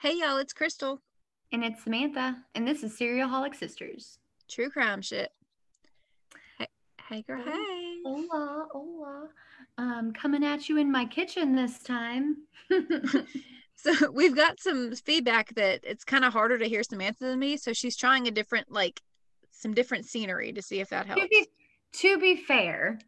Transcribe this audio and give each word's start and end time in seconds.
Hey 0.00 0.14
y'all, 0.18 0.38
it's 0.38 0.54
Crystal. 0.54 0.98
And 1.52 1.62
it's 1.62 1.84
Samantha, 1.84 2.38
and 2.54 2.66
this 2.66 2.82
is 2.82 2.98
Serialholic 2.98 3.54
Sisters. 3.54 4.18
True 4.48 4.70
crime 4.70 5.02
shit. 5.02 5.30
Hey, 6.58 6.68
hey 7.08 7.22
girl, 7.22 7.42
Hey. 7.42 7.50
hey. 7.50 7.98
Hola, 8.06 8.66
hola. 8.72 9.28
Um, 9.76 10.12
coming 10.14 10.42
at 10.42 10.70
you 10.70 10.78
in 10.78 10.90
my 10.90 11.04
kitchen 11.04 11.54
this 11.54 11.78
time. 11.80 12.36
So 13.82 14.10
we've 14.10 14.36
got 14.36 14.60
some 14.60 14.94
feedback 14.94 15.54
that 15.54 15.80
it's 15.84 16.04
kind 16.04 16.26
of 16.26 16.34
harder 16.34 16.58
to 16.58 16.66
hear 16.66 16.82
Samantha 16.82 17.24
than 17.24 17.38
me, 17.38 17.56
so 17.56 17.72
she's 17.72 17.96
trying 17.96 18.28
a 18.28 18.30
different 18.30 18.70
like 18.70 19.00
some 19.52 19.72
different 19.72 20.04
scenery 20.04 20.52
to 20.52 20.60
see 20.60 20.80
if 20.80 20.90
that 20.90 21.06
helps. 21.06 21.22
to, 21.22 21.28
be, 21.28 21.46
to 21.92 22.18
be 22.18 22.36
fair, 22.36 22.98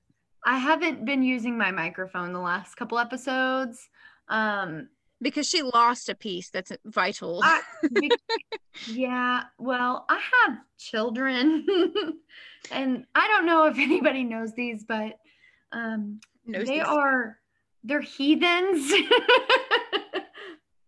I 0.46 0.56
haven't 0.56 1.04
been 1.04 1.22
using 1.22 1.58
my 1.58 1.70
microphone 1.70 2.32
the 2.32 2.40
last 2.40 2.76
couple 2.76 2.98
episodes. 2.98 3.86
Um, 4.28 4.88
Because 5.22 5.48
she 5.48 5.62
lost 5.62 6.08
a 6.08 6.14
piece 6.16 6.50
that's 6.50 6.72
vital. 6.84 7.40
I, 7.44 7.60
yeah, 8.88 9.44
well, 9.58 10.04
I 10.08 10.20
have 10.46 10.58
children, 10.78 11.64
and 12.72 13.04
I 13.14 13.28
don't 13.28 13.46
know 13.46 13.66
if 13.66 13.78
anybody 13.78 14.24
knows 14.24 14.52
these, 14.54 14.84
but 14.84 15.18
um, 15.72 16.20
Knows 16.44 16.66
they 16.66 16.78
this 16.80 16.88
are 16.88 17.38
they're 17.84 18.00
heathens. 18.00 18.90
a 18.92 20.22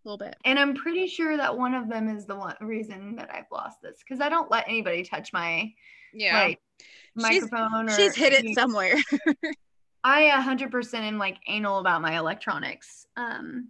little 0.05 0.19
bit. 0.19 0.37
And 0.45 0.59
I'm 0.59 0.74
pretty 0.74 1.07
sure 1.07 1.37
that 1.37 1.57
one 1.57 1.74
of 1.74 1.88
them 1.88 2.09
is 2.15 2.27
the 2.27 2.37
one 2.37 2.57
reason 2.60 3.16
that 3.16 3.30
I've 3.32 3.51
lost 3.51 3.80
this 3.82 3.98
because 4.01 4.21
I 4.21 4.29
don't 4.29 4.51
let 4.51 4.69
anybody 4.69 5.02
touch 5.05 5.32
my 5.32 5.73
Yeah. 6.12 6.38
like 6.45 6.60
She's- 6.80 7.43
microphone. 7.43 7.88
or 7.88 7.93
she's 7.96 8.15
hid 8.15 8.32
it 8.32 8.54
somewhere. 8.54 8.96
I 10.04 10.23
100% 10.45 10.95
am 11.01 11.19
like 11.19 11.38
anal 11.48 11.79
about 11.79 12.02
my 12.02 12.19
electronics. 12.19 13.07
Um, 13.16 13.69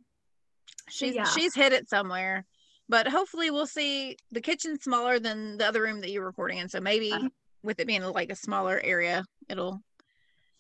she's 0.88 1.14
yeah. 1.14 1.24
she's 1.24 1.54
hid 1.54 1.72
it 1.72 1.88
somewhere. 1.88 2.44
But 2.88 3.08
hopefully 3.08 3.50
we'll 3.50 3.66
see 3.66 4.16
the 4.30 4.40
kitchen's 4.42 4.82
smaller 4.84 5.18
than 5.18 5.56
the 5.56 5.66
other 5.66 5.80
room 5.82 6.00
that 6.02 6.10
you're 6.10 6.24
recording 6.26 6.58
in. 6.58 6.68
So 6.68 6.80
maybe 6.80 7.12
Uh-huh. 7.12 7.28
with 7.62 7.80
it 7.80 7.86
being 7.86 8.02
like 8.02 8.30
a 8.30 8.36
smaller 8.36 8.80
area, 8.84 9.24
it'll 9.48 9.80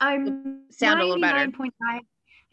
I'm 0.00 0.62
sound 0.70 1.00
a 1.00 1.04
little 1.04 1.20
better. 1.20 1.46
99.9 1.46 2.00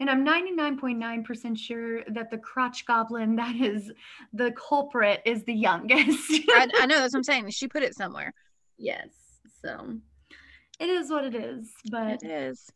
and 0.00 0.10
I'm 0.10 0.24
99.9% 0.26 1.56
sure 1.58 2.02
that 2.08 2.30
the 2.30 2.38
crotch 2.38 2.84
goblin 2.86 3.36
that 3.36 3.54
is 3.56 3.90
the 4.32 4.52
culprit 4.52 5.22
is 5.24 5.44
the 5.44 5.54
youngest. 5.54 6.30
I, 6.50 6.68
I 6.80 6.86
know 6.86 6.98
that's 6.98 7.14
what 7.14 7.18
I'm 7.20 7.24
saying. 7.24 7.50
She 7.50 7.68
put 7.68 7.82
it 7.82 7.94
somewhere. 7.94 8.32
yes. 8.78 9.08
So 9.64 9.94
it 10.82 10.88
is 10.90 11.10
what 11.10 11.24
it 11.24 11.34
is. 11.34 11.70
But 11.90 12.22
It 12.22 12.28
is. 12.28 12.70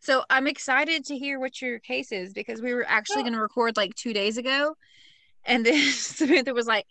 So 0.00 0.24
I'm 0.28 0.46
excited 0.48 1.04
to 1.06 1.16
hear 1.16 1.38
what 1.38 1.62
your 1.62 1.78
case 1.78 2.10
is 2.10 2.32
because 2.32 2.60
we 2.60 2.74
were 2.74 2.84
actually 2.86 3.20
Oh. 3.20 3.22
going 3.22 3.34
to 3.34 3.40
record 3.40 3.76
like 3.76 3.94
two 3.94 4.12
days 4.12 4.36
ago. 4.36 4.74
And 5.44 5.64
then 5.64 5.92
Samantha 5.92 6.52
was 6.52 6.66
like, 6.66 6.86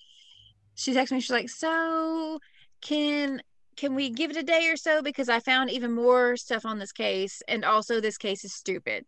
she 0.76 0.94
texted 0.94 1.12
me, 1.12 1.20
she's 1.20 1.30
like, 1.32 1.50
so 1.50 2.40
can 2.82 3.42
can 3.76 3.96
we 3.96 4.10
give 4.10 4.32
it 4.32 4.38
a 4.38 4.44
day 4.44 4.68
or 4.68 4.76
so 4.78 5.02
because 5.02 5.30
I 5.30 5.40
found 5.40 5.70
even 5.72 5.92
more 5.94 6.36
stuff 6.38 6.66
on 6.66 6.78
this 6.80 6.92
case 6.92 7.42
and 7.48 7.64
also 7.66 8.00
this 8.00 8.18
case 8.18 8.44
is 8.46 8.54
stupid. 8.54 9.06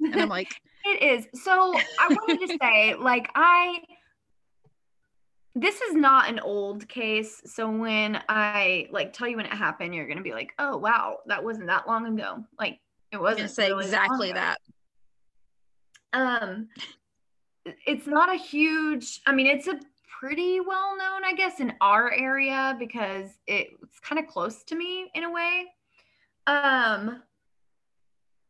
And 0.00 0.20
I'm 0.20 0.28
like, 0.40 0.48
It 0.84 1.02
is. 1.02 1.42
So 1.42 1.74
I 2.00 2.08
wanted 2.08 2.46
to 2.46 2.56
say, 2.62 2.94
like, 2.94 3.28
I 3.34 3.78
this 5.54 5.80
is 5.82 5.94
not 5.94 6.28
an 6.28 6.40
old 6.40 6.88
case. 6.88 7.42
So 7.44 7.70
when 7.70 8.22
I 8.28 8.88
like 8.90 9.12
tell 9.12 9.28
you 9.28 9.36
when 9.36 9.46
it 9.46 9.52
happened, 9.52 9.94
you're 9.94 10.08
gonna 10.08 10.22
be 10.22 10.32
like, 10.32 10.52
oh 10.58 10.76
wow, 10.76 11.18
that 11.26 11.44
wasn't 11.44 11.66
that 11.66 11.86
long 11.86 12.06
ago. 12.06 12.44
Like 12.58 12.80
it 13.10 13.20
wasn't 13.20 13.50
say 13.50 13.68
really 13.68 13.84
exactly 13.84 14.32
that. 14.32 14.58
Um 16.12 16.68
it's 17.86 18.06
not 18.06 18.28
a 18.28 18.36
huge, 18.36 19.20
I 19.26 19.32
mean, 19.32 19.46
it's 19.46 19.68
a 19.68 19.78
pretty 20.18 20.60
well 20.60 20.96
known, 20.96 21.24
I 21.24 21.34
guess, 21.34 21.60
in 21.60 21.74
our 21.80 22.10
area 22.12 22.74
because 22.78 23.30
it's 23.46 24.00
kind 24.00 24.18
of 24.18 24.26
close 24.26 24.64
to 24.64 24.74
me 24.74 25.10
in 25.14 25.24
a 25.24 25.30
way. 25.30 25.66
Um 26.46 27.22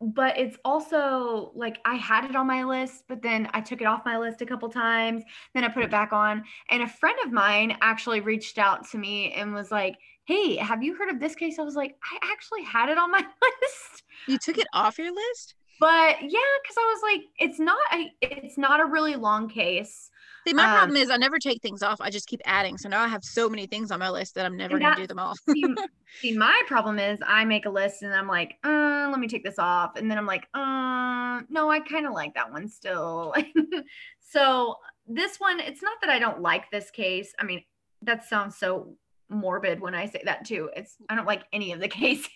but 0.02 0.38
it's 0.38 0.56
also 0.64 1.52
like 1.54 1.78
I 1.84 1.94
had 1.94 2.24
it 2.24 2.34
on 2.34 2.46
my 2.46 2.64
list, 2.64 3.04
but 3.08 3.22
then 3.22 3.48
I 3.52 3.60
took 3.60 3.80
it 3.80 3.84
off 3.84 4.04
my 4.04 4.18
list 4.18 4.42
a 4.42 4.46
couple 4.46 4.68
times. 4.68 5.22
Then 5.54 5.64
I 5.64 5.68
put 5.68 5.84
it 5.84 5.90
back 5.90 6.12
on. 6.12 6.44
And 6.70 6.82
a 6.82 6.88
friend 6.88 7.16
of 7.24 7.32
mine 7.32 7.76
actually 7.80 8.20
reached 8.20 8.58
out 8.58 8.88
to 8.90 8.98
me 8.98 9.32
and 9.32 9.54
was 9.54 9.70
like, 9.70 9.96
Hey, 10.24 10.56
have 10.56 10.82
you 10.82 10.94
heard 10.94 11.08
of 11.08 11.20
this 11.20 11.34
case? 11.34 11.58
I 11.58 11.62
was 11.62 11.74
like, 11.74 11.96
I 12.02 12.30
actually 12.32 12.62
had 12.62 12.88
it 12.88 12.98
on 12.98 13.10
my 13.10 13.18
list. 13.62 14.02
You 14.28 14.38
took 14.38 14.58
it 14.58 14.66
off 14.72 14.98
your 14.98 15.12
list? 15.12 15.54
But 15.80 16.22
yeah, 16.22 16.38
because 16.62 16.76
I 16.78 16.94
was 16.94 17.02
like, 17.02 17.22
it's 17.38 17.58
not 17.58 17.78
a 17.92 18.12
it's 18.20 18.58
not 18.58 18.80
a 18.80 18.84
really 18.84 19.16
long 19.16 19.48
case. 19.48 20.10
See, 20.46 20.54
my 20.54 20.64
Um, 20.64 20.70
problem 20.78 20.96
is 20.96 21.10
I 21.10 21.16
never 21.16 21.38
take 21.38 21.62
things 21.62 21.82
off. 21.82 22.00
I 22.00 22.10
just 22.10 22.26
keep 22.26 22.40
adding. 22.44 22.76
So 22.78 22.88
now 22.88 23.02
I 23.02 23.08
have 23.08 23.22
so 23.24 23.48
many 23.48 23.66
things 23.66 23.90
on 23.90 24.00
my 24.00 24.10
list 24.10 24.34
that 24.34 24.44
I'm 24.44 24.56
never 24.56 24.78
going 24.78 24.94
to 24.94 25.00
do 25.00 25.06
them 25.06 25.18
all. 25.18 25.34
see, 25.48 25.62
see, 26.20 26.36
my 26.36 26.60
problem 26.66 26.98
is 26.98 27.20
I 27.26 27.44
make 27.44 27.66
a 27.66 27.70
list 27.70 28.02
and 28.02 28.12
I'm 28.12 28.26
like, 28.28 28.56
uh, 28.64 29.08
let 29.10 29.20
me 29.20 29.28
take 29.28 29.44
this 29.44 29.58
off. 29.58 29.96
And 29.96 30.10
then 30.10 30.18
I'm 30.18 30.26
like, 30.26 30.48
uh, 30.54 31.42
no, 31.48 31.70
I 31.70 31.80
kind 31.80 32.06
of 32.06 32.12
like 32.12 32.34
that 32.34 32.50
one 32.50 32.68
still. 32.68 33.34
so 34.20 34.76
this 35.06 35.38
one, 35.38 35.60
it's 35.60 35.82
not 35.82 35.98
that 36.00 36.10
I 36.10 36.18
don't 36.18 36.40
like 36.40 36.70
this 36.70 36.90
case. 36.90 37.32
I 37.38 37.44
mean, 37.44 37.62
that 38.02 38.24
sounds 38.24 38.56
so 38.56 38.96
morbid 39.28 39.80
when 39.80 39.94
I 39.94 40.06
say 40.06 40.22
that 40.24 40.44
too. 40.44 40.70
It's 40.76 40.96
I 41.08 41.14
don't 41.14 41.26
like 41.26 41.44
any 41.52 41.72
of 41.72 41.80
the 41.80 41.88
cases. 42.00 42.28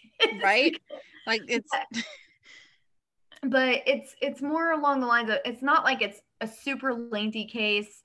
right? 0.43 0.77
Like 1.27 1.43
it's 1.49 1.71
but 3.43 3.83
it's 3.87 4.15
it's 4.21 4.41
more 4.43 4.73
along 4.73 5.01
the 5.01 5.07
lines 5.07 5.31
of 5.31 5.39
it's 5.45 5.63
not 5.63 5.85
like 5.85 6.03
it's 6.03 6.21
a 6.41 6.49
super 6.49 6.93
lengthy 6.95 7.45
case. 7.47 8.03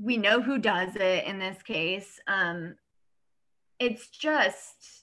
We 0.00 0.16
know 0.16 0.40
who 0.40 0.58
does 0.58 0.96
it 0.96 1.24
in 1.24 1.38
this 1.38 1.62
case. 1.62 2.18
Um 2.26 2.76
it's 3.80 4.08
just 4.08 5.02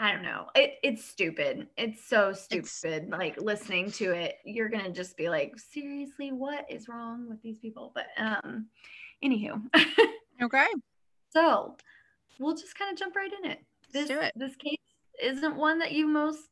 i 0.00 0.12
don't 0.12 0.22
know. 0.22 0.46
It, 0.54 0.74
it's 0.84 1.04
stupid. 1.04 1.66
It's 1.76 2.06
so 2.08 2.30
It's- 2.30 2.70
stupid 2.70 3.10
like 3.10 3.40
listening 3.40 3.90
to 3.92 4.12
it. 4.12 4.36
You're 4.44 4.68
gonna 4.68 4.92
just 4.92 5.16
be 5.16 5.28
like 5.28 5.58
seriously 5.58 6.30
what 6.32 6.66
is 6.70 6.88
wrong 6.88 7.28
with 7.28 7.42
these 7.42 7.58
people? 7.58 7.92
But 7.94 8.06
um 8.18 8.66
anywho. 9.24 9.62
Okay. 10.40 10.66
so 11.30 11.76
we'll 12.38 12.54
just 12.54 12.78
kind 12.78 12.92
of 12.92 12.96
jump 12.98 13.16
right 13.16 13.32
in 13.42 13.50
it. 13.50 13.58
Let's 13.92 14.06
do 14.08 14.20
it. 14.20 14.32
this 14.36 14.54
case 14.54 14.78
isn't 15.20 15.56
one 15.56 15.80
that 15.80 15.90
you 15.90 16.06
most 16.06 16.44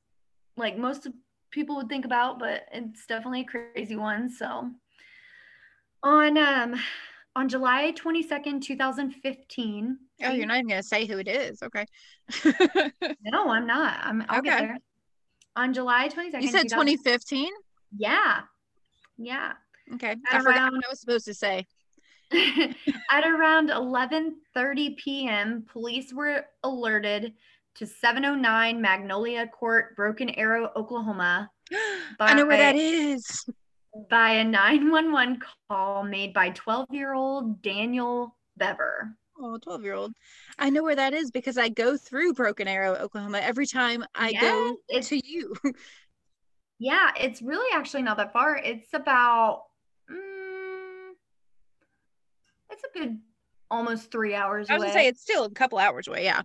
like 0.56 0.76
most 0.76 1.06
of 1.06 1.12
people 1.50 1.76
would 1.76 1.88
think 1.88 2.04
about 2.04 2.38
but 2.38 2.62
it's 2.72 3.06
definitely 3.06 3.42
a 3.42 3.44
crazy 3.44 3.96
one 3.96 4.28
so 4.30 4.70
on 6.02 6.36
um 6.38 6.74
on 7.34 7.48
july 7.48 7.92
22nd 7.92 8.62
2015 8.62 9.98
Oh, 10.24 10.32
you're 10.32 10.46
not 10.46 10.56
even 10.56 10.68
gonna 10.68 10.82
say 10.82 11.04
who 11.04 11.18
it 11.18 11.28
is. 11.28 11.62
Okay. 11.62 11.84
no 13.22 13.50
i'm 13.50 13.66
not 13.66 13.98
i'm 14.02 14.24
i'll 14.28 14.42
get 14.42 14.54
Okay. 14.54 14.66
there 14.66 14.78
on 15.56 15.72
july 15.74 16.08
22nd 16.08 16.42
you 16.42 16.48
said 16.48 16.62
2015. 16.68 17.48
yeah 17.96 18.40
yeah 19.18 19.52
Okay. 19.94 20.16
I 20.30 20.38
forgot 20.40 20.72
what 20.72 20.84
I 20.84 20.88
was 20.90 21.00
supposed 21.00 21.26
to 21.26 21.34
say. 21.34 21.64
At 22.32 23.24
around 23.24 23.70
11:30 23.70 24.96
p.m., 24.96 25.64
police 25.70 26.12
were 26.12 26.44
alerted 26.64 27.34
to 27.76 27.86
709 27.86 28.80
Magnolia 28.80 29.46
Court, 29.48 29.94
Broken 29.96 30.30
Arrow, 30.30 30.70
Oklahoma, 30.76 31.50
I 32.20 32.34
know 32.34 32.46
where 32.46 32.56
that 32.56 32.76
is. 32.76 33.44
by 34.10 34.30
a 34.30 34.44
911 34.44 35.40
call 35.68 36.02
made 36.04 36.32
by 36.32 36.50
12-year-old 36.50 37.60
Daniel 37.62 38.36
Bever. 38.56 39.16
Oh, 39.38 39.58
12 39.58 39.82
year 39.82 39.94
old. 39.94 40.12
I 40.58 40.70
know 40.70 40.82
where 40.82 40.96
that 40.96 41.12
is 41.12 41.30
because 41.30 41.58
I 41.58 41.68
go 41.68 41.96
through 41.98 42.32
Broken 42.32 42.66
Arrow, 42.68 42.94
Oklahoma 42.94 43.38
every 43.42 43.66
time 43.66 44.04
I 44.14 44.32
go 44.32 44.40
Yes, 44.40 44.76
it's- 44.88 45.08
to 45.10 45.20
you. 45.26 45.54
Yeah, 46.78 47.10
it's 47.18 47.40
really 47.40 47.70
actually 47.74 48.02
not 48.02 48.18
that 48.18 48.34
far. 48.34 48.54
It's 48.58 48.92
about 48.92 49.62
mm, 50.10 51.12
it's 52.70 52.82
a 52.84 52.98
good 52.98 53.18
almost 53.70 54.10
3 54.12 54.34
hours 54.34 54.68
I 54.68 54.74
was 54.74 54.82
away. 54.82 54.88
gonna 54.92 55.00
say 55.00 55.08
it's 55.08 55.22
still 55.22 55.44
a 55.44 55.50
couple 55.50 55.78
hours 55.78 56.06
away, 56.06 56.24
yeah. 56.24 56.42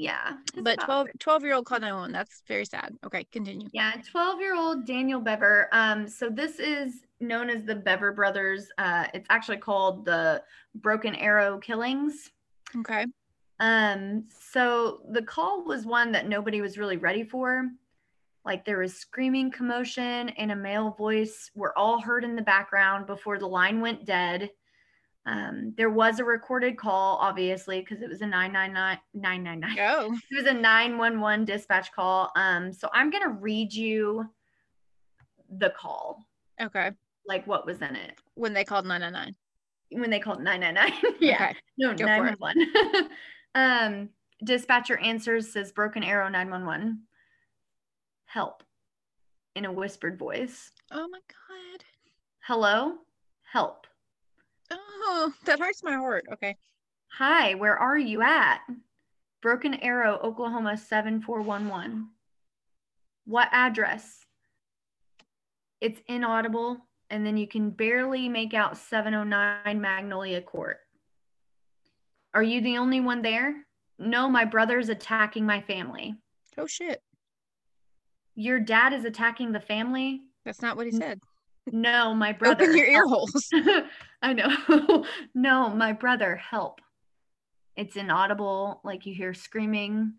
Yeah. 0.00 0.32
But 0.54 0.82
about 0.82 0.86
12 0.86 1.08
12 1.18 1.42
year 1.44 1.54
old 1.54 1.66
called 1.66 1.82
911. 1.82 2.12
That's 2.12 2.42
very 2.48 2.64
sad. 2.64 2.96
Okay, 3.04 3.24
continue. 3.30 3.68
Yeah, 3.72 3.92
12 4.10 4.40
year 4.40 4.56
old 4.56 4.86
Daniel 4.86 5.20
Bever. 5.20 5.68
Um, 5.72 6.08
so 6.08 6.30
this 6.30 6.58
is 6.58 7.02
known 7.20 7.50
as 7.50 7.64
the 7.64 7.74
Bever 7.74 8.12
brothers. 8.12 8.68
Uh, 8.78 9.08
it's 9.12 9.26
actually 9.28 9.58
called 9.58 10.06
the 10.06 10.42
Broken 10.74 11.14
Arrow 11.14 11.58
Killings. 11.58 12.30
Okay. 12.78 13.04
Um, 13.60 14.24
so 14.30 15.02
the 15.10 15.22
call 15.22 15.64
was 15.64 15.84
one 15.84 16.12
that 16.12 16.26
nobody 16.26 16.62
was 16.62 16.78
really 16.78 16.96
ready 16.96 17.22
for. 17.22 17.68
Like 18.42 18.64
there 18.64 18.78
was 18.78 18.94
screaming, 18.94 19.50
commotion, 19.50 20.30
and 20.30 20.50
a 20.50 20.56
male 20.56 20.92
voice 20.92 21.50
were 21.54 21.76
all 21.76 22.00
heard 22.00 22.24
in 22.24 22.36
the 22.36 22.42
background 22.42 23.06
before 23.06 23.38
the 23.38 23.46
line 23.46 23.82
went 23.82 24.06
dead. 24.06 24.50
Um, 25.26 25.74
there 25.76 25.90
was 25.90 26.18
a 26.18 26.24
recorded 26.24 26.76
call, 26.78 27.18
obviously, 27.20 27.80
because 27.80 28.00
it 28.02 28.08
was 28.08 28.22
a 28.22 28.26
999 28.26 28.98
999. 29.14 29.76
Go. 29.76 30.14
It 30.30 30.36
was 30.36 30.46
a 30.46 30.54
911 30.54 31.44
dispatch 31.44 31.92
call. 31.92 32.30
Um, 32.36 32.72
so 32.72 32.88
I'm 32.92 33.10
gonna 33.10 33.28
read 33.30 33.72
you 33.72 34.24
the 35.58 35.70
call, 35.70 36.24
Okay. 36.60 36.92
like 37.26 37.46
what 37.46 37.66
was 37.66 37.82
in 37.82 37.96
it. 37.96 38.18
When 38.34 38.54
they 38.54 38.64
called 38.64 38.86
999. 38.86 39.34
when 40.00 40.10
they 40.10 40.20
called 40.20 40.40
999. 40.42 41.14
yeah. 41.20 41.34
Okay. 41.50 41.56
No, 41.76 41.94
Go 41.94 42.06
911. 42.06 43.08
um, 43.54 44.08
dispatcher 44.44 44.96
answers, 44.98 45.52
says 45.52 45.72
Broken 45.72 46.02
Arrow 46.02 46.28
911. 46.28 47.02
Help 48.26 48.62
in 49.56 49.64
a 49.64 49.72
whispered 49.72 50.18
voice. 50.18 50.70
Oh 50.92 51.08
my 51.10 51.18
god. 51.18 51.84
Hello? 52.46 52.94
Help. 53.42 53.86
Oh, 55.12 55.32
that 55.44 55.58
hurts 55.58 55.82
my 55.82 55.94
heart. 55.94 56.24
Okay. 56.32 56.56
Hi, 57.18 57.54
where 57.54 57.76
are 57.76 57.98
you 57.98 58.22
at? 58.22 58.60
Broken 59.42 59.74
Arrow, 59.74 60.20
Oklahoma 60.22 60.76
7411. 60.76 62.08
What 63.24 63.48
address? 63.50 64.24
It's 65.80 66.00
inaudible, 66.06 66.78
and 67.10 67.26
then 67.26 67.36
you 67.36 67.48
can 67.48 67.70
barely 67.70 68.28
make 68.28 68.54
out 68.54 68.76
709 68.76 69.80
Magnolia 69.80 70.42
Court. 70.42 70.78
Are 72.32 72.44
you 72.44 72.60
the 72.60 72.78
only 72.78 73.00
one 73.00 73.22
there? 73.22 73.66
No, 73.98 74.28
my 74.28 74.44
brother's 74.44 74.90
attacking 74.90 75.44
my 75.44 75.60
family. 75.60 76.14
Oh 76.56 76.68
shit. 76.68 77.02
Your 78.36 78.60
dad 78.60 78.92
is 78.92 79.04
attacking 79.04 79.50
the 79.50 79.58
family? 79.58 80.20
That's 80.44 80.62
not 80.62 80.76
what 80.76 80.86
he 80.86 80.92
said. 80.92 81.18
No, 81.72 82.14
my 82.14 82.32
brother. 82.32 82.64
Open 82.64 82.76
your 82.76 82.86
ear 82.86 83.06
holes. 83.06 83.48
I 84.22 84.32
know. 84.32 85.04
no, 85.34 85.70
my 85.70 85.92
brother, 85.92 86.36
help. 86.36 86.80
It's 87.76 87.96
inaudible, 87.96 88.80
like 88.84 89.06
you 89.06 89.14
hear 89.14 89.32
screaming. 89.34 90.14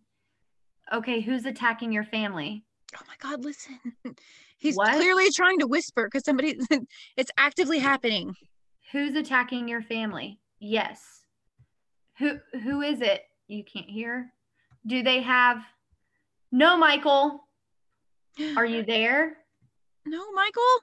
Okay, 0.91 1.21
who's 1.21 1.45
attacking 1.45 1.91
your 1.91 2.03
family? 2.03 2.65
Oh 2.95 3.01
my 3.07 3.13
god, 3.19 3.43
listen. 3.43 3.79
He's 4.57 4.75
What? 4.75 4.93
clearly 4.95 5.27
trying 5.35 5.59
to 5.59 5.67
whisper 5.67 6.05
because 6.05 6.23
somebody 6.25 6.57
it's 7.17 7.31
actively 7.37 7.79
happening. 7.79 8.35
Who's 8.91 9.15
attacking 9.15 9.67
your 9.67 9.81
family? 9.81 10.39
Yes. 10.59 11.21
Who 12.19 12.39
who 12.63 12.81
is 12.81 13.01
it? 13.01 13.23
You 13.47 13.63
can't 13.63 13.89
hear? 13.89 14.33
Do 14.85 15.03
they 15.03 15.21
have 15.21 15.57
No, 16.51 16.77
Michael. 16.77 17.47
Are 18.57 18.65
you 18.65 18.83
there? 18.83 19.37
No, 20.05 20.31
Michael? 20.31 20.81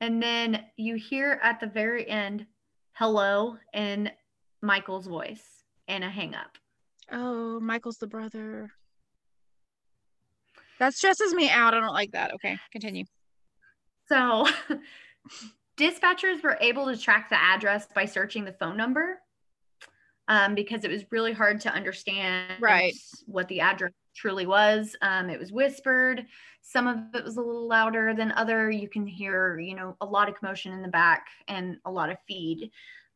And 0.00 0.22
then 0.22 0.64
you 0.76 0.94
hear 0.96 1.40
at 1.42 1.60
the 1.60 1.66
very 1.66 2.08
end, 2.08 2.46
hello, 2.92 3.56
in 3.74 4.10
Michael's 4.62 5.06
voice 5.06 5.64
and 5.88 6.04
a 6.04 6.10
hang 6.10 6.34
up. 6.34 6.56
Oh, 7.10 7.58
Michael's 7.60 7.96
the 7.98 8.06
brother. 8.06 8.70
That 10.78 10.94
stresses 10.94 11.34
me 11.34 11.50
out. 11.50 11.74
I 11.74 11.80
don't 11.80 11.92
like 11.92 12.12
that. 12.12 12.34
Okay, 12.34 12.56
continue. 12.70 13.04
So 14.08 14.46
dispatchers 15.76 16.42
were 16.42 16.56
able 16.60 16.86
to 16.86 16.96
track 16.96 17.28
the 17.30 17.40
address 17.40 17.86
by 17.94 18.04
searching 18.04 18.44
the 18.44 18.52
phone 18.52 18.76
number 18.76 19.18
um, 20.28 20.54
because 20.54 20.84
it 20.84 20.90
was 20.90 21.04
really 21.10 21.32
hard 21.32 21.60
to 21.62 21.70
understand 21.72 22.52
Right. 22.60 22.94
what 23.26 23.48
the 23.48 23.60
address 23.60 23.92
truly 24.18 24.46
was. 24.46 24.96
Um, 25.00 25.30
it 25.30 25.38
was 25.38 25.52
whispered. 25.52 26.26
Some 26.60 26.86
of 26.88 26.98
it 27.14 27.24
was 27.24 27.36
a 27.36 27.40
little 27.40 27.68
louder 27.68 28.12
than 28.14 28.32
other. 28.32 28.70
You 28.70 28.88
can 28.88 29.06
hear, 29.06 29.58
you 29.60 29.74
know, 29.76 29.96
a 30.00 30.06
lot 30.06 30.28
of 30.28 30.34
commotion 30.34 30.72
in 30.72 30.82
the 30.82 30.88
back 30.88 31.26
and 31.46 31.76
a 31.84 31.90
lot 31.90 32.10
of 32.10 32.18
feed. 32.26 32.70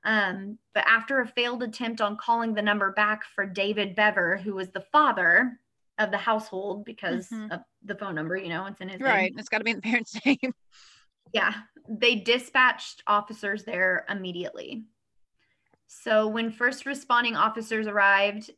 Um, 0.04 0.58
but 0.75 0.84
after 0.87 1.20
a 1.20 1.26
failed 1.26 1.62
attempt 1.62 2.00
on 2.00 2.16
calling 2.16 2.54
the 2.54 2.62
number 2.62 2.93
back 2.93 3.22
for 3.34 3.44
David 3.46 3.94
Bever, 3.94 4.37
who 4.37 4.54
was 4.54 4.70
the 4.70 4.81
father 4.93 5.58
of 5.99 6.10
the 6.10 6.16
household 6.19 6.84
because 6.84 7.28
Mhm. 7.28 7.50
of 7.52 7.60
the 7.84 7.94
phone 7.96 8.14
number, 8.14 8.37
you 8.37 8.48
know, 8.48 8.66
it's 8.66 8.81
in 8.81 8.88
his 8.88 9.00
name. 9.00 9.08
Right. 9.08 9.32
It's 9.37 9.48
got 9.48 9.58
to 9.58 9.64
be 9.64 9.70
in 9.72 9.76
the 9.76 9.82
parent's 9.82 10.14
name. 10.26 10.55
Yeah, 11.32 11.52
they 11.88 12.16
dispatched 12.16 13.02
officers 13.06 13.64
there 13.64 14.05
immediately. 14.08 14.84
So 15.87 16.26
when 16.26 16.50
first 16.50 16.87
responding 16.87 17.37
officers 17.37 17.87
arrived, 17.87 18.50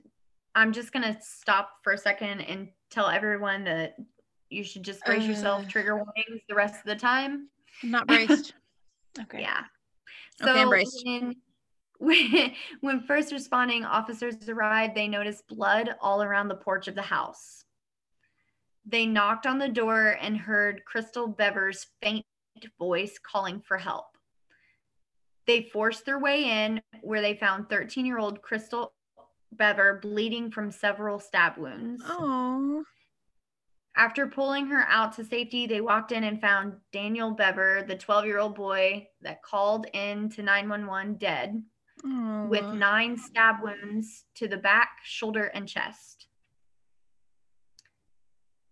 I'm 0.54 0.72
just 0.72 0.92
going 0.92 1.02
to 1.02 1.20
stop 1.20 1.70
for 1.82 1.92
a 1.92 1.98
second 1.98 2.40
and 2.42 2.68
tell 2.90 3.08
everyone 3.08 3.64
that 3.64 3.96
you 4.50 4.62
should 4.62 4.82
just 4.84 5.04
brace 5.04 5.24
yourself 5.26 5.64
Uh. 5.64 5.68
trigger 5.68 5.96
warnings 5.96 6.42
the 6.48 6.54
rest 6.54 6.76
of 6.76 6.84
the 6.86 6.96
time. 6.96 7.48
I'm 7.82 7.90
not 7.90 8.06
braced. 8.06 8.54
Okay. 9.20 9.42
Yeah. 9.42 9.60
Okay, 10.42 10.50
I'm 10.50 10.64
So 10.64 10.68
braced. 10.70 11.02
when, 11.06 11.36
when 11.98 12.52
when 12.80 13.00
first 13.02 13.30
responding 13.30 13.84
officers 13.84 14.48
arrived, 14.48 14.96
they 14.96 15.06
noticed 15.06 15.46
blood 15.46 15.94
all 16.00 16.20
around 16.20 16.48
the 16.48 16.56
porch 16.56 16.88
of 16.88 16.96
the 16.96 17.02
house. 17.02 17.62
They 18.84 19.06
knocked 19.06 19.46
on 19.46 19.58
the 19.58 19.68
door 19.68 20.18
and 20.20 20.36
heard 20.36 20.84
Crystal 20.84 21.28
Bever's 21.28 21.86
faint 22.02 22.26
voice 22.76 23.20
calling 23.22 23.60
for 23.60 23.78
help. 23.78 24.06
They 25.46 25.62
forced 25.72 26.04
their 26.04 26.18
way 26.18 26.64
in 26.64 26.82
where 27.02 27.20
they 27.20 27.34
found 27.36 27.68
13-year-old 27.68 28.42
Crystal 28.42 28.92
Bever 29.56 29.98
bleeding 30.02 30.50
from 30.50 30.70
several 30.70 31.18
stab 31.18 31.56
wounds. 31.56 32.02
Oh. 32.06 32.84
After 33.96 34.26
pulling 34.26 34.66
her 34.66 34.84
out 34.88 35.12
to 35.14 35.24
safety, 35.24 35.66
they 35.66 35.80
walked 35.80 36.10
in 36.10 36.24
and 36.24 36.40
found 36.40 36.74
Daniel 36.92 37.30
Bever, 37.30 37.84
the 37.86 37.96
12 37.96 38.26
year 38.26 38.38
old 38.38 38.54
boy 38.56 39.06
that 39.22 39.42
called 39.42 39.86
in 39.92 40.28
to 40.30 40.42
911, 40.42 41.14
dead 41.14 41.62
oh. 42.04 42.46
with 42.46 42.64
nine 42.64 43.16
stab 43.16 43.56
wounds 43.62 44.24
to 44.34 44.48
the 44.48 44.56
back, 44.56 44.98
shoulder, 45.04 45.44
and 45.54 45.68
chest. 45.68 46.26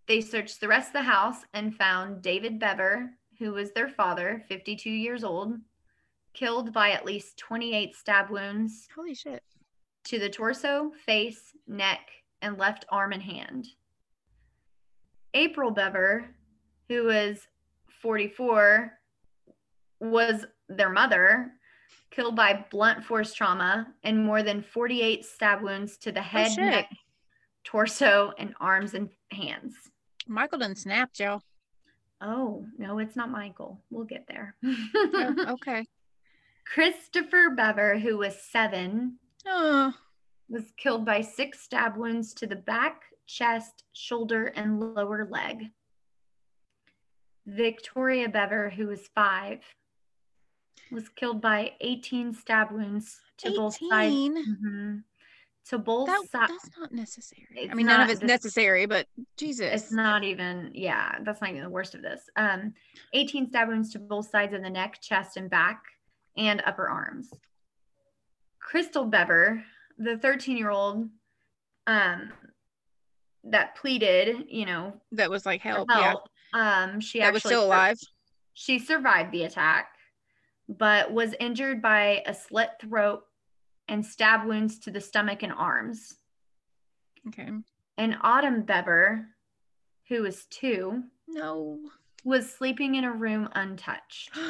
They 0.07 0.19
searched 0.19 0.59
the 0.59 0.67
rest 0.67 0.89
of 0.89 0.93
the 0.93 1.03
house 1.03 1.45
and 1.53 1.73
found 1.75 2.21
David 2.21 2.59
Bever, 2.59 3.11
who 3.39 3.53
was 3.53 3.71
their 3.71 3.87
father, 3.87 4.43
52 4.49 4.89
years 4.89 5.23
old, 5.23 5.53
killed 6.33 6.73
by 6.73 6.91
at 6.91 7.05
least 7.05 7.37
28 7.37 7.95
stab 7.95 8.29
wounds 8.29 8.89
Holy 8.93 9.15
shit. 9.15 9.41
To 10.05 10.19
the 10.19 10.29
torso, 10.29 10.91
face, 11.05 11.53
neck, 11.67 12.01
and 12.41 12.57
left 12.57 12.85
arm 12.89 13.13
and 13.13 13.23
hand. 13.23 13.67
April 15.33 15.71
Bever, 15.71 16.25
who 16.89 17.05
was 17.05 17.47
44, 18.01 18.91
was 19.99 20.45
their 20.69 20.89
mother, 20.89 21.51
killed 22.11 22.35
by 22.35 22.65
blunt 22.69 23.03
force 23.03 23.33
trauma 23.33 23.87
and 24.03 24.23
more 24.23 24.43
than 24.43 24.61
48 24.61 25.25
stab 25.25 25.63
wounds 25.63 25.97
to 25.97 26.11
the 26.11 26.19
oh, 26.19 26.23
head, 26.23 26.51
shit. 26.51 26.59
neck, 26.59 26.89
torso, 27.63 28.33
and 28.37 28.53
arms 28.59 28.93
and 28.93 29.09
hands. 29.31 29.73
Michael 30.27 30.59
didn't 30.59 30.77
snap, 30.77 31.13
Joe. 31.13 31.41
Oh, 32.21 32.65
no, 32.77 32.99
it's 32.99 33.15
not 33.15 33.31
Michael. 33.31 33.81
We'll 33.89 34.05
get 34.05 34.25
there. 34.27 34.55
Oh, 34.63 35.35
okay. 35.49 35.85
Christopher 36.65 37.49
Bever, 37.55 37.99
who 37.99 38.17
was 38.17 38.41
seven, 38.41 39.19
Oh. 39.45 39.93
was 40.49 40.71
killed 40.77 41.05
by 41.05 41.21
six 41.21 41.61
stab 41.61 41.97
wounds 41.97 42.33
to 42.35 42.47
the 42.47 42.55
back, 42.55 43.03
chest, 43.27 43.83
shoulder, 43.93 44.47
and 44.47 44.79
lower 44.79 45.25
leg. 45.25 45.71
Victoria 47.45 48.29
Bever, 48.29 48.69
who 48.69 48.87
was 48.87 49.07
five, 49.15 49.59
was 50.91 51.09
killed 51.09 51.41
by 51.41 51.73
18 51.81 52.33
stab 52.33 52.71
wounds 52.71 53.19
to 53.37 53.51
both 53.51 53.73
sides. 53.75 54.13
18? 54.13 54.35
Mhm. 54.35 55.03
To 55.69 55.77
both 55.77 56.07
That, 56.07 56.25
sides. 56.29 56.51
that's 56.51 56.77
not 56.77 56.91
necessary. 56.91 57.47
I 57.57 57.59
It's 57.61 57.73
mean, 57.75 57.85
none 57.85 58.01
of 58.01 58.09
it's 58.09 58.19
this- 58.19 58.27
necessary, 58.27 58.85
but 58.85 59.07
Jesus. 59.37 59.71
It's 59.83 59.91
not 59.91 60.23
even, 60.23 60.71
yeah, 60.73 61.17
that's 61.21 61.39
not 61.41 61.49
even 61.51 61.63
the 61.63 61.69
worst 61.69 61.95
of 61.95 62.01
this. 62.01 62.29
Um, 62.35 62.73
18 63.13 63.47
stab 63.47 63.69
wounds 63.69 63.91
to 63.93 63.99
both 63.99 64.29
sides 64.29 64.53
of 64.53 64.61
the 64.61 64.69
neck, 64.69 64.99
chest, 65.01 65.37
and 65.37 65.49
back, 65.49 65.81
and 66.35 66.61
upper 66.65 66.87
arms. 66.89 67.33
Crystal 68.63 69.05
Bever, 69.05 69.63
the 69.97 70.17
13 70.17 70.57
year 70.57 70.71
old 70.71 71.09
um, 71.85 72.31
that 73.43 73.75
pleaded, 73.75 74.45
you 74.47 74.65
know, 74.65 74.93
that 75.11 75.29
was 75.29 75.45
like 75.45 75.61
help. 75.61 75.91
help, 75.91 76.27
um, 76.53 76.99
she 76.99 77.19
Yeah. 77.19 77.25
That 77.25 77.33
was 77.33 77.39
actually 77.41 77.49
still 77.51 77.65
alive. 77.65 77.99
She 78.53 78.79
survived 78.79 79.31
the 79.31 79.43
attack, 79.43 79.89
but 80.69 81.11
was 81.11 81.35
injured 81.39 81.81
by 81.81 82.23
a 82.25 82.33
slit 82.33 82.69
throat 82.79 83.23
and 83.87 84.05
stab 84.05 84.45
wounds 84.47 84.79
to 84.79 84.91
the 84.91 85.01
stomach 85.01 85.43
and 85.43 85.51
arms. 85.51 86.15
Okay. 87.27 87.49
And 87.97 88.17
Autumn 88.21 88.63
Bever, 88.63 89.27
who 90.07 90.21
was 90.23 90.45
two, 90.45 91.03
No. 91.27 91.79
was 92.23 92.51
sleeping 92.51 92.95
in 92.95 93.03
a 93.03 93.11
room 93.11 93.49
untouched. 93.53 94.31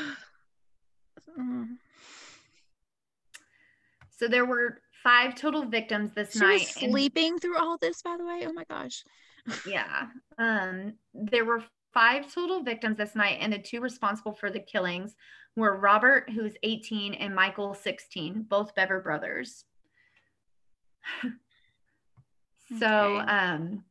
So 4.18 4.28
there 4.28 4.46
were 4.46 4.80
five 5.04 5.36
total 5.36 5.66
victims 5.66 6.12
this 6.14 6.34
She 6.34 6.40
night. 6.40 6.54
was 6.62 6.78
and- 6.82 6.92
sleeping 6.92 7.40
through 7.40 7.58
all 7.58 7.78
this, 7.78 8.02
by 8.02 8.16
the 8.18 8.26
way. 8.26 8.46
Oh 8.48 8.54
my 8.54 8.64
gosh. 8.66 9.04
yeah. 9.68 10.08
Um, 10.38 10.94
there 11.14 11.46
were 11.46 11.64
five 11.94 12.32
total 12.34 12.64
victims 12.64 12.98
this 12.98 13.16
night, 13.16 13.38
and 13.42 13.52
the 13.54 13.60
two 13.60 13.82
responsible 13.82 14.34
for 14.34 14.50
the 14.50 14.60
killings 14.60 15.16
were 15.56 15.78
Robert, 15.78 16.30
who's 16.30 16.56
18, 16.64 17.14
and 17.16 17.36
Michael, 17.36 17.74
16, 17.74 18.44
both 18.50 18.74
Bever 18.74 19.00
brothers. 19.02 19.66
so 22.80 22.88
Okay. 22.88 23.30
um, 23.32 23.84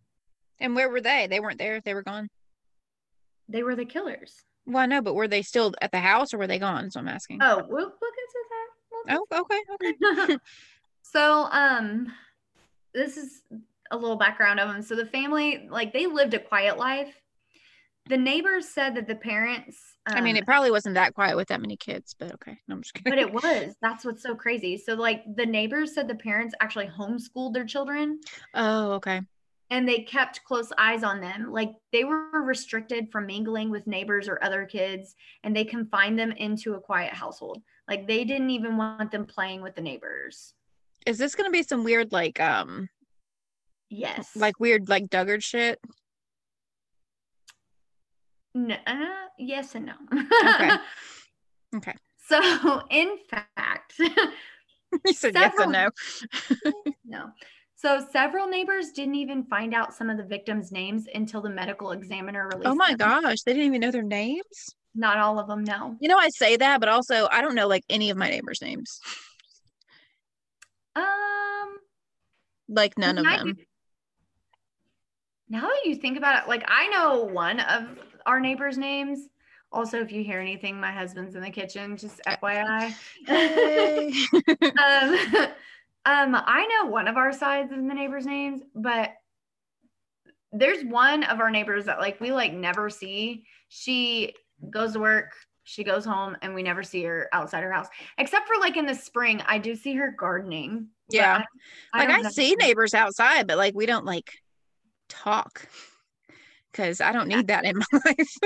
And 0.58 0.74
where 0.74 0.88
were 0.88 1.00
they? 1.00 1.26
They 1.28 1.40
weren't 1.40 1.58
there. 1.58 1.80
They 1.80 1.94
were 1.94 2.02
gone. 2.02 2.28
they 3.48 3.62
were 3.62 3.76
the 3.76 3.84
killers. 3.84 4.34
Well, 4.64 4.78
I 4.82 4.86
know, 4.86 5.02
but 5.02 5.14
were 5.14 5.28
they 5.28 5.42
still 5.42 5.74
at 5.82 5.90
the 5.90 5.98
house 5.98 6.32
or 6.32 6.38
were 6.38 6.46
they 6.46 6.58
gone? 6.60 6.90
So 6.90 7.00
I'm 7.00 7.08
asking. 7.08 7.40
Oh, 7.42 7.64
we'll 7.68 7.84
look 7.86 7.92
into 7.92 7.92
that. 7.92 7.98
We'll 8.00 8.11
Oh, 9.08 9.26
okay, 9.32 9.60
okay. 9.74 10.36
so 11.02 11.48
um 11.50 12.12
this 12.94 13.16
is 13.16 13.42
a 13.90 13.96
little 13.96 14.16
background 14.16 14.58
of 14.60 14.68
them. 14.68 14.82
So 14.82 14.94
the 14.96 15.06
family, 15.06 15.66
like 15.70 15.92
they 15.92 16.06
lived 16.06 16.34
a 16.34 16.38
quiet 16.38 16.78
life. 16.78 17.14
The 18.08 18.16
neighbors 18.16 18.68
said 18.68 18.96
that 18.96 19.06
the 19.06 19.14
parents 19.14 19.78
I 20.08 20.20
mean, 20.20 20.36
um, 20.36 20.42
it 20.42 20.44
probably 20.46 20.70
wasn't 20.72 20.96
that 20.96 21.14
quiet 21.14 21.36
with 21.36 21.48
that 21.48 21.60
many 21.60 21.76
kids, 21.76 22.16
but 22.18 22.32
okay. 22.34 22.58
No, 22.66 22.74
I'm 22.74 22.82
just 22.82 22.94
kidding. 22.94 23.12
but 23.12 23.18
it 23.18 23.32
was. 23.66 23.74
That's 23.80 24.04
what's 24.04 24.22
so 24.22 24.34
crazy. 24.34 24.76
So 24.76 24.94
like 24.94 25.22
the 25.36 25.46
neighbors 25.46 25.94
said 25.94 26.08
the 26.08 26.14
parents 26.16 26.54
actually 26.60 26.88
homeschooled 26.88 27.54
their 27.54 27.64
children 27.66 28.18
Oh, 28.54 28.92
okay. 28.92 29.20
and 29.70 29.88
they 29.88 30.00
kept 30.00 30.42
close 30.44 30.72
eyes 30.76 31.04
on 31.04 31.20
them. 31.20 31.52
Like 31.52 31.70
they 31.92 32.02
were 32.04 32.42
restricted 32.42 33.12
from 33.12 33.26
mingling 33.26 33.70
with 33.70 33.86
neighbors 33.86 34.28
or 34.28 34.42
other 34.42 34.64
kids 34.64 35.14
and 35.44 35.54
they 35.54 35.64
confined 35.64 36.18
them 36.18 36.32
into 36.32 36.74
a 36.74 36.80
quiet 36.80 37.12
household. 37.14 37.62
Like 37.88 38.06
they 38.06 38.24
didn't 38.24 38.50
even 38.50 38.76
want 38.76 39.10
them 39.10 39.26
playing 39.26 39.62
with 39.62 39.74
the 39.74 39.82
neighbors. 39.82 40.54
Is 41.06 41.18
this 41.18 41.34
gonna 41.34 41.50
be 41.50 41.62
some 41.62 41.84
weird 41.84 42.12
like 42.12 42.40
um 42.40 42.88
Yes. 43.90 44.30
like 44.36 44.58
weird 44.60 44.88
like 44.88 45.08
Duggard 45.08 45.42
shit? 45.42 45.78
no, 48.54 48.76
uh, 48.86 48.96
yes 49.38 49.74
and 49.74 49.86
no. 49.86 49.94
Okay. 50.54 50.70
Okay. 51.74 51.94
So 52.28 52.82
in 52.90 53.16
fact, 53.30 53.94
you 53.98 55.12
said 55.14 55.34
yes 55.34 55.58
and 55.58 55.72
no. 55.72 55.88
no. 57.06 57.30
So 57.76 58.06
several 58.12 58.46
neighbors 58.46 58.90
didn't 58.90 59.14
even 59.14 59.44
find 59.44 59.72
out 59.74 59.94
some 59.94 60.10
of 60.10 60.18
the 60.18 60.22
victims' 60.22 60.70
names 60.70 61.06
until 61.14 61.40
the 61.40 61.48
medical 61.48 61.92
examiner 61.92 62.46
released. 62.52 62.66
Oh 62.70 62.74
my 62.74 62.90
them. 62.90 62.98
gosh, 62.98 63.42
they 63.42 63.54
didn't 63.54 63.68
even 63.68 63.80
know 63.80 63.90
their 63.90 64.02
names. 64.02 64.74
Not 64.94 65.18
all 65.18 65.38
of 65.38 65.48
them, 65.48 65.64
no. 65.64 65.96
You 66.00 66.08
know, 66.08 66.18
I 66.18 66.28
say 66.28 66.56
that, 66.56 66.80
but 66.80 66.88
also 66.88 67.28
I 67.30 67.40
don't 67.40 67.54
know 67.54 67.68
like 67.68 67.84
any 67.88 68.10
of 68.10 68.16
my 68.16 68.28
neighbors' 68.28 68.60
names. 68.60 69.00
Um, 70.94 71.76
Like 72.68 72.98
none 72.98 73.18
of 73.18 73.26
I- 73.26 73.38
them. 73.38 73.56
Now 75.48 75.62
that 75.62 75.82
you 75.84 75.96
think 75.96 76.16
about 76.16 76.42
it, 76.44 76.48
like 76.48 76.64
I 76.66 76.88
know 76.88 77.24
one 77.24 77.60
of 77.60 77.98
our 78.24 78.40
neighbors' 78.40 78.78
names. 78.78 79.28
Also, 79.70 80.00
if 80.00 80.10
you 80.12 80.24
hear 80.24 80.40
anything, 80.40 80.80
my 80.80 80.92
husband's 80.92 81.34
in 81.34 81.42
the 81.42 81.50
kitchen. 81.50 81.96
Just 81.96 82.20
FYI. 82.26 82.94
Um, 86.04 86.34
um, 86.34 86.42
I 86.46 86.66
know 86.66 86.90
one 86.90 87.06
of 87.06 87.16
our 87.16 87.32
sides 87.32 87.70
of 87.70 87.78
the 87.78 87.94
neighbors' 87.94 88.26
names, 88.26 88.60
but 88.74 89.10
there's 90.52 90.84
one 90.84 91.24
of 91.24 91.40
our 91.40 91.50
neighbors 91.50 91.86
that 91.86 92.00
like 92.00 92.20
we 92.20 92.32
like 92.32 92.52
never 92.52 92.90
see. 92.90 93.46
She 93.68 94.34
goes 94.70 94.92
to 94.94 95.00
work, 95.00 95.32
she 95.64 95.84
goes 95.84 96.04
home, 96.04 96.36
and 96.42 96.54
we 96.54 96.62
never 96.62 96.82
see 96.82 97.02
her 97.04 97.28
outside 97.32 97.62
her 97.62 97.72
house. 97.72 97.88
Except 98.18 98.48
for 98.48 98.60
like 98.60 98.76
in 98.76 98.86
the 98.86 98.94
spring, 98.94 99.42
I 99.46 99.58
do 99.58 99.74
see 99.74 99.94
her 99.94 100.14
gardening. 100.18 100.88
Yeah. 101.10 101.44
I, 101.92 102.06
like 102.06 102.26
I 102.26 102.30
see 102.30 102.54
neighbors 102.56 102.94
outside, 102.94 103.46
but 103.46 103.58
like 103.58 103.74
we 103.74 103.86
don't 103.86 104.04
like 104.04 104.30
talk 105.08 105.68
because 106.70 107.00
I 107.00 107.12
don't 107.12 107.28
need 107.28 107.48
that 107.48 107.64
in 107.64 107.78
my 107.78 108.00
life. 108.04 108.36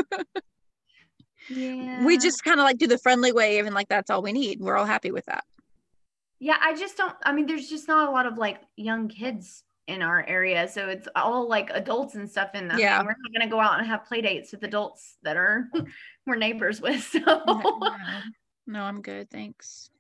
Yeah. 1.49 2.04
we 2.04 2.18
just 2.18 2.42
kind 2.42 2.58
of 2.58 2.64
like 2.64 2.78
do 2.78 2.88
the 2.88 2.99
friendly 2.99 3.30
wave 3.32 3.66
and 3.66 3.75
like 3.75 3.88
that's 3.88 4.11
all 4.11 4.23
we 4.23 4.32
need. 4.32 4.61
We're 4.61 4.76
all 4.76 4.85
happy 4.85 5.12
with 5.12 5.25
that. 5.26 5.44
Yeah, 6.38 6.56
I 6.61 6.75
just 6.75 6.96
don't. 6.96 7.14
I 7.25 7.32
mean, 7.32 7.46
there's 7.46 7.68
just 7.68 7.88
not 7.88 8.08
a 8.08 8.11
lot 8.11 8.26
of 8.26 8.37
like 8.37 8.61
young 8.76 9.08
kids 9.08 9.62
in 9.87 10.02
our 10.02 10.25
area, 10.26 10.66
so 10.69 10.88
it's 10.88 11.07
all 11.14 11.49
like 11.49 11.71
adults 11.73 12.14
and 12.16 12.28
stuff. 12.31 12.50
in 12.55 12.69
mean, 12.69 12.78
Yeah. 12.78 13.00
we're 13.02 13.09
not 13.19 13.33
gonna 13.33 13.49
go 13.50 13.61
out 13.61 13.78
and 13.78 13.87
have 13.87 14.05
play 14.05 14.21
dates 14.21 14.52
with 14.52 14.62
adults 14.64 15.16
that 15.23 15.37
are 15.37 15.69
we're 16.26 16.37
neighbors 16.37 16.81
with. 16.81 17.02
So, 17.02 17.21
No, 17.21 17.78
no. 17.78 17.97
No, 18.66 18.83
I'm 18.83 19.00
good. 19.00 19.31
Thanks. 19.31 19.90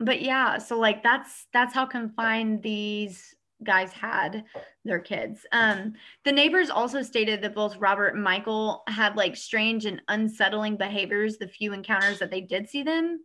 but 0.00 0.22
yeah, 0.22 0.58
so 0.58 0.78
like 0.78 1.02
that's 1.02 1.46
that's 1.52 1.74
how 1.74 1.84
confined 1.86 2.62
these 2.62 3.34
guys 3.62 3.90
had 3.92 4.44
their 4.84 5.00
kids. 5.00 5.44
Um, 5.52 5.94
the 6.24 6.32
neighbors 6.32 6.68
also 6.70 7.02
stated 7.02 7.40
that 7.42 7.54
both 7.54 7.76
Robert 7.78 8.14
and 8.14 8.22
Michael 8.22 8.82
had 8.86 9.16
like 9.16 9.34
strange 9.36 9.86
and 9.86 10.00
unsettling 10.08 10.76
behaviors 10.76 11.38
the 11.38 11.48
few 11.48 11.72
encounters 11.72 12.18
that 12.18 12.30
they 12.30 12.42
did 12.42 12.68
see 12.68 12.82
them. 12.82 13.20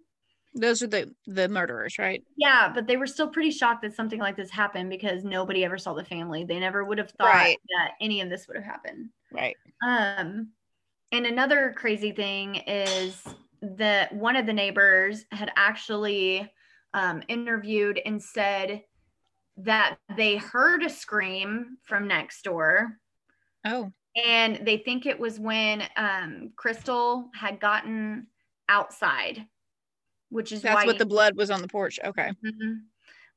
Those 0.54 0.82
are 0.82 0.88
the 0.88 1.14
the 1.28 1.48
murderers, 1.48 1.98
right? 1.98 2.24
Yeah, 2.38 2.72
but 2.74 2.88
they 2.88 2.98
were 2.98 3.08
still 3.08 3.30
pretty 3.30 3.52
shocked 3.52 3.84
that 3.84 3.94
something 3.94 4.20
like 4.20 4.36
this 4.36 4.50
happened 4.50 4.90
because 4.90 5.24
nobody 5.24 5.64
ever 5.64 5.78
saw 5.78 5.94
the 5.94 6.04
family. 6.06 6.44
They 6.44 6.60
never 6.60 6.84
would 6.84 6.98
have 6.98 7.12
thought 7.12 7.28
Right. 7.28 7.60
that 7.70 7.92
any 8.02 8.22
of 8.22 8.30
this 8.30 8.48
would 8.48 8.58
have 8.58 8.66
happened. 8.66 9.10
Right. 9.32 9.58
Um, 9.86 10.50
and 11.12 11.26
another 11.26 11.74
crazy 11.76 12.12
thing 12.12 12.56
is 12.56 13.22
that 13.62 14.14
one 14.14 14.36
of 14.36 14.46
the 14.46 14.54
neighbors 14.54 15.26
had 15.32 15.52
actually 15.56 16.52
um, 16.94 17.24
interviewed 17.28 18.00
and 18.06 18.22
said 18.22 18.84
that 19.58 19.98
they 20.18 20.38
heard 20.38 20.84
a 20.84 20.90
scream 20.90 21.78
from 21.84 22.08
next 22.08 22.44
door 22.44 22.98
Oh, 23.64 23.92
and 24.16 24.66
they 24.66 24.78
think 24.78 25.06
it 25.06 25.20
was 25.20 25.40
when 25.40 25.84
um, 25.96 26.52
Crystal 26.56 27.30
had 27.34 27.60
gotten 27.60 28.28
outside, 28.68 29.46
which 30.32 30.52
is 30.52 30.62
that's 30.64 30.74
why 30.76 30.86
what 30.86 30.98
the 30.98 31.06
blood 31.06 31.36
was 31.38 31.52
on 31.52 31.62
the 31.62 31.68
porch. 31.68 32.00
Okay. 32.04 32.32
Mhm. 32.44 32.82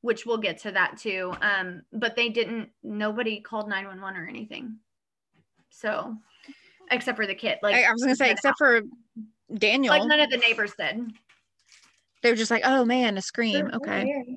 Which 0.01 0.25
we'll 0.25 0.37
get 0.37 0.57
to 0.59 0.71
that 0.71 0.97
too. 0.97 1.33
Um, 1.41 1.83
but 1.93 2.15
they 2.15 2.29
didn't. 2.29 2.69
Nobody 2.83 3.39
called 3.41 3.69
nine 3.69 3.85
one 3.85 4.01
one 4.01 4.15
or 4.17 4.25
anything. 4.27 4.79
So, 5.69 6.15
except 6.91 7.17
for 7.17 7.27
the 7.27 7.35
kid, 7.35 7.59
like 7.61 7.75
I, 7.75 7.83
I 7.83 7.91
was 7.91 8.01
gonna 8.01 8.15
say, 8.15 8.25
none- 8.27 8.33
except 8.33 8.57
for 8.57 8.81
Daniel, 9.53 9.93
like 9.93 10.07
none 10.07 10.19
of 10.19 10.29
the 10.29 10.37
neighbors 10.37 10.73
did. 10.77 11.11
they 12.21 12.29
were 12.31 12.35
just 12.37 12.49
like, 12.51 12.63
"Oh 12.65 12.85
man, 12.85 13.17
a 13.17 13.21
scream." 13.21 13.65
They're 13.67 13.75
Okay. 13.75 14.03
weird. 14.05 14.27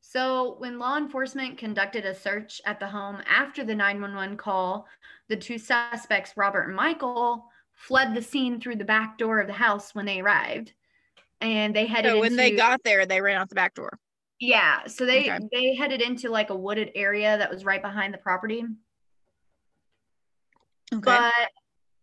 So, 0.00 0.56
when 0.58 0.78
law 0.78 0.98
enforcement 0.98 1.56
conducted 1.58 2.04
a 2.04 2.14
search 2.14 2.60
at 2.66 2.78
the 2.80 2.86
home 2.88 3.22
after 3.26 3.64
the 3.64 3.74
911 3.74 4.36
call, 4.36 4.86
the 5.28 5.36
two 5.36 5.56
suspects, 5.58 6.36
Robert 6.36 6.64
and 6.66 6.76
Michael, 6.76 7.46
fled 7.72 8.14
the 8.14 8.20
scene 8.20 8.60
through 8.60 8.76
the 8.76 8.84
back 8.84 9.16
door 9.16 9.40
of 9.40 9.46
the 9.46 9.52
house 9.54 9.94
when 9.94 10.04
they 10.04 10.20
arrived. 10.20 10.74
And 11.42 11.74
they 11.74 11.86
headed 11.86 12.12
So 12.12 12.20
when 12.20 12.36
they 12.36 12.52
got 12.52 12.82
there, 12.84 13.04
they 13.04 13.20
ran 13.20 13.36
out 13.36 13.48
the 13.48 13.54
back 13.56 13.74
door. 13.74 13.98
Yeah, 14.38 14.86
so 14.86 15.04
they 15.04 15.30
Okay. 15.30 15.48
they 15.52 15.74
headed 15.74 16.00
into 16.00 16.30
like 16.30 16.50
a 16.50 16.56
wooded 16.56 16.90
area 16.94 17.36
that 17.36 17.50
was 17.50 17.64
right 17.64 17.82
behind 17.82 18.14
the 18.14 18.18
property, 18.18 18.64
Okay. 20.92 21.00
but 21.02 21.32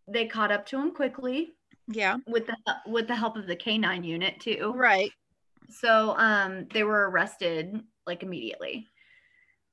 they 0.07 0.25
caught 0.25 0.51
up 0.51 0.65
to 0.67 0.77
him 0.79 0.91
quickly 0.91 1.53
yeah. 1.87 2.17
with 2.27 2.47
the 2.47 2.55
with 2.85 3.07
the 3.07 3.15
help 3.15 3.35
of 3.37 3.45
the 3.47 3.55
K9 3.55 4.05
unit 4.05 4.39
too. 4.39 4.73
Right. 4.75 5.11
So 5.69 6.15
um 6.17 6.67
they 6.73 6.83
were 6.83 7.09
arrested 7.09 7.81
like 8.07 8.23
immediately. 8.23 8.87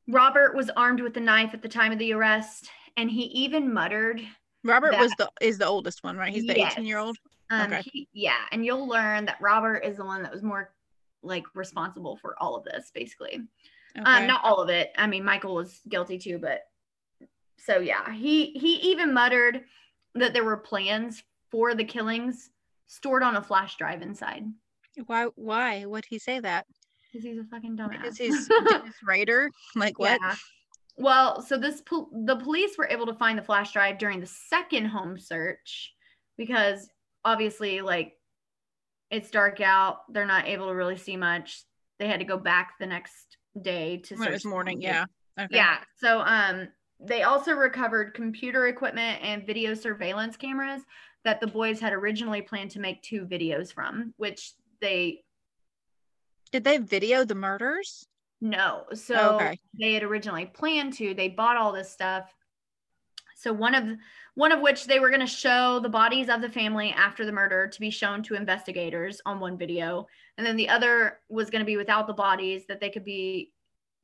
Robert 0.09 0.55
was 0.57 0.71
armed 0.77 1.01
with 1.01 1.17
a 1.17 1.21
knife 1.21 1.55
at 1.55 1.63
the 1.63 1.69
time 1.69 1.93
of 1.93 1.99
the 1.99 2.13
arrest 2.13 2.69
and 2.97 3.11
he 3.11 3.23
even 3.27 3.73
muttered 3.73 4.21
Robert 4.65 4.93
That- 4.93 5.01
was 5.01 5.13
the 5.19 5.29
is 5.41 5.59
the 5.59 5.67
oldest 5.67 6.03
one, 6.05 6.17
right? 6.17 6.33
He's 6.35 6.47
the 6.47 6.57
Yes. 6.57 6.73
18 6.73 6.85
year 6.87 6.99
old. 6.99 7.17
Um 7.51 7.73
Okay. 7.73 7.83
he, 7.93 8.09
yeah, 8.13 8.41
and 8.53 8.65
you'll 8.65 8.89
learn 8.89 9.27
that 9.27 9.41
Robert 9.41 9.79
is 9.79 9.97
the 9.97 10.05
one 10.05 10.23
that 10.23 10.33
was 10.33 10.43
more 10.43 10.73
like 11.23 11.45
responsible 11.55 12.17
for 12.17 12.37
all 12.41 12.57
of 12.57 12.65
this 12.65 12.91
basically. 12.95 13.41
Okay. 13.99 14.05
Um, 14.05 14.27
not 14.27 14.45
all 14.45 14.59
of 14.59 14.69
it. 14.69 14.93
I 14.99 15.07
mean, 15.07 15.25
Michael 15.25 15.55
was 15.55 15.81
guilty 15.89 16.19
too, 16.19 16.39
but 16.39 16.61
so 17.59 17.79
yeah, 17.79 18.13
he 18.13 18.53
he 18.53 18.75
even 18.91 19.13
muttered 19.15 19.65
that 20.15 20.33
there 20.33 20.45
were 20.45 20.57
plans 20.57 21.23
for 21.51 21.75
the 21.75 21.85
killings 21.85 22.51
stored 22.87 23.23
on 23.23 23.37
a 23.37 23.43
flash 23.43 23.77
drive 23.77 24.03
inside 24.03 24.45
why? 25.05 25.27
Why 25.35 25.85
would 25.85 26.05
he 26.09 26.19
say 26.19 26.41
that? 26.41 26.67
because 27.13 27.25
he's 27.25 27.39
a 27.39 27.45
fucking 27.45 27.77
dumbass. 27.77 28.03
Because 28.03 28.19
he's 28.19 28.49
Dennis 28.69 28.95
Rader. 29.05 29.51
Like 29.75 29.99
what? 29.99 30.19
Yeah. 30.21 30.35
Well, 30.99 31.41
so 31.43 31.57
this 31.57 31.81
pol- 31.83 32.11
the 32.25 32.37
police 32.37 32.77
were 32.77 32.89
able 32.89 33.07
to 33.07 33.15
find 33.15 33.39
the 33.39 33.43
flash 33.43 33.73
drive 33.73 33.99
during 33.99 34.21
the 34.21 34.27
second 34.27 34.87
home 34.87 35.19
search 35.19 35.95
because 36.37 36.89
obviously, 37.27 37.81
like, 37.83 38.15
it's 39.11 39.31
dark 39.31 39.61
out. 39.61 40.11
They're 40.13 40.27
not 40.27 40.47
able 40.47 40.69
to 40.69 40.75
really 40.75 40.97
see 40.97 41.17
much. 41.17 41.63
They 41.99 42.07
had 42.09 42.21
to 42.21 42.25
go 42.25 42.39
back 42.39 42.75
the 42.79 42.87
next 42.87 43.37
day 43.61 43.99
to 43.99 44.17
When 44.17 44.29
it 44.29 44.33
was 44.33 44.45
morning. 44.45 44.81
Yeah. 44.81 45.05
Okay. 45.39 45.57
Yeah. 45.57 45.79
So 45.99 46.21
um 46.21 46.69
they 46.99 47.23
also 47.25 47.53
recovered 47.53 48.15
computer 48.15 48.67
equipment 48.69 49.23
and 49.23 49.47
video 49.47 49.75
surveillance 49.75 50.37
cameras 50.37 50.83
that 51.25 51.41
the 51.41 51.47
boys 51.47 51.79
had 51.81 51.93
originally 51.93 52.43
planned 52.43 52.71
to 52.73 52.81
make 52.81 53.03
two 53.03 53.27
videos 53.27 53.73
from, 53.73 54.15
which 54.17 54.53
they 54.81 55.25
Did 56.53 56.65
they 56.65 56.79
video 56.79 57.25
the 57.25 57.35
murders? 57.35 58.07
no. 58.41 58.85
So 58.95 59.37
Okay. 59.37 59.59
they 59.79 59.95
had 59.95 60.03
originally 60.03 60.47
planned 60.47 60.95
to. 60.95 61.15
They 61.15 61.29
bought 61.29 61.57
all 61.57 61.73
this 61.73 61.91
stuff. 61.91 62.33
So 63.37 63.53
one 63.53 63.75
of 63.75 63.85
one 64.37 64.53
of 64.53 64.61
which 64.61 64.85
they 64.87 65.01
were 65.01 65.09
going 65.09 65.21
to 65.21 65.27
show 65.27 65.81
the 65.81 65.89
bodies 65.89 66.29
of 66.29 66.43
the 66.43 66.49
family 66.49 66.91
after 66.93 67.25
the 67.27 67.33
murder 67.33 67.67
to 67.67 67.81
be 67.81 67.91
shown 67.91 68.23
to 68.23 68.35
investigators 68.35 69.21
on 69.27 69.41
one 69.41 69.57
video, 69.59 70.07
and 70.39 70.47
then 70.47 70.57
the 70.57 70.69
other 70.69 71.21
was 71.29 71.49
going 71.51 71.61
to 71.61 71.67
be 71.67 71.77
without 71.79 72.07
the 72.07 72.13
bodies 72.13 72.65
that 72.69 72.79
they 72.79 72.91
could 72.91 73.05
be 73.05 73.51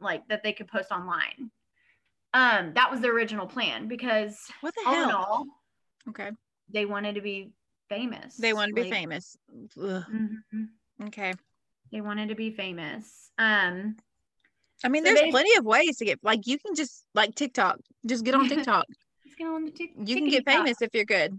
like 0.00 0.26
that 0.28 0.42
they 0.42 0.52
could 0.52 0.66
post 0.68 0.90
online. 0.90 1.50
Um, 2.34 2.72
that 2.74 2.90
was 2.90 3.00
the 3.00 3.08
original 3.08 3.46
plan 3.46 3.88
because 3.88 4.38
What 4.62 4.74
the 4.74 4.82
all 4.86 4.94
in 4.94 5.08
hell? 5.10 5.18
all, 5.28 5.46
Okay. 6.08 6.30
they 6.72 6.86
wanted 6.86 7.14
to 7.16 7.20
be 7.20 7.52
famous. 7.90 8.36
They 8.36 8.54
wanted 8.54 8.74
to 8.74 8.82
be 8.84 8.90
famous. 8.90 9.36
Ugh. 9.78 10.02
mhm. 10.10 10.68
Okay. 11.04 11.34
They 11.92 12.00
wanted 12.00 12.30
to 12.30 12.34
be 12.34 12.50
famous. 12.52 13.30
Um, 13.36 13.96
I 14.82 14.88
mean, 14.88 15.04
So 15.04 15.12
there's 15.12 15.30
plenty 15.30 15.54
of 15.56 15.66
ways 15.66 15.98
to 15.98 16.06
get 16.06 16.20
like 16.22 16.46
you 16.46 16.58
can 16.58 16.74
just 16.74 17.04
like 17.14 17.34
TikTok, 17.34 17.78
just 18.06 18.24
get 18.24 18.34
on 18.34 18.48
TikTok. 18.48 18.86
Let's 19.32 19.38
get 19.38 19.46
on 19.48 19.64
the 19.64 19.70
tick- 19.70 19.92
You 20.04 20.16
can 20.16 20.28
get 20.28 20.44
famous 20.44 20.82
if 20.82 20.90
you're 20.94 21.04
good. 21.04 21.38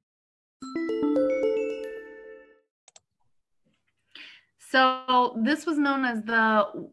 So 4.71 5.37
this 5.37 5.65
was 5.65 5.77
known 5.77 6.05
as 6.05 6.23
the 6.23 6.89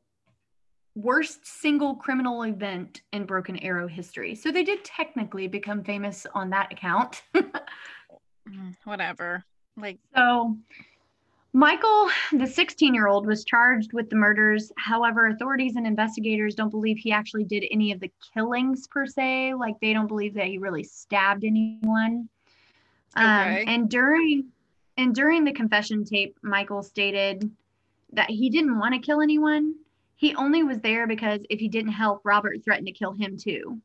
worst 0.97 1.47
single 1.47 1.95
criminal 1.95 2.43
event 2.43 3.03
in 3.13 3.25
Broken 3.25 3.57
Arrow 3.59 3.87
history. 3.87 4.35
So 4.35 4.51
they 4.51 4.65
did 4.65 4.85
technically 4.85 5.47
become 5.47 5.85
famous 5.85 6.27
on 6.35 6.51
that 6.51 6.73
account. 6.73 7.23
Mm, 8.49 8.75
Whatever. 8.85 9.45
Like 9.77 9.99
so 10.17 10.57
Michael, 11.53 12.09
the 12.33 12.47
16 12.47 12.95
year 12.95 13.07
old, 13.07 13.27
was 13.27 13.45
charged 13.45 13.93
with 13.93 14.09
the 14.09 14.17
murders. 14.17 14.73
However, 14.79 15.27
authorities 15.27 15.77
and 15.77 15.87
investigators 15.87 16.55
don't 16.55 16.71
believe 16.71 16.97
he 16.97 17.13
actually 17.13 17.45
did 17.45 17.65
any 17.71 17.93
of 17.93 18.01
the 18.01 18.11
killings 18.33 18.87
per 18.87 19.05
se. 19.05 19.53
Like 19.53 19.75
they 19.83 19.93
don't 19.93 20.07
believe 20.07 20.33
that 20.33 20.47
he 20.47 20.57
really 20.57 20.83
stabbed 20.83 21.45
anyone. 21.45 22.31
Okay. 23.15 23.63
Um, 23.63 23.69
and 23.69 23.91
during 23.91 24.47
and 24.97 25.15
during 25.15 25.45
the 25.45 25.53
confession 25.53 26.07
tape, 26.07 26.39
Michael 26.43 26.83
stated 26.83 27.51
that 28.13 28.31
he 28.31 28.51
didn't 28.51 28.79
want 28.79 28.95
to 28.95 29.01
kill 29.01 29.21
anyone. 29.21 29.75
He 30.17 30.35
only 30.35 30.63
was 30.63 30.79
there 30.81 31.07
because 31.07 31.41
if 31.51 31.61
he 31.61 31.69
didn't 31.69 31.93
help, 31.93 32.23
Robert 32.25 32.65
threatened 32.65 32.87
to 32.89 32.93
kill 32.93 33.13
him 33.13 33.37
too. 33.37 33.81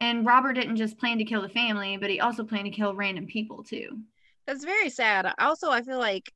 And 0.00 0.26
Robert 0.26 0.54
didn't 0.54 0.76
just 0.76 0.98
plan 0.98 1.18
to 1.18 1.24
kill 1.24 1.42
the 1.42 1.48
family, 1.48 1.96
but 1.96 2.10
he 2.10 2.20
also 2.20 2.44
planned 2.44 2.64
to 2.66 2.70
kill 2.70 2.94
random 2.94 3.26
people 3.26 3.62
too. 3.62 4.00
that's 4.46 4.64
very 4.64 4.90
sad. 4.90 5.32
Also, 5.38 5.70
I 5.70 5.82
feel 5.82 5.98
like 5.98 6.30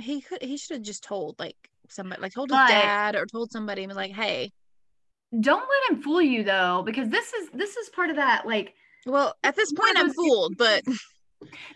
he 0.00 0.20
could 0.20 0.42
he 0.42 0.56
should 0.56 0.76
have 0.78 0.82
just 0.82 1.04
told 1.04 1.38
like 1.38 1.56
somebody 1.88 2.20
like 2.22 2.32
told 2.32 2.50
his 2.50 2.56
But- 2.56 2.68
dad 2.68 3.14
or 3.16 3.26
told 3.26 3.52
somebody 3.52 3.82
and 3.82 3.90
was 3.90 3.96
like, 3.96 4.12
hey. 4.12 4.50
Don't 5.40 5.60
let 5.68 5.90
him 5.96 6.02
fool 6.02 6.22
you 6.22 6.42
though, 6.44 6.82
because 6.86 7.08
this 7.08 7.32
is 7.32 7.50
this 7.50 7.76
is 7.76 7.88
part 7.90 8.10
of 8.10 8.16
that 8.16 8.46
like 8.46 8.74
Well, 9.04 9.34
at 9.44 9.56
this 9.56 9.72
point 9.72 9.98
I'm 9.98 10.12
fooled, 10.12 10.56
but 10.56 10.82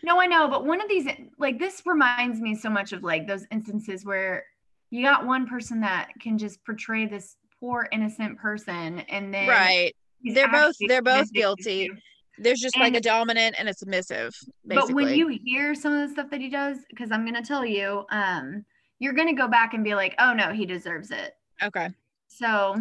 No, 0.03 0.21
I 0.21 0.27
know, 0.27 0.49
but 0.49 0.65
one 0.65 0.81
of 0.81 0.89
these, 0.89 1.07
like, 1.39 1.59
this 1.59 1.83
reminds 1.87 2.41
me 2.41 2.55
so 2.55 2.69
much 2.71 2.93
of 2.93 3.03
like 3.03 3.27
those 3.27 3.45
instances 3.51 4.05
where 4.05 4.45
you 4.91 5.03
got 5.05 5.27
one 5.27 5.47
person 5.47 5.81
that 5.81 6.09
can 6.21 6.39
just 6.39 6.65
portray 6.65 7.07
this 7.07 7.37
poor 7.61 7.89
innocent 7.93 8.39
person, 8.39 9.01
and 9.01 9.33
then 9.35 9.49
right. 9.49 9.93
They're 10.25 10.49
both- 10.51 10.77
they're 10.89 11.03
both 11.03 11.33
guilty. 11.33 11.91
There's 12.39 12.61
just 12.61 12.77
like 12.79 12.95
a 12.95 13.01
dominant 13.01 13.57
and 13.59 13.69
a 13.69 13.75
submissive, 13.75 14.33
basically. 14.67 14.93
But 14.93 14.95
when 14.95 15.15
you 15.15 15.29
hear 15.45 15.75
some 15.75 15.93
of 15.93 16.09
the 16.09 16.13
stuff 16.13 16.31
that 16.31 16.41
he 16.41 16.49
does, 16.49 16.79
because 16.89 17.11
I'm 17.11 17.25
gonna 17.25 17.43
tell 17.45 17.65
you, 17.65 18.05
um, 18.11 18.65
you're 19.01 19.13
gonna 19.13 19.35
go 19.35 19.49
back 19.49 19.75
and 19.75 19.83
be 19.83 19.95
like, 19.95 20.15
oh 20.21 20.33
no, 20.33 20.53
he 20.53 20.65
deserves 20.67 21.11
it. 21.11 21.35
okay. 21.63 21.89
So 22.29 22.77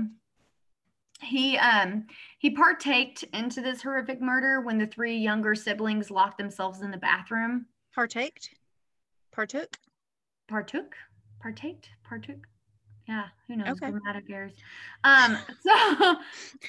he 1.21 1.57
um 1.57 2.05
he 2.39 2.51
partaked 2.51 3.23
into 3.33 3.61
this 3.61 3.81
horrific 3.81 4.21
murder 4.21 4.61
when 4.61 4.77
the 4.77 4.87
three 4.87 5.17
younger 5.17 5.55
siblings 5.55 6.11
locked 6.11 6.37
themselves 6.37 6.81
in 6.81 6.91
the 6.91 6.97
bathroom. 6.97 7.65
Partaked? 7.95 8.49
Partook? 9.31 9.77
partook 10.47 10.95
partaked 11.43 11.89
partook 12.07 12.47
yeah 13.07 13.25
who 13.47 13.55
knows 13.57 13.77
Okay. 13.81 13.91
grammatic 13.91 14.23
um 15.03 15.37
so 15.59 16.15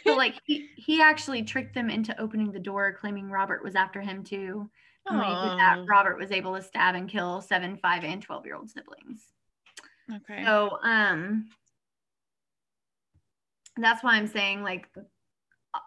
so 0.04 0.16
like 0.16 0.34
he 0.44 0.68
he 0.76 1.00
actually 1.00 1.42
tricked 1.42 1.74
them 1.74 1.88
into 1.88 2.18
opening 2.20 2.50
the 2.50 2.58
door 2.58 2.92
claiming 2.92 3.30
robert 3.30 3.62
was 3.62 3.76
after 3.76 4.00
him 4.00 4.24
too 4.24 4.68
and 5.06 5.16
when 5.16 5.28
he 5.28 5.34
did 5.48 5.58
that 5.58 5.78
robert 5.88 6.18
was 6.18 6.32
able 6.32 6.56
to 6.56 6.62
stab 6.62 6.96
and 6.96 7.08
kill 7.08 7.40
seven 7.40 7.76
five 7.76 8.02
and 8.04 8.20
12 8.20 8.44
year 8.46 8.56
old 8.56 8.68
siblings 8.68 9.28
Okay. 10.12 10.42
so 10.44 10.78
um 10.82 11.48
that's 13.82 14.02
why 14.02 14.14
i'm 14.14 14.26
saying 14.26 14.62
like 14.62 14.88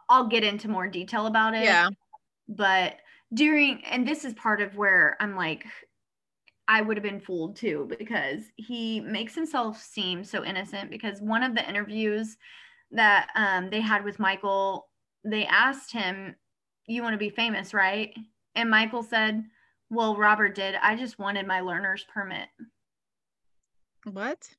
i'll 0.09 0.27
get 0.27 0.43
into 0.43 0.67
more 0.67 0.87
detail 0.87 1.25
about 1.27 1.53
it. 1.53 1.63
Yeah. 1.63 1.89
but 2.47 2.95
during 3.33 3.83
and 3.85 4.07
this 4.07 4.25
is 4.25 4.33
part 4.33 4.61
of 4.61 4.75
where 4.75 5.17
i'm 5.19 5.35
like 5.35 5.65
i 6.67 6.81
would 6.81 6.97
have 6.97 7.03
been 7.03 7.19
fooled 7.19 7.55
too 7.55 7.87
because 7.97 8.41
he 8.55 8.99
makes 8.99 9.35
himself 9.35 9.81
seem 9.81 10.23
so 10.23 10.43
innocent 10.43 10.89
because 10.89 11.21
one 11.21 11.43
of 11.43 11.55
the 11.55 11.67
interviews 11.67 12.37
that 12.91 13.29
um, 13.35 13.69
they 13.69 13.79
had 13.81 14.03
with 14.03 14.19
michael 14.19 14.87
they 15.23 15.45
asked 15.45 15.91
him 15.91 16.35
you 16.87 17.03
want 17.03 17.13
to 17.13 17.17
be 17.17 17.29
famous 17.29 17.73
right? 17.73 18.13
And 18.55 18.69
michael 18.69 19.03
said 19.03 19.43
well 19.89 20.15
robert 20.15 20.55
did. 20.55 20.75
I 20.81 20.95
just 20.95 21.19
wanted 21.19 21.47
my 21.47 21.61
learner's 21.61 22.05
permit. 22.13 22.47
What? 24.11 24.49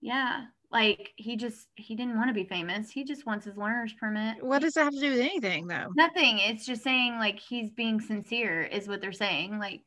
yeah 0.00 0.44
like 0.74 1.12
he 1.16 1.36
just 1.36 1.68
he 1.76 1.94
didn't 1.94 2.16
want 2.16 2.28
to 2.28 2.34
be 2.34 2.44
famous 2.44 2.90
he 2.90 3.04
just 3.04 3.24
wants 3.24 3.46
his 3.46 3.56
learner's 3.56 3.94
permit 3.94 4.42
What 4.44 4.60
does 4.60 4.74
that 4.74 4.84
have 4.84 4.92
to 4.92 5.00
do 5.00 5.10
with 5.12 5.20
anything, 5.20 5.68
though? 5.68 5.86
Nothing. 5.96 6.40
It's 6.40 6.66
just 6.66 6.82
saying 6.82 7.18
like 7.18 7.38
he's 7.38 7.70
being 7.70 8.00
sincere 8.00 8.62
is 8.62 8.88
what 8.88 9.00
they're 9.00 9.12
saying. 9.12 9.58
Like 9.58 9.82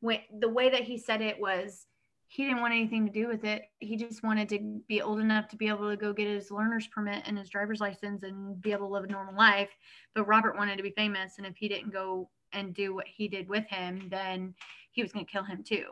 when 0.00 0.20
the 0.40 0.48
way 0.48 0.70
that 0.70 0.82
he 0.82 0.98
said 0.98 1.20
it 1.20 1.38
was 1.38 1.86
he 2.28 2.44
didn't 2.44 2.62
want 2.62 2.72
anything 2.72 3.06
to 3.06 3.12
do 3.12 3.26
with 3.28 3.44
it. 3.44 3.62
He 3.80 3.96
just 3.96 4.22
wanted 4.22 4.48
to 4.50 4.80
be 4.88 5.02
old 5.02 5.18
enough 5.18 5.48
to 5.48 5.56
be 5.56 5.68
able 5.68 5.90
to 5.90 5.96
go 5.96 6.12
get 6.12 6.28
his 6.28 6.50
learner's 6.50 6.86
permit 6.86 7.24
and 7.26 7.36
his 7.36 7.50
driver's 7.50 7.80
license 7.80 8.22
and 8.22 8.60
be 8.62 8.70
able 8.70 8.86
to 8.86 8.94
live 8.94 9.04
a 9.04 9.08
normal 9.08 9.34
life. 9.34 9.70
But 10.14 10.28
Robert 10.28 10.56
wanted 10.56 10.76
to 10.76 10.82
be 10.82 10.94
famous 10.96 11.34
and 11.36 11.46
if 11.46 11.56
he 11.56 11.68
didn't 11.68 11.92
go 11.92 12.30
and 12.52 12.72
do 12.72 12.94
what 12.94 13.06
he 13.06 13.28
did 13.28 13.48
with 13.48 13.66
him, 13.66 14.08
then 14.10 14.54
he 14.92 15.02
was 15.02 15.12
going 15.12 15.26
to 15.26 15.30
kill 15.30 15.42
him 15.44 15.62
too. 15.62 15.84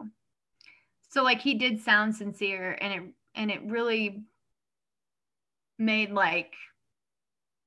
So 1.11 1.23
like 1.23 1.41
he 1.41 1.55
did 1.55 1.83
sound 1.83 2.15
sincere 2.15 2.79
and 2.81 2.93
it 2.93 3.03
and 3.35 3.51
it 3.51 3.61
really 3.65 4.25
made 5.79 6.11
like 6.11 6.53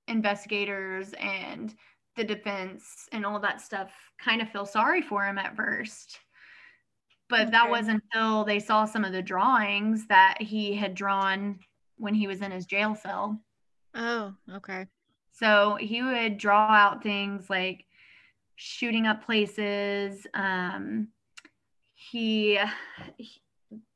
investigators 0.07 1.13
and 1.19 1.73
the 2.17 2.23
defense 2.23 3.07
and 3.11 3.25
all 3.25 3.39
that 3.39 3.61
stuff 3.61 3.91
kind 4.19 4.41
of 4.41 4.49
feel 4.49 4.65
sorry 4.65 5.01
for 5.01 5.25
him 5.25 5.37
at 5.37 5.55
first. 5.55 6.19
But 7.29 7.51
that 7.51 7.69
wasn't 7.69 8.03
until 8.13 8.43
they 8.43 8.59
saw 8.59 8.83
some 8.83 9.05
of 9.05 9.13
the 9.13 9.21
drawings 9.21 10.05
that 10.07 10.35
he 10.41 10.75
had 10.75 10.93
drawn 10.93 11.59
when 11.95 12.13
he 12.13 12.27
was 12.27 12.41
in 12.41 12.51
his 12.51 12.65
jail 12.65 12.93
cell. 12.93 13.39
Oh, 13.95 14.33
okay. 14.55 14.85
So 15.31 15.77
he 15.79 16.01
would 16.01 16.37
draw 16.37 16.71
out 16.71 17.03
things 17.03 17.49
like 17.49 17.85
shooting 18.55 19.07
up 19.07 19.25
places. 19.25 20.27
Um, 20.33 21.07
he 21.93 22.59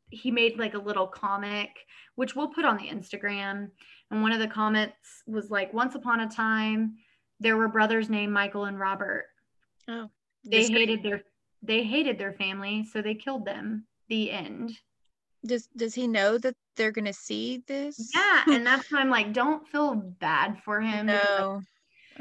he 0.09 0.31
made 0.31 0.57
like 0.57 0.73
a 0.73 0.79
little 0.79 1.07
comic, 1.07 1.69
which 2.15 2.35
we'll 2.35 2.47
put 2.47 2.63
on 2.65 2.77
the 2.77 2.87
Instagram. 2.87 3.69
And 4.11 4.21
one 4.21 4.31
of 4.31 4.39
the 4.39 4.47
comments 4.47 5.23
was 5.27 5.49
like, 5.49 5.73
"Once 5.73 5.95
upon 5.95 6.19
a 6.21 6.29
time, 6.29 6.95
there 7.39 7.57
were 7.57 7.67
brothers 7.67 8.09
named 8.09 8.31
Michael 8.33 8.65
and 8.65 8.79
Robert. 8.79 9.25
Oh, 9.87 10.09
They 10.45 10.67
hated 10.67 11.03
their 11.03 11.23
they 11.61 11.83
hated 11.83 12.19
their 12.19 12.33
family, 12.33 12.83
so 12.85 13.01
they 13.01 13.15
killed 13.15 13.45
them." 13.45 13.87
The 14.09 14.31
end. 14.31 14.71
Does 15.45 15.67
Does 15.75 15.95
he 15.95 16.07
know 16.07 16.37
that 16.37 16.55
they're 16.75 16.91
gonna 16.91 17.13
see 17.13 17.63
this? 17.67 18.11
Yeah, 18.15 18.43
and 18.47 18.65
that's 18.65 18.91
why 18.91 18.99
I'm 18.99 19.09
like, 19.09 19.33
don't 19.33 19.67
feel 19.67 19.95
bad 19.95 20.61
for 20.63 20.79
him. 20.81 21.07
like, 21.07 21.23
No. 21.23 21.61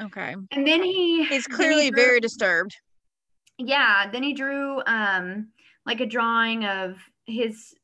Okay. 0.01 0.35
And 0.51 0.67
then 0.67 0.83
he 0.83 1.25
He's 1.25 1.45
then 1.47 1.51
he 1.51 1.57
clearly 1.57 1.91
drew- 1.91 1.97
very 2.03 2.21
disturbed. 2.21 2.75
yeah 3.59 4.11
then 4.11 4.23
he 4.23 4.33
drew 4.33 4.83
um 4.87 5.49
like 5.87 6.01
a 6.01 6.07
drawing 6.07 6.65
of 6.65 6.97
his 7.27 7.75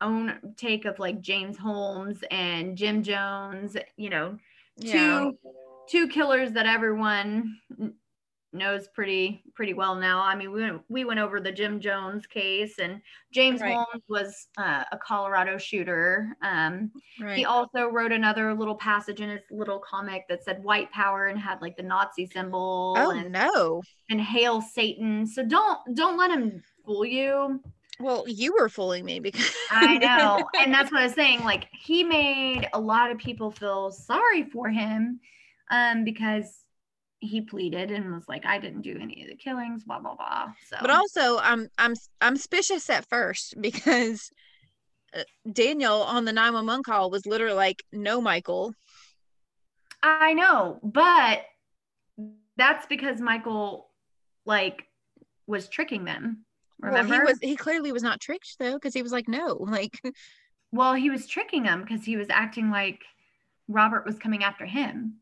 own 0.00 0.38
take 0.56 0.84
of 0.84 0.98
like 0.98 1.20
james 1.20 1.56
holmes 1.56 2.22
and 2.30 2.76
jim 2.76 3.02
jones 3.02 3.76
you 3.96 4.10
know 4.10 4.38
Yeah. 4.76 4.92
two 5.30 5.38
two 5.88 6.08
killers 6.08 6.52
that 6.52 6.66
everyone 6.66 7.58
knows 8.52 8.88
pretty 8.88 9.42
pretty 9.54 9.74
well 9.74 9.94
now 9.94 10.22
i 10.22 10.34
mean 10.34 10.50
we 10.50 10.62
went, 10.62 10.80
we 10.88 11.04
went 11.04 11.20
over 11.20 11.38
the 11.38 11.52
jim 11.52 11.80
jones 11.80 12.26
case 12.26 12.78
and 12.78 13.02
james 13.30 13.60
Right. 13.60 13.74
holmes 13.74 14.02
was 14.08 14.46
uh, 14.56 14.84
a 14.90 14.96
colorado 14.96 15.58
shooter 15.58 16.34
um 16.42 16.90
Right. 17.20 17.36
he 17.36 17.44
also 17.44 17.88
wrote 17.88 18.12
another 18.12 18.54
little 18.54 18.76
passage 18.76 19.20
in 19.20 19.28
his 19.28 19.42
little 19.50 19.80
comic 19.80 20.26
that 20.28 20.44
said 20.44 20.62
white 20.62 20.90
power 20.92 21.26
and 21.26 21.38
had 21.38 21.60
like 21.60 21.76
the 21.76 21.82
nazi 21.82 22.24
symbol 22.26 22.94
oh 22.96 23.10
and 23.10 23.32
no. 23.32 23.82
and 24.08 24.20
hail 24.20 24.62
satan 24.62 25.26
so 25.26 25.44
don't 25.44 25.78
don't 25.94 26.16
let 26.16 26.30
him 26.30 26.62
fool 26.86 27.04
you 27.04 27.60
Well, 28.00 28.24
you 28.28 28.54
were 28.58 28.68
fooling 28.68 29.04
me 29.04 29.18
because 29.18 29.50
I 29.70 29.98
know. 29.98 30.48
and 30.60 30.72
that's 30.72 30.92
what 30.92 31.00
I 31.00 31.04
was 31.04 31.14
saying. 31.14 31.42
Like 31.44 31.68
he 31.72 32.04
made 32.04 32.68
a 32.72 32.80
lot 32.80 33.10
of 33.10 33.18
people 33.18 33.50
feel 33.50 33.90
sorry 33.90 34.44
for 34.44 34.68
him 34.68 35.20
um, 35.70 36.04
because 36.04 36.64
he 37.20 37.40
pleaded 37.40 37.90
and 37.90 38.14
was 38.14 38.28
like, 38.28 38.46
I 38.46 38.58
didn't 38.58 38.82
do 38.82 38.96
any 39.00 39.22
of 39.22 39.28
the 39.28 39.34
killings, 39.34 39.84
blah, 39.84 39.98
blah, 39.98 40.14
blah. 40.14 40.52
So, 40.68 40.76
But 40.80 40.90
also, 40.90 41.38
I'm 41.38 41.68
I'm 41.78 41.94
I'm 42.20 42.36
suspicious 42.36 42.88
at 42.88 43.08
first 43.08 43.54
because 43.60 44.30
uh, 45.14 45.22
Daniel 45.52 46.02
on 46.02 46.24
the 46.24 46.32
911 46.32 46.84
call 46.84 47.10
was 47.10 47.26
literally 47.26 47.56
like, 47.56 47.82
"No, 47.92 48.20
Michael." 48.20 48.74
I 50.02 50.34
know, 50.34 50.78
but 50.84 51.40
that's 52.56 52.86
because 52.86 53.20
Michael 53.20 53.88
like 54.44 54.84
was 55.46 55.68
tricking 55.68 56.04
them. 56.04 56.44
Remember? 56.80 57.10
Well, 57.10 57.20
he 57.20 57.24
was 57.24 57.38
he 57.40 57.56
clearly 57.56 57.92
was 57.92 58.02
not 58.02 58.20
tricked 58.20 58.56
though 58.58 58.74
because 58.74 58.94
he 58.94 59.02
was 59.02 59.12
like, 59.12 59.28
"No." 59.28 59.54
Like 59.68 60.00
Well, 60.72 60.94
he 60.94 61.10
was 61.10 61.26
tricking 61.26 61.64
him 61.64 61.82
because 61.82 62.04
he 62.04 62.16
was 62.16 62.28
acting 62.30 62.70
like 62.70 63.02
Robert 63.68 64.04
was 64.04 64.18
coming 64.18 64.44
after 64.44 64.66
him. 64.66 65.18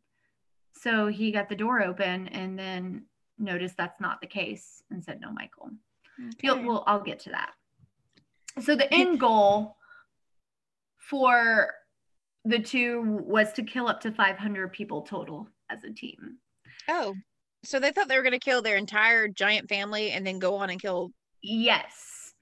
So 0.73 1.07
he 1.07 1.33
got 1.33 1.49
the 1.49 1.57
door 1.57 1.83
open 1.83 2.29
and 2.29 2.59
then 2.59 3.07
noticed 3.39 3.77
that's 3.77 4.01
not 4.01 4.21
the 4.21 4.27
case 4.27 4.83
and 4.91 5.03
said, 5.03 5.21
No, 5.21 5.33
Michael. 5.33 5.71
You'll, 6.43 6.63
well, 6.63 6.85
I'll 6.87 7.03
get 7.03 7.21
to 7.21 7.31
that. 7.31 7.53
So 8.63 8.75
the 8.75 8.93
end 8.93 9.21
goal 9.21 9.77
for 10.97 11.75
the 12.45 12.59
two 12.59 13.03
was 13.27 13.53
to 13.55 13.63
kill 13.63 13.87
up 13.87 14.01
to 14.03 14.13
500 14.13 14.73
people 14.73 15.03
total 15.03 15.49
as 15.69 15.85
a 15.85 15.93
team. 15.93 16.39
Oh. 16.89 17.15
So 17.65 17.81
they 17.81 17.93
thought 17.93 18.09
they 18.09 18.17
were 18.17 18.23
going 18.23 18.33
to 18.33 18.39
kill 18.39 18.63
their 18.63 18.77
entire 18.77 19.29
giant 19.29 19.69
family 19.69 20.13
and 20.13 20.27
then 20.27 20.39
go 20.39 20.55
on 20.55 20.71
and 20.71 20.81
kill 20.81 21.11
Yes. 21.47 22.35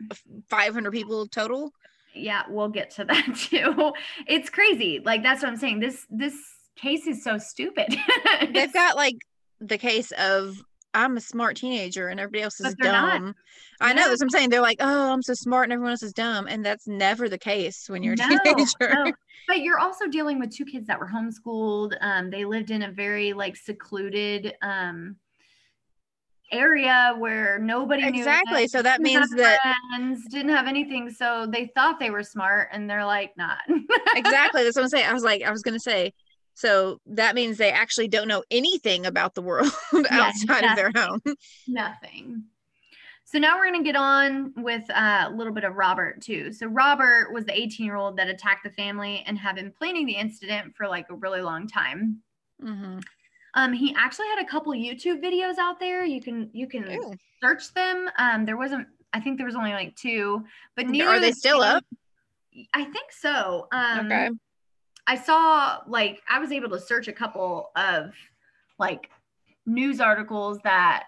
500 0.51 0.91
people 0.93 1.27
total? 1.27 1.71
Yeah, 2.15 2.43
we'll 2.49 2.69
get 2.69 2.91
to 2.93 3.05
that 3.09 3.35
too. 3.37 3.93
It's 4.27 4.51
crazy. 4.51 5.01
Like 5.05 5.23
that's 5.23 5.43
what 5.43 5.49
I'm 5.51 5.57
saying. 5.57 5.81
This 5.81 6.07
this 6.11 6.35
case 6.77 7.07
is 7.07 7.23
so 7.23 7.39
stupid. 7.39 7.97
They've 8.53 8.73
got 8.73 8.97
like 8.97 9.17
the 9.61 9.79
case 9.79 10.13
of 10.19 10.57
I'm 10.95 11.17
a 11.17 11.21
smart 11.21 11.57
teenager 11.57 12.09
and 12.09 12.21
everybody 12.21 12.43
else 12.43 12.61
is 12.61 12.77
not. 12.79 13.13
dumb. 13.23 13.35
I 13.81 13.93
know 13.93 14.09
that's 14.09 14.21
what 14.21 14.27
I'm 14.27 14.31
saying. 14.31 14.51
They're 14.51 14.61
like, 14.61 14.79
oh, 14.81 15.13
I'm 15.13 15.23
so 15.23 15.35
smart 15.35 15.65
and 15.65 15.73
everyone 15.73 15.91
else 15.91 16.05
is 16.05 16.13
dumb. 16.13 16.47
And 16.49 16.65
that's 16.65 16.87
never 16.87 17.29
the 17.29 17.39
case 17.39 17.89
when 17.89 18.03
you're 18.05 18.15
a 18.15 18.17
No, 18.17 18.29
teenager. 18.29 18.95
no. 19.05 19.13
But 19.47 19.61
you're 19.61 19.79
also 19.79 20.07
dealing 20.07 20.41
with 20.41 20.51
two 20.57 20.65
kids 20.65 20.87
that 20.87 20.99
were 20.99 21.07
homeschooled. 21.09 21.95
Um, 22.01 22.31
they 22.31 22.47
lived 22.47 22.71
in 22.71 22.83
a 22.85 22.91
very 22.91 23.35
like 23.35 23.57
secluded 23.57 24.55
um 24.63 25.17
area 26.53 27.15
where 27.19 27.59
nobody 27.59 28.11
knew 28.11 28.19
Exactly. 28.19 28.61
them, 28.63 28.69
So 28.69 28.83
that 28.83 29.01
means 29.01 29.31
that 29.31 29.59
friends, 29.91 30.25
didn't 30.31 30.53
have 30.53 30.67
anything. 30.67 31.11
So 31.11 31.47
they 31.51 31.67
thought 31.75 31.99
they 31.99 32.11
were 32.11 32.23
smart 32.23 32.69
and 32.73 32.89
they're 32.89 33.05
like 33.05 33.33
not. 33.37 33.59
exactly 34.17 34.63
that's 34.63 34.77
what 34.77 34.83
I'm 34.83 34.89
saying. 34.89 35.07
I 35.07 35.13
was 35.13 35.25
like, 35.25 35.43
I 35.43 35.51
was 35.51 35.63
gonna 35.63 35.81
say, 35.81 36.13
so 36.55 36.99
that 37.07 37.35
means 37.35 37.59
they 37.59 37.73
actually 37.73 38.09
don't 38.09 38.29
know 38.29 38.45
anything 38.51 39.07
about 39.07 39.35
the 39.35 39.43
world 39.43 39.73
outside 40.11 40.65
of 40.65 40.77
their 40.77 40.93
home. 40.95 41.21
Nothing. 41.67 42.45
So 43.27 43.39
now 43.39 43.57
we're 43.57 43.71
going 43.71 43.83
to 43.83 43.85
get 43.85 43.97
on 43.97 44.53
with 44.57 44.89
uh, 44.91 45.25
a 45.29 45.31
little 45.35 45.53
bit 45.53 45.65
of 45.65 45.75
Robert 45.75 46.21
too. 46.21 46.53
So 46.53 46.67
Robert 46.67 47.33
was 47.33 47.47
the 47.47 47.59
18 47.59 47.85
year 47.85 47.97
old 47.97 48.17
that 48.19 48.29
attacked 48.29 48.65
the 48.65 48.71
family 48.71 49.25
and 49.27 49.39
had 49.39 49.57
been 49.57 49.73
planning 49.73 50.07
the 50.07 50.15
incident 50.15 50.77
for 50.77 50.87
like 50.87 51.07
a 51.11 51.15
really 51.15 51.41
long 51.41 51.67
time. 51.67 52.21
Mhm. 52.63 53.03
Um, 53.55 53.73
he 53.73 53.95
actually 53.97 54.27
had 54.29 54.41
a 54.41 54.47
couple 54.47 54.73
YouTube 54.73 55.23
videos 55.23 55.59
out 55.59 55.79
there. 55.79 56.05
You 56.05 56.21
can 56.21 56.51
you 56.53 56.67
can 56.67 56.91
Ooh. 56.91 57.13
search 57.43 57.73
them. 57.75 58.09
Um, 58.19 58.45
there 58.45 58.57
wasn't. 58.57 58.89
I 59.13 59.21
think 59.21 59.37
there 59.37 59.47
was 59.47 59.55
only 59.55 59.73
like 59.73 59.95
two, 59.95 60.45
but 60.77 60.89
neither 60.89 61.09
Are 61.09 61.21
they 61.21 61.33
still 61.33 61.61
up? 61.61 61.85
I 62.73 62.85
think 62.85 63.13
so. 63.13 63.69
Um, 63.73 64.07
okay. 64.07 64.31
I 65.07 65.17
saw 65.17 65.81
like 65.87 66.23
I 66.29 66.39
was 66.39 66.51
able 66.53 66.71
to 66.71 66.81
search 66.81 67.09
a 67.09 67.13
couple 67.13 67.71
of 67.77 68.13
like 68.79 69.11
news 69.67 70.01
articles 70.01 70.59
that 70.65 71.05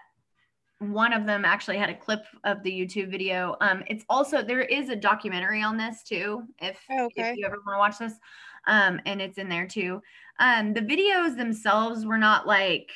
one 0.79 1.11
of 1.11 1.25
them 1.25 1.43
actually 1.43 1.77
had 1.77 1.89
a 1.89 1.95
clip 1.95 2.25
of 2.43 2.61
the 2.63 2.71
YouTube 2.71 3.09
video. 3.09 3.55
Um, 3.61 3.83
it's 3.87 4.05
also 4.09 4.43
there 4.43 4.61
is 4.61 4.89
a 4.89 4.95
documentary 4.95 5.63
on 5.63 5.77
this 5.77 6.03
too. 6.03 6.43
If 6.61 6.79
Okay. 6.89 7.31
if 7.31 7.37
you 7.37 7.45
ever 7.45 7.57
want 7.65 7.75
to 7.75 7.79
watch 7.79 7.97
this, 7.97 8.19
um, 8.67 8.99
and 9.05 9.21
it's 9.21 9.37
in 9.37 9.49
there 9.49 9.67
too. 9.67 10.01
Um, 10.39 10.73
the 10.73 10.81
videos 10.81 11.35
themselves 11.35 12.05
were 12.05 12.17
not 12.17 12.45
like 12.45 12.91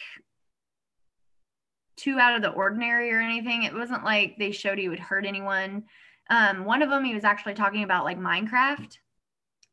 too 1.98 2.20
out 2.20 2.36
of 2.36 2.42
the 2.42 2.50
ordinary 2.50 3.12
or 3.12 3.20
anything. 3.20 3.64
It 3.64 3.74
wasn't 3.74 4.04
like 4.04 4.36
they 4.38 4.52
showed 4.52 4.78
he 4.78 4.90
would 4.90 5.00
hurt 5.00 5.26
anyone. 5.26 5.84
Um, 6.30 6.66
one 6.66 6.82
of 6.82 6.90
them 6.90 7.04
he 7.04 7.14
was 7.14 7.24
actually 7.24 7.54
talking 7.54 7.84
about 7.84 8.06
like 8.06 8.20
Minecraft, 8.20 8.98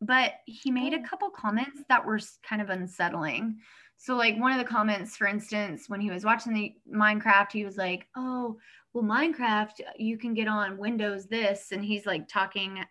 but 0.00 0.34
he 0.46 0.70
made 0.70 0.94
a 0.94 0.98
Oh. 0.98 1.02
couple 1.08 1.30
comments 1.30 1.82
that 1.88 2.04
were 2.04 2.20
kind 2.42 2.60
of 2.62 2.70
unsettling. 2.70 3.58
So 3.96 4.14
like 4.14 4.38
one 4.38 4.52
of 4.52 4.58
the 4.58 4.64
comments, 4.64 5.16
for 5.16 5.26
instance, 5.26 5.88
when 5.88 6.00
he 6.00 6.10
was 6.10 6.24
watching 6.24 6.54
the 6.54 6.74
Minecraft, 6.92 7.52
he 7.52 7.64
was 7.64 7.76
like, 7.76 8.06
"Oh, 8.16 8.58
well, 8.92 9.04
Minecraft, 9.04 9.80
you 9.96 10.16
can 10.18 10.34
get 10.34 10.48
on 10.48 10.78
Windows 10.78 11.26
this," 11.26 11.72
and 11.72 11.84
he's 11.84 12.06
like 12.06 12.28
talking 12.28 12.84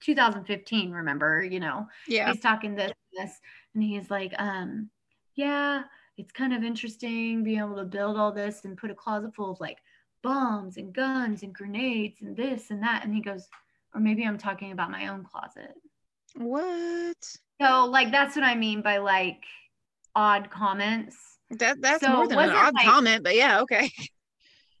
2015. 0.00 0.90
Remember, 0.92 1.42
you 1.42 1.60
know, 1.60 1.86
Yeah. 2.08 2.30
he's 2.32 2.40
talking 2.40 2.74
this 2.74 2.92
this 3.18 3.40
and 3.74 3.82
he's 3.82 4.08
like 4.08 4.32
um 4.38 4.88
yeah 5.34 5.82
it's 6.16 6.30
kind 6.30 6.52
of 6.54 6.62
interesting 6.62 7.42
being 7.42 7.58
able 7.58 7.74
to 7.74 7.84
build 7.84 8.16
all 8.16 8.30
this 8.30 8.64
and 8.64 8.76
put 8.76 8.90
a 8.90 8.94
closet 8.94 9.34
full 9.34 9.50
of 9.50 9.58
like 9.60 9.78
bombs 10.22 10.76
and 10.76 10.92
guns 10.92 11.42
and 11.42 11.52
grenades 11.52 12.20
and 12.22 12.36
this 12.36 12.70
and 12.70 12.80
that 12.82 13.04
and 13.04 13.12
he 13.12 13.20
goes 13.20 13.48
or 13.94 14.00
maybe 14.00 14.24
i'm 14.24 14.38
talking 14.38 14.70
about 14.70 14.92
my 14.92 15.08
own 15.08 15.24
closet 15.24 15.74
What? 16.36 17.16
so 17.60 17.86
like 17.86 18.10
that's 18.12 18.36
what 18.36 18.44
i 18.44 18.54
mean 18.54 18.80
by 18.82 18.98
like 18.98 19.42
odd 20.14 20.50
comments 20.50 21.16
That 21.50 21.80
that's 21.80 22.04
So 22.04 22.12
more 22.14 22.28
than 22.28 22.38
an 22.38 22.50
odd 22.50 22.74
like- 22.74 22.84
comment, 22.86 23.24
but 23.24 23.34
yeah, 23.34 23.60
okay. 23.62 23.90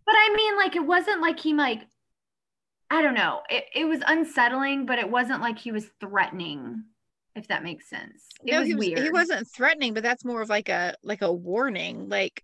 but 0.06 0.14
i 0.14 0.34
mean 0.36 0.56
like 0.56 0.76
it 0.76 0.86
wasn't 0.86 1.20
like 1.20 1.40
he 1.40 1.52
like 1.54 1.82
i 2.90 3.00
don't 3.02 3.14
know 3.14 3.40
it, 3.48 3.64
it 3.74 3.84
was 3.84 4.00
unsettling 4.06 4.86
but 4.86 4.98
it 4.98 5.10
wasn't 5.10 5.40
like 5.40 5.58
he 5.58 5.72
was 5.72 5.86
threatening 6.00 6.82
if 7.36 7.46
that 7.48 7.62
makes 7.62 7.88
sense 7.88 8.26
it 8.44 8.52
no, 8.52 8.60
was 8.60 8.68
he 8.68 8.74
was 8.74 8.86
weird 8.86 8.98
he 8.98 9.10
wasn't 9.10 9.46
threatening, 9.48 9.94
but 9.94 10.02
that's 10.02 10.24
more 10.24 10.42
of 10.42 10.48
like 10.48 10.68
a 10.68 10.94
like 11.02 11.22
a 11.22 11.32
warning. 11.32 12.08
Like 12.08 12.42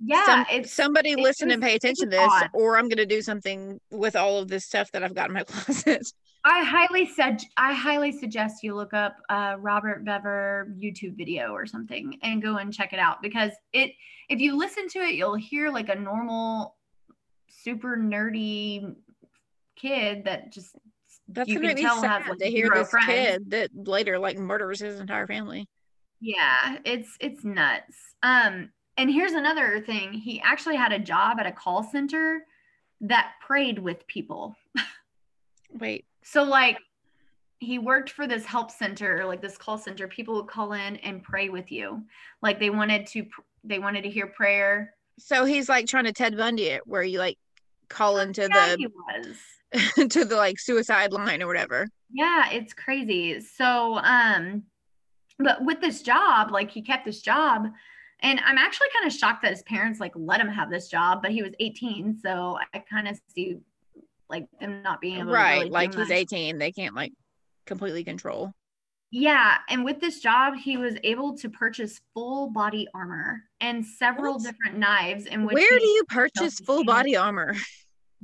yeah 0.00 0.24
some- 0.24 0.46
it's 0.52 0.72
somebody 0.72 1.12
it 1.12 1.18
listen 1.18 1.50
and 1.50 1.62
pay 1.62 1.74
attention 1.74 2.10
to 2.10 2.16
this, 2.16 2.28
odd. 2.30 2.50
or 2.52 2.78
I'm 2.78 2.88
gonna 2.88 3.06
do 3.06 3.22
something 3.22 3.80
with 3.90 4.16
all 4.16 4.38
of 4.38 4.48
this 4.48 4.64
stuff 4.64 4.90
that 4.92 5.02
I've 5.02 5.14
got 5.14 5.28
in 5.28 5.34
my 5.34 5.44
closet. 5.46 6.06
I 6.44 6.64
highly 6.64 7.06
said 7.06 7.42
I 7.56 7.74
highly 7.74 8.12
suggest 8.12 8.62
you 8.62 8.74
look 8.74 8.94
up 8.94 9.16
uh, 9.28 9.56
Robert 9.58 10.04
Bever 10.04 10.72
YouTube 10.78 11.16
video 11.16 11.52
or 11.52 11.66
something 11.66 12.18
and 12.22 12.42
go 12.42 12.56
and 12.56 12.72
check 12.72 12.92
it 12.92 12.98
out 12.98 13.22
because 13.22 13.52
it 13.72 13.92
if 14.28 14.40
you 14.40 14.56
listen 14.56 14.88
to 14.88 14.98
it 15.00 15.14
you'll 15.14 15.34
hear 15.34 15.70
like 15.70 15.88
a 15.88 15.94
normal 15.94 16.76
super 17.48 17.96
nerdy 17.96 18.94
kid 19.80 20.24
that 20.24 20.52
just 20.52 20.74
That's 21.28 21.48
You 21.48 21.60
gonna 21.60 21.74
tell 21.74 22.00
sad 22.00 22.22
has, 22.22 22.30
like, 22.30 22.38
to 22.38 22.46
hear 22.50 22.70
this 22.74 22.90
friends. 22.90 23.06
kid 23.06 23.50
that 23.50 23.70
later 23.74 24.18
like 24.18 24.38
murders 24.38 24.80
his 24.80 24.98
entire 25.00 25.26
family. 25.26 25.68
yeah 26.20 26.78
it's 26.84 27.16
it's 27.20 27.44
nuts 27.44 27.96
um 28.22 28.70
and 28.96 29.10
here's 29.10 29.32
another 29.32 29.80
thing 29.80 30.12
he 30.12 30.40
actually 30.40 30.74
had 30.76 30.92
a 30.92 30.98
job 30.98 31.38
at 31.38 31.46
a 31.46 31.52
call 31.52 31.82
center 31.84 32.40
that 33.00 33.32
prayed 33.46 33.78
with 33.78 34.04
people 34.08 34.56
Wait, 35.78 36.04
So 36.24 36.42
like 36.42 36.78
he 37.60 37.78
worked 37.78 38.10
for 38.10 38.26
this 38.28 38.44
help 38.44 38.70
center, 38.70 39.24
like 39.26 39.42
this 39.42 39.58
call 39.58 39.78
center. 39.78 40.06
People 40.06 40.36
would 40.36 40.46
call 40.46 40.72
in 40.74 40.96
and 40.98 41.22
pray 41.24 41.48
with 41.48 41.72
you. 41.72 42.04
Like 42.40 42.58
they 42.60 42.70
wanted 42.70 43.06
to 43.08 43.26
they 43.64 43.78
wanted 43.80 44.02
to 44.04 44.10
hear 44.10 44.28
prayer. 44.28 44.94
so 45.18 45.44
he's 45.44 45.68
like 45.68 45.86
trying 45.86 46.04
to 46.04 46.12
Ted 46.12 46.36
Bundy 46.36 46.66
it, 46.66 46.86
where 46.86 47.02
you 47.02 47.18
like 47.18 47.36
call 47.88 48.18
into 48.18 48.48
Yeah, 48.52 48.76
he 48.76 48.86
the 48.86 48.92
was. 48.94 49.36
to 50.08 50.24
the 50.24 50.36
like 50.36 50.58
suicide 50.58 51.12
line 51.12 51.42
or 51.42 51.46
whatever. 51.46 51.88
Yeah, 52.12 52.50
it's 52.50 52.72
crazy. 52.72 53.40
So 53.40 53.96
um 54.02 54.64
but 55.38 55.64
with 55.64 55.80
this 55.80 56.02
job, 56.02 56.50
like 56.50 56.70
he 56.70 56.82
kept 56.82 57.04
this 57.04 57.20
job 57.20 57.68
and 58.20 58.40
I'm 58.44 58.58
actually 58.58 58.88
kind 58.98 59.06
of 59.06 59.16
shocked 59.16 59.42
that 59.42 59.52
his 59.52 59.62
parents 59.62 60.00
like 60.00 60.12
let 60.16 60.40
him 60.40 60.48
have 60.48 60.70
this 60.70 60.88
job, 60.88 61.22
but 61.22 61.30
he 61.30 61.42
was 61.42 61.52
18, 61.60 62.18
so 62.20 62.58
I 62.74 62.78
kind 62.80 63.06
of 63.06 63.18
see 63.34 63.58
like 64.28 64.46
them 64.60 64.82
not 64.82 65.00
being 65.00 65.16
able 65.16 65.26
to 65.26 65.32
Right, 65.32 65.58
really 65.58 65.70
like 65.70 65.90
he's 65.94 66.08
much. 66.08 66.10
18, 66.10 66.58
they 66.58 66.72
can't 66.72 66.94
like 66.96 67.12
completely 67.66 68.02
control. 68.04 68.52
Yeah, 69.10 69.56
and 69.70 69.84
with 69.84 70.00
this 70.00 70.20
job, 70.20 70.54
he 70.56 70.76
was 70.76 70.96
able 71.02 71.34
to 71.38 71.48
purchase 71.48 71.98
full 72.12 72.50
body 72.50 72.86
armor 72.94 73.42
and 73.60 73.86
several 73.86 74.34
What? 74.34 74.42
different 74.42 74.78
knives. 74.78 75.24
In 75.26 75.44
which 75.46 75.54
Where 75.54 75.78
he- 75.78 75.84
do 75.84 75.86
you 75.86 76.04
purchase 76.08 76.58
full 76.60 76.84
body 76.84 77.16
armor? 77.16 77.54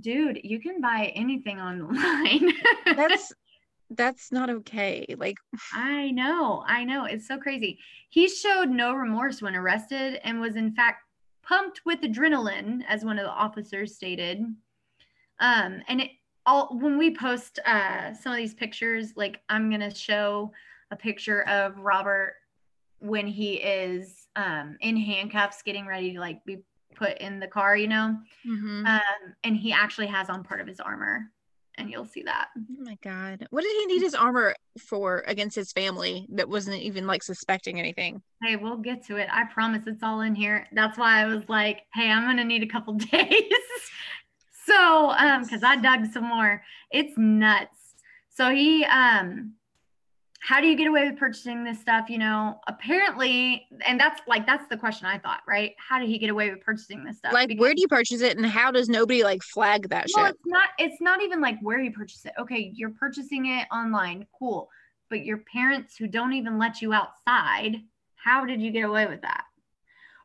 dude? 0.00 0.40
You 0.42 0.60
can 0.60 0.80
buy 0.80 1.12
anything 1.14 1.60
online. 1.60 2.52
That's 2.84 3.32
that's 3.90 4.32
not 4.32 4.50
okay. 4.50 5.06
Like 5.16 5.36
I 5.72 6.10
know, 6.10 6.64
I 6.66 6.84
know, 6.84 7.04
it's 7.04 7.28
so 7.28 7.38
crazy. 7.38 7.78
He 8.08 8.28
showed 8.28 8.70
no 8.70 8.94
remorse 8.94 9.42
when 9.42 9.54
arrested 9.54 10.20
and 10.24 10.40
was 10.40 10.56
in 10.56 10.74
fact 10.74 11.02
pumped 11.42 11.82
with 11.84 12.00
adrenaline, 12.00 12.82
as 12.88 13.04
one 13.04 13.18
of 13.18 13.24
the 13.24 13.30
officers 13.30 13.94
stated. 13.94 14.40
Um, 15.38 15.82
and 15.88 16.00
it 16.00 16.10
all 16.46 16.78
when 16.78 16.98
we 16.98 17.14
post 17.14 17.58
uh 17.66 18.14
some 18.14 18.32
of 18.32 18.38
these 18.38 18.54
pictures, 18.54 19.12
like 19.16 19.40
I'm 19.48 19.70
gonna 19.70 19.94
show 19.94 20.52
a 20.90 20.96
picture 20.96 21.46
of 21.48 21.78
Robert 21.78 22.34
when 23.00 23.26
he 23.26 23.54
is 23.54 24.28
um 24.36 24.76
in 24.80 24.96
handcuffs 24.96 25.62
getting 25.62 25.86
ready 25.86 26.12
to 26.14 26.20
like 26.20 26.44
be 26.44 26.58
put 26.94 27.18
in 27.18 27.40
the 27.40 27.46
car, 27.48 27.76
you 27.76 27.88
know. 27.88 28.18
Mhm. 28.46 28.86
Um, 28.86 29.34
and 29.44 29.56
he 29.56 29.72
actually 29.72 30.06
has 30.08 30.28
on 30.30 30.42
part 30.44 30.60
of 30.60 30.66
his 30.66 30.80
armor, 30.80 31.30
and 31.76 31.90
you'll 31.90 32.04
see 32.04 32.22
that. 32.22 32.48
oh 32.56 32.82
my 32.84 32.96
god. 33.02 33.46
What 33.50 33.62
did 33.62 33.72
he 33.80 33.86
need 33.86 34.02
his 34.02 34.14
armor 34.14 34.54
for 34.78 35.24
against 35.26 35.56
his 35.56 35.72
family 35.72 36.26
that 36.30 36.48
wasn't 36.48 36.80
even 36.82 37.06
like 37.06 37.22
suspecting 37.22 37.78
anything? 37.78 38.22
Hey, 38.42 38.56
we'll 38.56 38.76
get 38.78 39.04
to 39.06 39.16
it. 39.16 39.28
I 39.32 39.44
promise 39.44 39.82
it's 39.86 40.02
all 40.02 40.20
in 40.20 40.34
here. 40.34 40.66
That's 40.72 40.96
why 40.98 41.20
I 41.22 41.26
was 41.26 41.48
like, 41.48 41.82
hey, 41.94 42.10
I'm 42.10 42.24
gonna 42.24 42.44
need 42.44 42.62
a 42.62 42.66
couple 42.66 42.94
days. 43.12 43.52
so, 44.66 45.10
um, 45.10 45.42
because 45.42 45.62
I 45.62 45.76
dug 45.76 46.06
some 46.12 46.24
more. 46.24 46.62
It's 46.90 47.16
nuts. 47.18 47.94
So 48.30 48.50
he 48.50 48.84
um 48.84 49.54
how 50.44 50.60
do 50.60 50.66
you 50.66 50.76
get 50.76 50.86
away 50.86 51.08
with 51.08 51.18
purchasing 51.18 51.64
this 51.64 51.80
stuff? 51.80 52.10
You 52.10 52.18
know, 52.18 52.60
apparently, 52.66 53.66
and 53.86 53.98
that's 53.98 54.20
like 54.28 54.44
that's 54.44 54.68
the 54.68 54.76
question 54.76 55.06
I 55.06 55.16
thought, 55.16 55.40
right? 55.48 55.72
How 55.78 55.98
did 55.98 56.10
he 56.10 56.18
get 56.18 56.28
away 56.28 56.50
with 56.50 56.60
purchasing 56.60 57.02
this 57.02 57.16
stuff? 57.16 57.32
Like 57.32 57.48
Because- 57.48 57.62
where 57.62 57.74
do 57.74 57.80
you 57.80 57.88
purchase 57.88 58.20
it 58.20 58.36
and 58.36 58.44
how 58.44 58.70
does 58.70 58.90
nobody 58.90 59.24
like 59.24 59.42
flag 59.42 59.88
that 59.88 60.06
well, 60.14 60.26
shit? 60.26 60.34
it's 60.34 60.46
not 60.46 60.68
it's 60.78 61.00
not 61.00 61.22
even 61.22 61.40
like 61.40 61.58
where 61.62 61.78
you 61.80 61.90
purchase 61.92 62.26
it. 62.26 62.32
Okay, 62.38 62.70
you're 62.74 62.90
purchasing 62.90 63.46
it 63.46 63.66
online, 63.72 64.26
cool. 64.38 64.68
But 65.08 65.24
your 65.24 65.38
parents 65.38 65.96
who 65.96 66.06
don't 66.08 66.34
even 66.34 66.58
let 66.58 66.82
you 66.82 66.92
outside, 66.92 67.76
how 68.16 68.44
did 68.44 68.60
you 68.60 68.70
get 68.70 68.84
away 68.84 69.06
with 69.06 69.22
that? 69.22 69.44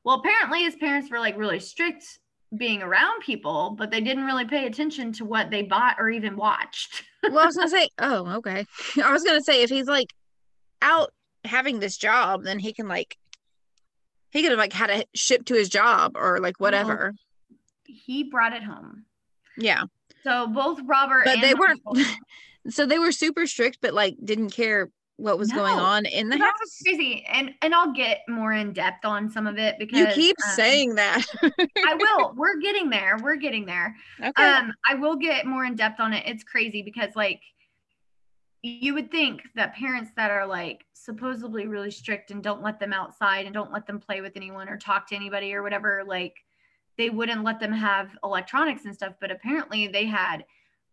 Well, 0.04 0.20
apparently 0.20 0.64
his 0.64 0.76
parents 0.76 1.10
were 1.10 1.20
like 1.20 1.38
really 1.38 1.62
strict 1.62 2.20
being 2.56 2.82
around 2.82 3.22
people, 3.22 3.76
but 3.78 3.92
they 3.92 4.02
didn't 4.02 4.26
really 4.26 4.46
pay 4.46 4.66
attention 4.66 5.14
to 5.14 5.26
what 5.26 5.52
they 5.52 5.62
bought 5.62 5.98
or 6.00 6.10
even 6.10 6.36
watched. 6.36 7.04
well, 7.24 7.40
I 7.40 7.46
was 7.46 7.56
gonna 7.56 7.70
say, 7.70 7.90
oh, 8.00 8.38
okay. 8.38 8.66
I 9.04 9.12
was 9.12 9.24
gonna 9.24 9.42
say 9.42 9.64
if 9.64 9.70
he's 9.70 9.88
like 9.88 10.14
out 10.82 11.14
having 11.46 11.80
this 11.80 11.98
job, 11.98 12.44
then 12.44 12.60
he 12.60 12.74
can 12.74 12.88
like 12.88 13.18
he 14.32 14.42
could 14.42 14.52
have 14.52 14.60
like 14.60 14.74
had 14.74 14.90
it 14.90 15.10
shipped 15.14 15.48
to 15.48 15.56
his 15.56 15.70
job 15.70 16.14
or 16.16 16.40
like 16.40 16.60
whatever. 16.60 17.14
He 17.86 18.24
brought 18.24 18.54
it 18.54 18.64
home. 18.64 19.06
Yeah. 19.58 19.84
So 20.24 20.48
both 20.48 20.80
Robert 20.86 21.26
But 21.26 21.36
and 21.36 21.44
they 21.44 21.54
weren't 21.54 21.82
so 22.70 22.86
they 22.86 23.00
were 23.00 23.12
super 23.12 23.48
strict, 23.48 23.80
but 23.82 23.94
like 23.94 24.16
didn't 24.24 24.52
care 24.52 24.90
what 25.20 25.38
was 25.38 25.52
going 25.52 25.78
on 25.78 26.06
in 26.06 26.30
the 26.30 26.38
house. 26.38 26.82
crazy. 26.84 27.26
And 27.30 27.54
and 27.62 27.76
I'll 27.76 27.92
get 27.94 28.22
more 28.28 28.54
in 28.54 28.74
depth 28.74 29.06
on 29.06 29.30
some 29.30 29.48
of 29.48 29.58
it 29.58 29.76
because 29.78 30.00
You 30.00 30.08
keep 30.08 30.36
um, 30.46 30.52
saying 30.54 30.96
that. 30.96 31.26
I 31.44 31.96
will. 31.96 32.34
We're 32.38 32.60
getting 32.60 32.90
there. 32.90 33.18
We're 33.22 33.36
getting 33.36 33.66
there. 33.66 33.96
okay. 34.20 34.44
Um, 34.44 34.74
I 34.90 34.96
will 34.96 35.16
get 35.16 35.46
more 35.46 35.66
in 35.66 35.76
depth 35.76 36.00
on 36.00 36.14
it. 36.14 36.24
It's 36.26 36.44
crazy 36.44 36.82
because 36.82 37.16
like 37.16 37.42
you 38.62 38.94
would 38.94 39.12
think 39.12 39.42
that 39.56 39.76
parents 39.76 40.12
that 40.16 40.32
are 40.32 40.46
like 40.46 40.86
supposedly 40.94 41.68
really 41.68 41.92
strict 41.92 42.32
and 42.32 42.44
don't 42.44 42.62
let 42.62 42.80
them 42.80 42.94
outside 42.94 43.46
and 43.46 43.54
don't 43.54 43.72
let 43.72 43.88
them 43.88 44.00
play 44.00 44.22
with 44.22 44.34
anyone 44.36 44.68
or 44.68 44.78
talk 44.78 45.08
to 45.08 45.16
anybody 45.16 45.54
or 45.54 45.64
whatever, 45.64 46.04
like 46.06 46.36
they 46.98 47.10
wouldn't 47.10 47.44
let 47.44 47.60
them 47.60 47.72
have 47.72 48.10
electronics 48.24 48.86
and 48.86 48.94
stuff. 48.94 49.14
But 49.22 49.32
apparently 49.32 49.88
they 49.88 50.06
had 50.06 50.44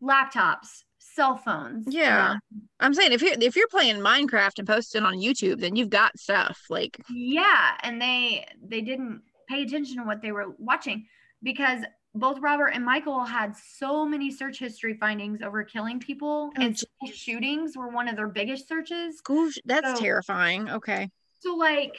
laptops, 0.02 0.84
cell 1.16 1.36
phones. 1.36 1.84
Yeah. 1.88 2.32
um, 2.32 2.38
I'm 2.78 2.94
saying 2.94 3.12
if 3.12 3.22
you're 3.22 3.34
if 3.40 3.56
you're 3.56 3.68
playing 3.68 3.96
Minecraft 3.96 4.58
and 4.58 4.66
posting 4.68 5.02
on 5.02 5.14
YouTube, 5.16 5.58
then 5.60 5.74
you've 5.74 5.90
got 5.90 6.16
stuff. 6.18 6.60
Like 6.70 7.00
yeah 7.10 7.72
and 7.82 8.00
they 8.00 8.46
they 8.62 8.82
didn't 8.82 9.22
pay 9.48 9.62
attention 9.62 9.96
to 9.96 10.04
what 10.04 10.20
they 10.22 10.30
were 10.32 10.54
watching 10.58 11.06
because 11.42 11.80
both 12.14 12.38
robert 12.40 12.68
and 12.68 12.82
michael 12.84 13.22
had 13.24 13.54
so 13.78 14.06
many 14.06 14.30
search 14.30 14.58
history 14.58 14.94
findings 14.98 15.42
over 15.42 15.62
killing 15.62 16.00
people 16.00 16.50
Oh, 16.56 16.62
and 16.62 16.76
school 16.76 17.08
shootings 17.12 17.76
were 17.76 17.88
one 17.88 18.08
of 18.08 18.16
their 18.16 18.26
biggest 18.26 18.66
searches 18.66 19.18
school 19.18 19.50
that's 19.66 19.90
So- 19.98 20.00
terrifying. 20.00 20.68
Okay. 20.70 21.10
so 21.40 21.54
like 21.54 21.94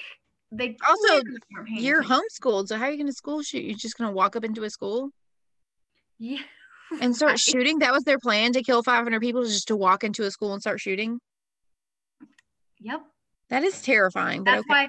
they 0.51 0.75
Also, 0.89 1.07
clearly 1.07 1.23
weren't 1.53 1.67
paying 1.67 1.83
You're 1.83 2.03
homeschooled, 2.03 2.67
so 2.67 2.77
how 2.77 2.85
are 2.85 2.91
you 2.91 2.97
gonna 2.97 3.11
school 3.13 3.41
shoot? 3.43 3.63
You're 3.63 3.77
just 3.77 3.97
gonna 3.97 4.11
walk 4.11 4.35
up 4.35 4.43
into 4.43 4.63
a 4.63 4.69
school 4.69 5.11
yeah 6.19 6.39
and 7.01 7.15
start 7.15 7.39
shooting? 7.39 7.79
That 7.79 7.91
was 7.93 8.03
their 8.03 8.19
plan 8.19 8.53
to 8.53 8.63
kill 8.63 8.83
500 8.83 9.19
people, 9.21 9.43
just 9.43 9.67
to 9.69 9.75
walk 9.75 10.03
into 10.03 10.23
a 10.23 10.31
school 10.31 10.53
and 10.53 10.61
start 10.61 10.79
shooting. 10.79 11.19
yep 12.79 13.01
That 13.49 13.63
is 13.63 13.81
terrifying. 13.81 14.43
But 14.43 14.51
that's 14.51 14.59
okay. 14.61 14.67
why 14.69 14.87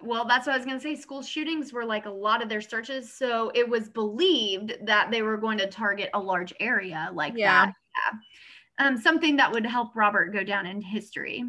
well 0.00 0.24
that's 0.26 0.46
what 0.46 0.52
i 0.54 0.56
was 0.56 0.64
going 0.64 0.78
to 0.78 0.82
say 0.82 0.94
school 0.94 1.22
shootings 1.22 1.72
were 1.72 1.84
like 1.84 2.06
a 2.06 2.10
lot 2.10 2.40
of 2.40 2.48
their 2.48 2.60
searches 2.60 3.12
so 3.12 3.50
it 3.52 3.68
was 3.68 3.88
believed 3.88 4.74
that 4.82 5.10
they 5.10 5.22
were 5.22 5.36
going 5.36 5.58
to 5.58 5.66
target 5.66 6.08
a 6.14 6.20
large 6.20 6.52
area 6.60 7.10
like 7.12 7.32
Yeah. 7.36 7.66
that 7.66 7.72
yeah 7.96 8.86
um, 8.86 8.96
something 8.96 9.34
that 9.38 9.50
would 9.50 9.66
help 9.66 9.96
robert 9.96 10.32
go 10.32 10.44
down 10.44 10.66
in 10.66 10.80
history 10.80 11.44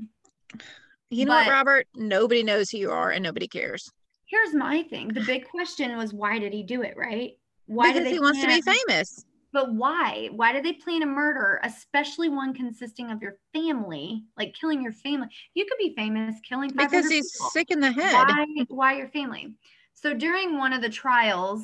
you 1.12 1.26
know 1.26 1.34
what, 1.34 1.48
Robert? 1.48 1.88
Nobody 1.96 2.44
knows 2.44 2.70
who 2.70 2.78
you 2.78 2.92
are, 2.92 3.12
and 3.12 3.24
nobody 3.24 3.48
cares 3.48 3.92
here's 4.26 4.56
my 4.56 4.82
thing 4.84 5.10
the 5.10 5.22
big 5.22 5.48
question 5.48 5.96
was 5.96 6.12
why 6.12 6.40
did 6.40 6.52
he 6.52 6.64
do 6.64 6.82
it 6.82 6.96
right 6.98 7.34
why 7.68 7.92
because 7.94 8.08
did 8.08 8.14
he 8.14 8.20
wants 8.20 8.42
to 8.42 8.48
be 8.48 8.62
famous. 8.64 9.26
But 9.52 9.74
why? 9.74 10.30
Why 10.32 10.52
did 10.54 10.64
they 10.64 10.74
plan 10.74 11.02
a 11.02 11.08
murder 11.08 11.60
especially 11.64 12.30
one 12.30 12.54
consisting 12.54 13.10
of 13.12 13.22
your 13.22 13.38
family 13.54 14.24
like 14.38 14.54
killing 14.60 14.82
your 14.82 14.94
family? 14.94 15.28
You 15.56 15.66
could 15.66 15.78
be 15.80 15.96
famous 15.96 16.36
killing 16.48 16.70
Because 16.70 16.92
500 17.06 17.10
he's 17.10 17.32
people. 17.32 17.50
sick 17.50 17.72
in 17.72 17.80
the 17.80 17.92
head. 17.92 18.14
why 18.14 18.46
why 18.70 18.94
your 18.98 19.08
family? 19.10 19.54
So 19.94 20.14
during 20.14 20.58
one 20.58 20.74
of 20.74 20.82
the 20.82 20.90
trials 20.90 21.64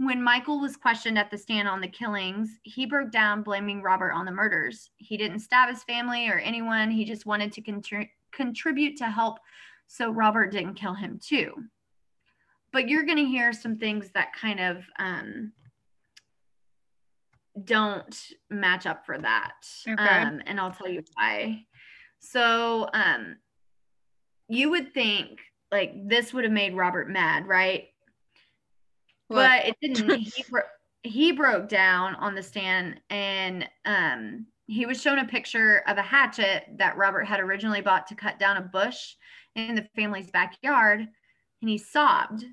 when 0.00 0.22
michael 0.22 0.60
was 0.60 0.76
questioned 0.76 1.18
at 1.18 1.28
the 1.28 1.36
stand 1.36 1.66
on 1.66 1.80
the 1.80 1.88
killings 1.88 2.60
he 2.62 2.86
broke 2.86 3.10
down 3.10 3.42
blaming 3.42 3.82
robert 3.82 4.12
on 4.12 4.24
the 4.24 4.32
murders. 4.32 4.90
He 4.96 5.16
didn't 5.16 5.40
stab 5.40 5.68
his 5.68 5.82
family 5.84 6.28
or 6.28 6.38
anyone. 6.38 6.90
He 6.90 7.04
just 7.04 7.26
wanted 7.26 7.52
to 7.52 7.62
contri- 7.62 8.10
contribute 8.32 8.96
to 8.98 9.06
help 9.06 9.38
so 9.86 10.10
robert 10.10 10.52
didn't 10.52 10.74
kill 10.74 10.94
him 10.94 11.18
too. 11.22 11.52
But 12.72 12.88
you're 12.88 13.04
going 13.06 13.18
to 13.18 13.24
hear 13.24 13.52
some 13.52 13.76
things 13.78 14.10
that 14.12 14.34
kind 14.34 14.60
of 14.60 14.84
um, 14.98 15.52
don't 17.64 18.16
match 18.50 18.86
up 18.86 19.04
for 19.06 19.18
that 19.18 19.54
Okay. 19.88 20.02
um, 20.02 20.40
and 20.46 20.58
i'll 20.60 20.70
tell 20.70 20.88
you 20.88 21.02
why 21.14 21.64
so 22.20 22.88
um, 22.94 23.36
you 24.48 24.70
would 24.70 24.92
think 24.92 25.38
like 25.70 25.92
this 26.08 26.32
would 26.32 26.44
have 26.44 26.52
made 26.52 26.74
robert 26.74 27.08
mad 27.08 27.46
right 27.46 27.88
What? 29.28 29.36
but 29.36 29.66
it 29.66 29.76
didn't 29.80 30.18
he, 30.20 30.44
bro- 30.50 30.62
he 31.02 31.32
broke 31.32 31.68
down 31.68 32.14
on 32.16 32.34
the 32.34 32.42
stand 32.42 33.00
and 33.10 33.68
um 33.84 34.46
he 34.66 34.84
was 34.84 35.00
shown 35.00 35.18
a 35.18 35.24
picture 35.26 35.82
of 35.86 35.96
a 35.96 36.02
hatchet 36.02 36.64
that 36.76 36.96
robert 36.96 37.24
had 37.24 37.40
originally 37.40 37.80
bought 37.80 38.06
to 38.08 38.14
cut 38.14 38.38
down 38.38 38.56
a 38.56 38.62
bush 38.62 39.14
in 39.54 39.74
the 39.74 39.86
family's 39.96 40.30
backyard 40.30 41.00
and 41.00 41.68
he 41.70 41.78
sobbed 41.78 42.44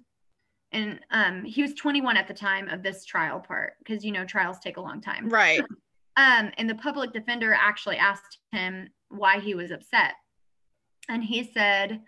and 0.75 0.99
um 1.11 1.43
he 1.43 1.61
was 1.61 1.73
21 1.73 2.17
at 2.17 2.27
the 2.27 2.33
time 2.33 2.67
of 2.69 2.83
this 2.83 3.03
trial 3.05 3.39
part 3.39 3.73
because 3.79 4.05
you 4.05 4.11
know 4.11 4.25
trials 4.25 4.59
take 4.59 4.77
a 4.77 4.81
long 4.81 5.01
time 5.01 5.27
right. 5.29 5.61
um, 6.17 6.51
and 6.57 6.69
the 6.69 6.75
public 6.75 7.11
defender 7.13 7.53
actually 7.53 7.97
asked 7.97 8.37
him 8.51 8.89
why 9.09 9.39
he 9.39 9.55
was 9.55 9.71
upset. 9.71 10.13
And 11.09 11.23
he 11.23 11.43
said, 11.43 12.01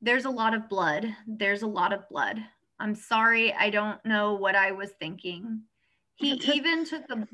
There's 0.00 0.24
a 0.24 0.30
lot 0.30 0.54
of 0.54 0.68
blood. 0.68 1.14
There's 1.26 1.62
a 1.62 1.66
lot 1.66 1.92
of 1.92 2.08
blood. 2.08 2.38
I'm 2.80 2.94
sorry. 2.94 3.52
I 3.52 3.70
don't 3.70 4.04
know 4.04 4.34
what 4.34 4.56
I 4.56 4.72
was 4.72 4.90
thinking. 5.00 5.62
He 6.16 6.32
even 6.54 6.84
took 6.84 7.06
the 7.06 7.26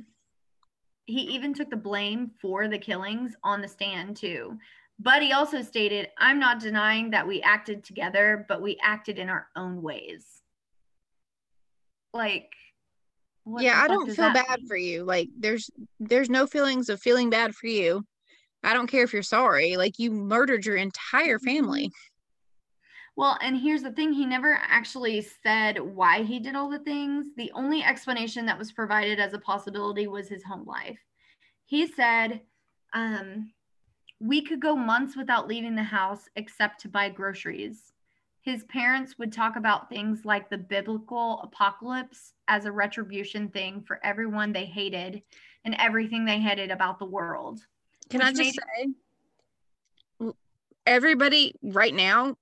he 1.07 1.23
even 1.23 1.55
took 1.55 1.71
the 1.71 1.77
blame 1.77 2.33
for 2.41 2.69
the 2.69 2.79
killings 2.79 3.35
on 3.43 3.63
the 3.63 3.69
stand 3.69 4.17
too. 4.17 4.59
But 5.01 5.23
he 5.23 5.33
also 5.33 5.63
stated, 5.63 6.09
I'm 6.19 6.39
not 6.39 6.61
denying 6.61 7.11
that 7.11 7.27
we 7.27 7.41
acted 7.41 7.85
together, 7.85 8.45
but 8.49 8.61
we 8.61 8.77
acted 8.83 9.19
in 9.19 9.29
our 9.31 9.47
own 9.57 9.81
ways. 9.81 10.43
Like 12.13 12.51
what 13.45 13.63
yeah, 13.63 13.81
I 13.83 13.89
don't 13.89 14.11
feel 14.11 14.33
bad 14.33 14.61
mean? 14.61 14.69
for 14.69 14.77
you. 14.77 15.05
Like 15.05 15.29
there's 15.39 15.71
there's 16.01 16.31
no 16.31 16.47
feelings 16.47 16.89
of 16.89 17.01
feeling 17.01 17.31
bad 17.31 17.55
for 17.55 17.67
you. 17.67 18.05
I 18.63 18.75
don't 18.75 18.89
care 18.89 19.05
if 19.05 19.13
you're 19.13 19.23
sorry. 19.23 19.77
Like 19.77 19.99
you 19.99 20.11
murdered 20.11 20.67
your 20.67 20.77
entire 20.77 21.39
family. 21.39 21.91
Well, 23.17 23.37
and 23.43 23.57
here's 23.57 23.83
the 23.83 23.91
thing 23.91 24.13
he 24.13 24.27
never 24.27 24.61
actually 24.63 25.21
said 25.43 25.81
why 25.81 26.23
he 26.23 26.39
did 26.39 26.55
all 26.55 26.71
the 26.71 26.79
things. 26.79 27.27
The 27.37 27.51
only 27.53 27.83
explanation 27.83 28.47
that 28.47 28.59
was 28.59 28.71
provided 28.71 29.19
as 29.19 29.35
a 29.35 29.41
possibility 29.41 30.07
was 30.07 30.29
his 30.29 30.45
home 30.45 30.65
life. 30.65 31.01
He 31.67 31.89
said, 31.89 32.43
um, 32.95 33.51
we 34.21 34.41
could 34.43 34.61
go 34.61 34.77
months 34.77 35.17
without 35.17 35.49
leaving 35.49 35.75
the 35.75 35.83
house 35.83 36.29
except 36.37 36.81
to 36.83 36.89
buy 36.89 37.09
groceries. 37.09 37.93
His 38.49 38.65
parents 38.65 39.19
would 39.19 39.31
talk 39.31 39.57
about 39.57 39.91
things 39.91 40.25
like 40.25 40.49
the 40.49 40.57
biblical 40.57 41.43
apocalypse 41.43 42.33
as 42.49 42.65
a 42.65 42.73
retribution 42.73 43.49
thing 43.51 43.83
for 43.87 44.01
everyone 44.03 44.55
they 44.55 44.65
hated 44.65 45.21
and 45.67 45.77
everything 45.79 46.25
they 46.25 46.41
hated 46.41 46.71
about 46.71 46.99
the 46.99 47.05
world. 47.05 47.61
Can 48.09 48.23
I 48.23 48.33
just 48.33 48.55
say 48.55 50.33
everybody 50.87 51.53
right 51.63 51.93
now 51.93 52.37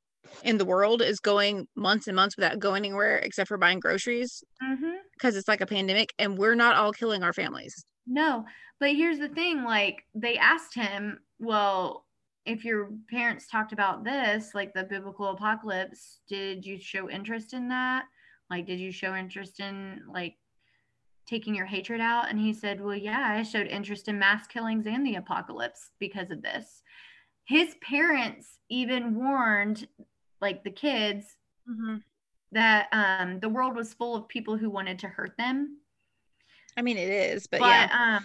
in 0.44 0.58
the 0.58 0.64
world 0.64 1.02
is 1.02 1.18
going 1.18 1.66
months 1.74 2.06
and 2.06 2.14
months 2.14 2.36
without 2.36 2.60
going 2.60 2.84
anywhere 2.84 3.16
except 3.18 3.48
for 3.48 3.58
buying 3.58 3.80
groceries 3.80 4.44
Mm-hmm. 4.62 4.98
because 5.14 5.34
it's 5.34 5.48
like 5.48 5.60
a 5.60 5.66
pandemic 5.66 6.14
and 6.20 6.38
we're 6.38 6.54
not 6.54 6.76
all 6.76 6.92
killing 6.92 7.24
our 7.24 7.32
families. 7.32 7.84
No, 8.06 8.44
but 8.78 8.90
here's 8.90 9.18
the 9.18 9.28
thing 9.28 9.64
like 9.64 10.04
they 10.14 10.38
asked 10.38 10.76
him, 10.76 11.18
well, 11.40 12.05
if 12.46 12.64
your 12.64 12.90
parents 13.10 13.48
talked 13.48 13.72
about 13.72 14.04
this, 14.04 14.54
like 14.54 14.72
the 14.72 14.84
biblical 14.84 15.30
apocalypse, 15.30 16.20
did 16.28 16.64
you 16.64 16.78
show 16.78 17.10
interest 17.10 17.52
in 17.52 17.68
that? 17.68 18.04
Like, 18.48 18.66
did 18.66 18.78
you 18.80 18.92
show 18.92 19.14
interest 19.16 19.58
in 19.60 20.02
like 20.08 20.36
taking 21.26 21.54
your 21.54 21.66
hatred 21.66 22.00
out? 22.00 22.30
And 22.30 22.38
he 22.38 22.52
said, 22.52 22.80
Well, 22.80 22.94
yeah, 22.94 23.34
I 23.36 23.42
showed 23.42 23.66
interest 23.66 24.08
in 24.08 24.18
mass 24.18 24.46
killings 24.46 24.86
and 24.86 25.04
the 25.04 25.16
apocalypse 25.16 25.90
because 25.98 26.30
of 26.30 26.42
this. 26.42 26.82
His 27.44 27.74
parents 27.82 28.58
even 28.68 29.16
warned 29.16 29.86
like 30.40 30.62
the 30.62 30.70
kids 30.70 31.36
Mhm. 31.68 32.02
that 32.52 32.86
um 32.92 33.40
the 33.40 33.48
world 33.48 33.74
was 33.74 33.92
full 33.92 34.14
of 34.14 34.28
people 34.28 34.56
who 34.56 34.70
wanted 34.70 35.00
to 35.00 35.08
hurt 35.08 35.36
them. 35.36 35.78
I 36.76 36.82
mean, 36.82 36.96
it 36.96 37.08
is, 37.10 37.48
but, 37.48 37.58
But 37.60 37.90
yeah. 37.90 38.20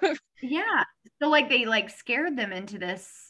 um 0.00 0.16
yeah. 0.42 0.84
So 1.20 1.28
like 1.28 1.50
they 1.50 1.66
like 1.66 1.90
scared 1.90 2.36
them 2.38 2.52
into 2.52 2.78
this 2.78 3.27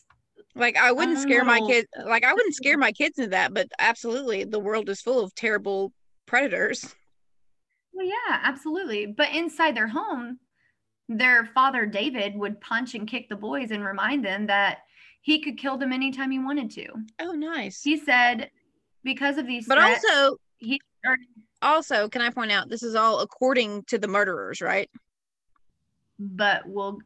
Like 0.54 0.76
I 0.76 0.92
wouldn't 0.92 1.18
scare 1.18 1.44
my 1.44 1.54
little- 1.54 1.68
kid. 1.68 1.87
Like 2.04 2.24
I 2.24 2.34
wouldn't 2.34 2.54
scare 2.54 2.78
my 2.87 2.92
kids 2.92 3.18
into 3.18 3.30
that, 3.30 3.54
but 3.54 3.68
absolutely, 3.78 4.44
the 4.44 4.58
world 4.58 4.88
is 4.88 5.00
full 5.00 5.22
of 5.22 5.34
terrible 5.34 5.92
predators. 6.26 6.94
Well, 7.92 8.06
yeah, 8.06 8.40
absolutely. 8.42 9.06
But 9.06 9.30
inside 9.34 9.76
their 9.76 9.88
home, 9.88 10.38
their 11.08 11.46
father 11.54 11.87
David 11.87 12.37
would 12.37 12.61
punch 12.61 12.94
and 12.94 13.08
kick 13.08 13.28
the 13.28 13.37
boys 13.37 13.70
and 13.70 13.84
remind 13.84 14.24
them 14.24 14.46
that 14.46 14.78
he 15.22 15.40
could 15.42 15.58
kill 15.58 15.76
them 15.76 15.92
anytime 15.92 16.30
he 16.30 16.38
wanted 16.38 16.70
to. 16.72 16.87
Oh, 17.18 17.32
nice. 17.32 17.82
He 17.82 17.96
said, 17.98 18.50
because 19.04 19.37
of 19.38 19.46
these 19.46 19.66
But 19.66 19.78
threats, 19.78 20.04
also, 20.11 20.37
he 20.58 20.80
also, 21.61 22.08
can 22.08 22.22
I 22.22 22.30
point 22.30 22.52
out 22.52 22.68
this 22.68 22.82
is 22.82 22.94
all 22.94 23.20
according 23.20 23.84
to 23.84 23.98
the 23.98 24.08
murderers, 24.08 24.61
right? 24.61 24.88
but 26.20 26.62
we'll. 26.66 26.98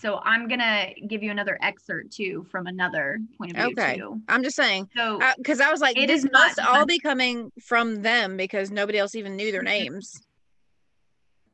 So 0.00 0.20
I'm 0.24 0.48
gonna 0.48 0.88
give 1.06 1.22
you 1.22 1.30
another 1.30 1.58
excerpt 1.62 2.12
too 2.12 2.46
from 2.50 2.66
another 2.66 3.18
point 3.38 3.52
of 3.52 3.58
view 3.64 3.74
Okay. 3.78 3.96
too. 3.96 4.20
I'm 4.28 4.42
just 4.42 4.56
saying 4.56 4.88
So 4.96 5.20
because 5.38 5.60
I 5.60 5.70
was 5.70 5.80
like, 5.80 5.96
It 5.96 6.10
is 6.10 6.24
not 6.24 6.32
must 6.32 6.60
all 6.60 6.86
be 6.86 6.98
coming 6.98 7.50
from 7.62 8.02
them 8.02 8.36
because 8.36 8.70
nobody 8.70 8.98
else 8.98 9.14
even 9.14 9.36
knew 9.36 9.52
their 9.52 9.62
names. 9.76 10.20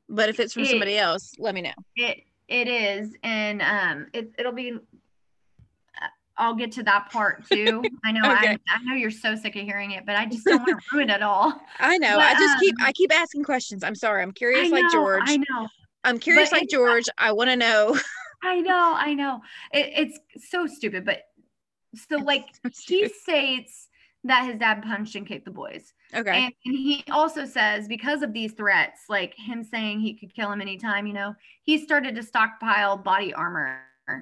But 0.08 0.28
if 0.28 0.40
it's 0.40 0.52
from 0.54 0.64
It- 0.64 0.70
somebody 0.70 0.98
else, 0.98 1.32
let 1.38 1.54
me 1.54 1.62
know. 1.62 1.72
it 1.96 2.18
it 2.48 2.68
is, 2.68 3.14
and 3.22 3.62
um, 3.62 4.06
it 4.12 4.32
it'll 4.38 4.52
be. 4.52 4.72
uh, 4.72 6.06
I'll 6.36 6.54
get 6.54 6.72
to 6.72 6.82
that 6.82 7.10
part 7.10 7.46
too. 7.48 7.82
I 8.04 8.12
know 8.12 8.20
Okay. 8.30 8.48
I 8.48 8.58
I 8.68 8.82
know 8.84 8.94
you're 8.94 9.10
so 9.10 9.34
sick 9.36 9.56
of 9.56 9.62
hearing 9.62 9.92
it, 9.92 10.04
but 10.04 10.16
I 10.16 10.26
just 10.26 10.44
don't 10.44 10.60
want 10.60 10.78
to 10.80 10.86
ruin 10.96 11.08
it 11.10 11.22
all. 11.22 11.58
I 11.78 11.96
know. 11.98 12.16
But, 12.18 12.24
I 12.26 12.34
just 12.34 12.58
keep 12.60 12.74
um, 12.80 12.86
I 12.86 12.92
keep 12.92 13.14
asking 13.14 13.44
questions. 13.44 13.82
I'm 13.84 13.94
sorry. 13.94 14.22
I'm 14.22 14.32
curious 14.32 14.66
I 14.66 14.70
like 14.70 14.90
George. 14.92 15.22
I 15.26 15.36
know. 15.38 15.68
I'm 16.04 16.18
curious 16.18 16.50
but 16.50 16.58
like 16.60 16.68
George. 16.68 17.04
I 17.16 17.32
want 17.32 17.48
to 17.50 17.56
know. 17.56 17.96
I 18.42 18.60
know, 18.60 18.94
I 18.96 19.14
know. 19.14 19.40
It, 19.72 20.18
it's 20.28 20.48
so 20.50 20.66
stupid, 20.66 21.04
but 21.04 21.22
so 22.08 22.16
like 22.16 22.46
so 22.54 22.70
he 22.86 23.08
states 23.08 23.88
that 24.24 24.46
his 24.46 24.58
dad 24.58 24.82
punched 24.82 25.14
and 25.16 25.26
kicked 25.26 25.44
the 25.44 25.50
boys. 25.50 25.92
okay. 26.14 26.44
And, 26.44 26.54
and 26.64 26.74
he 26.76 27.04
also 27.10 27.44
says 27.44 27.88
because 27.88 28.22
of 28.22 28.32
these 28.32 28.52
threats, 28.52 29.02
like 29.08 29.34
him 29.34 29.64
saying 29.64 30.00
he 30.00 30.14
could 30.14 30.34
kill 30.34 30.50
him 30.50 30.60
anytime, 30.60 31.06
you 31.06 31.12
know, 31.12 31.34
he 31.64 31.78
started 31.78 32.14
to 32.14 32.22
stockpile 32.22 32.96
body 32.96 33.34
armor 33.34 33.80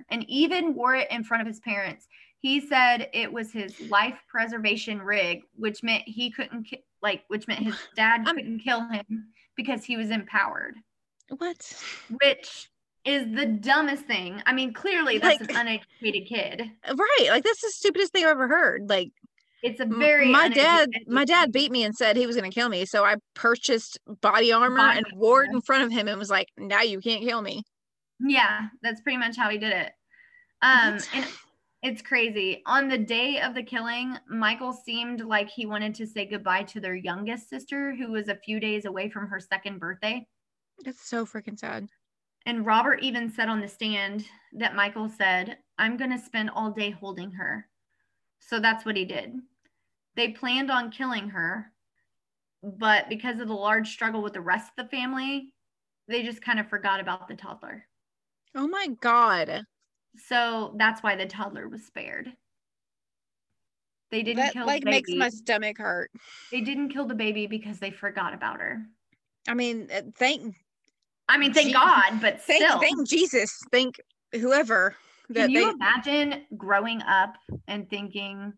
and 0.09 0.29
even 0.29 0.75
wore 0.75 0.95
it 0.95 1.11
in 1.11 1.25
front 1.25 1.41
of 1.43 1.47
his 1.47 1.61
parents. 1.61 2.09
He 2.39 2.61
said 2.61 3.11
it 3.13 3.31
was 3.31 3.53
his 3.53 3.79
life 3.91 4.19
preservation 4.29 5.03
rig, 5.03 5.43
which 5.57 5.83
meant 5.83 6.05
he 6.07 6.31
couldn't 6.31 6.65
ki- 6.65 6.85
like, 7.03 7.25
which 7.29 7.47
meant 7.47 7.61
his 7.61 7.77
dad 7.97 8.25
couldn't 8.25 8.61
kill 8.61 8.89
him 8.89 9.29
because 9.57 9.85
he 9.85 9.97
was 9.99 10.11
empowered 10.11 10.77
what? 11.39 11.83
which 12.23 12.70
is 13.05 13.27
the 13.35 13.47
dumbest 13.47 14.05
thing. 14.07 14.43
I 14.47 14.53
mean, 14.53 14.73
clearly 14.73 15.19
that's 15.19 15.41
Like- 15.41 15.51
an 15.51 15.57
uneducated 15.57 16.29
kid. 16.29 16.71
Right. 16.89 17.29
Like 17.31 17.45
that's 17.45 17.61
the 17.63 17.71
stupidest 17.71 18.13
thing 18.13 18.25
I've 18.25 18.31
ever 18.33 18.49
heard. 18.49 18.89
Like 18.89 19.11
It's 19.63 19.81
a 19.81 19.85
very 19.87 20.31
my 20.31 20.49
dad 20.49 20.91
my 21.07 21.25
dad 21.25 21.53
beat 21.53 21.71
me 21.73 21.85
and 21.85 21.95
said 21.95 22.17
he 22.17 22.27
was 22.27 22.37
going 22.37 22.51
to 22.51 22.55
kill 22.55 22.69
me 22.71 22.87
so 22.87 23.05
i 23.05 23.17
purchased 23.35 23.99
body 24.23 24.53
armor 24.53 24.81
and 24.81 25.05
Body 25.05 25.17
wore 25.17 25.45
it 25.45 25.51
in 25.53 25.61
front 25.61 25.85
of 25.85 25.91
him 25.93 26.09
and 26.09 26.19
was 26.19 26.31
like 26.31 26.49
now 26.57 26.81
you 26.81 26.99
can't 27.01 27.23
kill 27.23 27.43
me 27.43 27.63
Yeah, 28.21 28.69
that's 28.83 29.01
pretty 29.03 29.19
much 29.19 29.37
how 29.37 29.49
he 29.51 29.59
did 29.59 29.73
it. 29.73 29.93
Um, 30.63 30.99
and 31.15 31.27
it's 31.83 32.03
crazy. 32.03 32.63
On 32.67 32.89
the 32.89 32.99
day 32.99 33.41
of 33.41 33.55
the 33.55 33.63
killing, 33.63 34.15
Michael 34.29 34.75
seemed 34.75 35.23
like 35.23 35.49
he 35.49 35.65
wanted 35.65 35.95
to 35.95 36.07
say 36.07 36.27
goodbye 36.27 36.65
to 36.65 36.81
their 36.81 36.95
youngest 36.95 37.49
sister, 37.49 37.95
who 37.95 38.13
was 38.13 38.29
a 38.29 38.35
few 38.37 38.61
days 38.61 38.85
away 38.85 39.09
from 39.09 39.27
her 39.29 39.41
second 39.41 39.79
birthday. 39.79 40.27
that's 40.85 41.09
so 41.09 41.25
freaking 41.25 41.59
sad 41.59 41.89
And 42.47 42.65
Robert 42.67 43.01
even 43.03 43.31
said 43.31 43.49
on 43.49 43.61
the 43.61 43.69
stand 43.69 44.25
that 44.55 44.75
Michael 44.75 45.09
said, 45.09 45.59
I'm 45.79 45.97
going 45.97 46.11
to 46.11 46.19
spend 46.19 46.51
all 46.51 46.71
day 46.71 46.91
holding 46.91 47.33
her. 47.33 47.67
So 48.41 48.59
that's 48.59 48.85
what 48.85 48.97
he 48.97 49.05
did. 49.05 49.35
They 50.17 50.29
planned 50.29 50.71
on 50.71 50.91
killing 50.91 51.29
her, 51.31 51.73
but 52.63 53.09
because 53.09 53.41
of 53.41 53.49
the 53.49 53.55
large 53.55 53.91
struggle 53.91 54.23
with 54.23 54.33
the 54.33 54.41
rest 54.41 54.71
of 54.77 54.85
the 54.85 54.91
family, 54.91 55.53
they 56.09 56.23
just 56.23 56.43
kind 56.43 56.59
of 56.59 56.69
forgot 56.69 57.01
about 57.01 57.29
the 57.29 57.37
toddler. 57.37 57.87
oh 58.55 58.67
my 58.67 58.89
god 59.01 59.65
So 60.17 60.75
that's 60.77 61.03
why 61.03 61.15
the 61.17 61.27
toddler 61.27 61.69
was 61.69 61.85
spared. 61.87 62.33
They 64.11 64.23
didn't 64.23 64.43
that 64.43 64.53
kill 64.55 64.67
like 64.67 64.83
the 64.83 64.91
makes 64.91 65.11
my 65.13 65.29
stomach 65.29 65.79
hurt 65.79 66.11
They 66.51 66.63
didn't 66.63 66.89
kill 66.89 67.07
the 67.07 67.15
baby 67.15 67.47
because 67.47 67.79
they 67.79 67.93
forgot 67.93 68.35
about 68.35 68.61
her. 68.61 68.83
i 69.47 69.55
mean 69.55 69.89
uh, 69.95 70.03
thank 70.17 70.57
I 71.31 71.39
mean, 71.39 71.55
thank 71.55 71.69
Gee- 71.69 71.73
God, 71.73 72.21
but 72.21 72.43
thank 72.43 72.65
still. 72.65 72.81
thank 72.81 73.09
jesus 73.09 73.57
thank 73.71 74.01
whoever 74.33 74.97
that 75.29 75.43
Can 75.43 75.51
you 75.51 75.65
they 75.69 75.71
imagine 75.71 76.45
growing 76.57 77.03
up 77.03 77.37
and 77.69 77.89
thinking, 77.89 78.53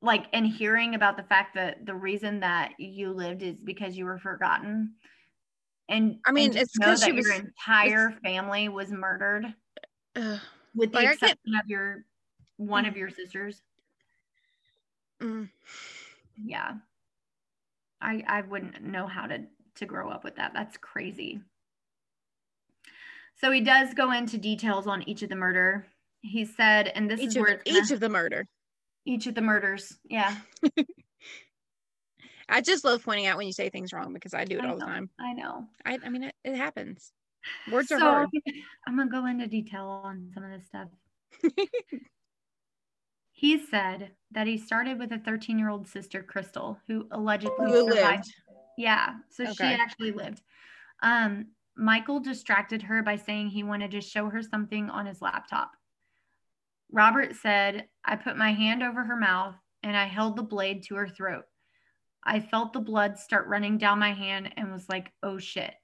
like, 0.00 0.26
and 0.32 0.44
hearing 0.44 0.96
about 0.96 1.16
the 1.16 1.22
fact 1.22 1.54
that 1.54 1.86
the 1.86 1.94
reason 1.94 2.40
that 2.40 2.72
you 2.78 3.12
lived 3.12 3.42
is 3.42 3.62
because 3.62 3.96
you 3.96 4.04
were 4.04 4.18
forgotten? 4.18 4.94
And 5.88 6.18
I 6.26 6.32
mean, 6.32 6.50
and 6.50 6.56
it's 6.56 6.76
know 6.76 6.86
'cause 6.88 7.04
she 7.04 7.12
that 7.12 7.22
your 7.22 7.32
entire 7.34 8.10
family 8.24 8.68
was 8.68 8.90
murdered, 8.90 9.54
Ugh. 10.16 10.40
with 10.74 10.90
the 10.90 10.98
Like, 10.98 11.10
exception 11.10 11.54
of 11.54 11.68
your 11.68 12.04
one 12.56 12.84
of 12.84 12.96
your 12.96 13.10
sisters. 13.10 13.62
Mm. 15.20 15.50
Yeah, 16.44 16.78
I 18.00 18.24
I 18.26 18.40
wouldn't 18.42 18.82
know 18.82 19.06
how 19.06 19.26
to 19.28 19.46
to 19.76 19.86
grow 19.86 20.10
up 20.10 20.24
with 20.24 20.36
that. 20.36 20.52
That's 20.54 20.76
crazy. 20.76 21.40
So 23.36 23.50
he 23.50 23.60
does 23.60 23.94
go 23.94 24.12
into 24.12 24.38
details 24.38 24.86
on 24.86 25.08
each 25.08 25.22
of 25.22 25.28
the 25.28 25.36
murder. 25.36 25.86
He 26.20 26.44
said, 26.44 26.88
and 26.88 27.10
this 27.10 27.20
each 27.20 27.28
is 27.30 27.36
where 27.36 27.62
the, 27.64 27.72
each 27.72 27.90
of 27.90 28.00
the 28.00 28.08
murder 28.08 28.46
each 29.04 29.26
of 29.26 29.34
the 29.34 29.40
murders. 29.40 29.98
Yeah, 30.04 30.36
i 32.48 32.60
just 32.60 32.84
love 32.84 33.02
pointing 33.04 33.26
out 33.26 33.36
when 33.36 33.46
you 33.46 33.52
say 33.52 33.70
things 33.70 33.92
wrong 33.92 34.12
because 34.12 34.34
i 34.34 34.44
do 34.44 34.58
it 34.58 34.64
I 34.64 34.68
all 34.68 34.76
the 34.76 34.84
time 34.84 35.08
I 35.18 35.32
know. 35.32 35.66
i, 35.84 35.98
I 36.04 36.08
mean 36.08 36.24
it, 36.24 36.34
it 36.44 36.56
happens 36.56 37.12
words 37.70 37.90
are 37.92 37.98
hard 38.00 38.28
I'm 38.86 38.96
gonna 38.96 39.10
go 39.10 39.26
into 39.26 39.46
detail 39.46 39.86
on 40.04 40.30
some 40.34 40.44
of 40.44 40.50
this 40.50 40.66
stuff. 40.66 40.88
he 43.32 43.64
said 43.64 44.10
that 44.32 44.46
he 44.46 44.58
started 44.58 44.98
with 44.98 45.12
a 45.12 45.18
13 45.18 45.58
year 45.58 45.68
old 45.68 45.86
sister, 45.88 46.22
Crystal, 46.22 46.78
who 46.86 47.06
allegedly 47.10 47.70
who 47.70 47.84
survived. 47.88 47.94
lived 47.94 48.34
Yeah, 48.82 49.14
so 49.30 49.44
she 49.52 49.62
actually 49.62 50.10
lived. 50.10 50.42
Um, 51.02 51.46
Michael 51.76 52.18
distracted 52.18 52.82
her 52.82 53.00
by 53.02 53.14
saying 53.14 53.48
he 53.48 53.62
wanted 53.62 53.92
to 53.92 54.00
show 54.00 54.28
her 54.28 54.42
something 54.42 54.90
on 54.90 55.06
his 55.06 55.22
laptop. 55.22 55.70
Robert 56.90 57.36
said, 57.36 57.86
I 58.04 58.16
put 58.16 58.36
my 58.36 58.52
hand 58.52 58.82
over 58.82 59.04
her 59.04 59.14
mouth 59.16 59.54
and 59.84 59.96
I 59.96 60.06
held 60.06 60.34
the 60.36 60.42
blade 60.42 60.82
to 60.84 60.96
her 60.96 61.08
throat. 61.08 61.44
I 62.24 62.40
felt 62.40 62.72
the 62.72 62.80
blood 62.80 63.18
start 63.18 63.46
running 63.46 63.78
down 63.78 64.00
my 64.00 64.12
hand 64.12 64.52
and 64.56 64.72
was 64.72 64.88
like, 64.88 65.12
oh 65.22 65.38
shit. 65.38 65.74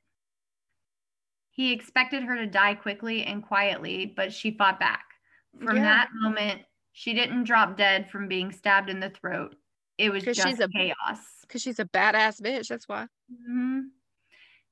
He 1.51 1.73
expected 1.73 2.25
her 2.25 2.37
to 2.37 2.47
die 2.47 2.75
quickly 2.75 3.25
and 3.25 3.45
quietly, 3.45 4.13
but 4.15 4.33
she 4.33 4.51
fought 4.57 4.81
back. 4.81 5.05
From 5.65 5.77
Yeah. 5.77 5.83
that 5.83 6.09
moment, 6.15 6.63
she 6.93 7.15
didn't 7.15 7.45
drop 7.45 7.77
dead 7.77 8.11
from 8.11 8.27
being 8.27 8.51
stabbed 8.51 8.91
in 8.91 8.99
the 8.99 9.11
throat. 9.11 9.55
It 9.99 10.11
was 10.11 10.25
just 10.25 10.43
she's 10.43 10.59
a- 10.61 10.69
chaos. 10.69 11.38
Because 11.49 11.63
she's 11.63 11.79
a 11.81 11.85
badass 11.87 12.41
bitch 12.41 12.69
that's 12.69 12.89
why 12.89 13.07
Mhm. 13.49 13.89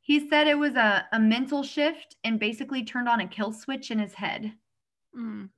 He 0.00 0.28
said 0.28 0.46
it 0.46 0.58
was 0.58 0.76
a, 0.76 1.08
a 1.12 1.18
mental 1.18 1.64
shift 1.64 2.16
and 2.22 2.38
basically 2.38 2.84
turned 2.84 3.08
on 3.08 3.20
a 3.20 3.26
kill 3.26 3.52
switch 3.52 3.90
in 3.90 3.98
his 3.98 4.14
head. 4.14 4.52
Mm. 5.16 5.50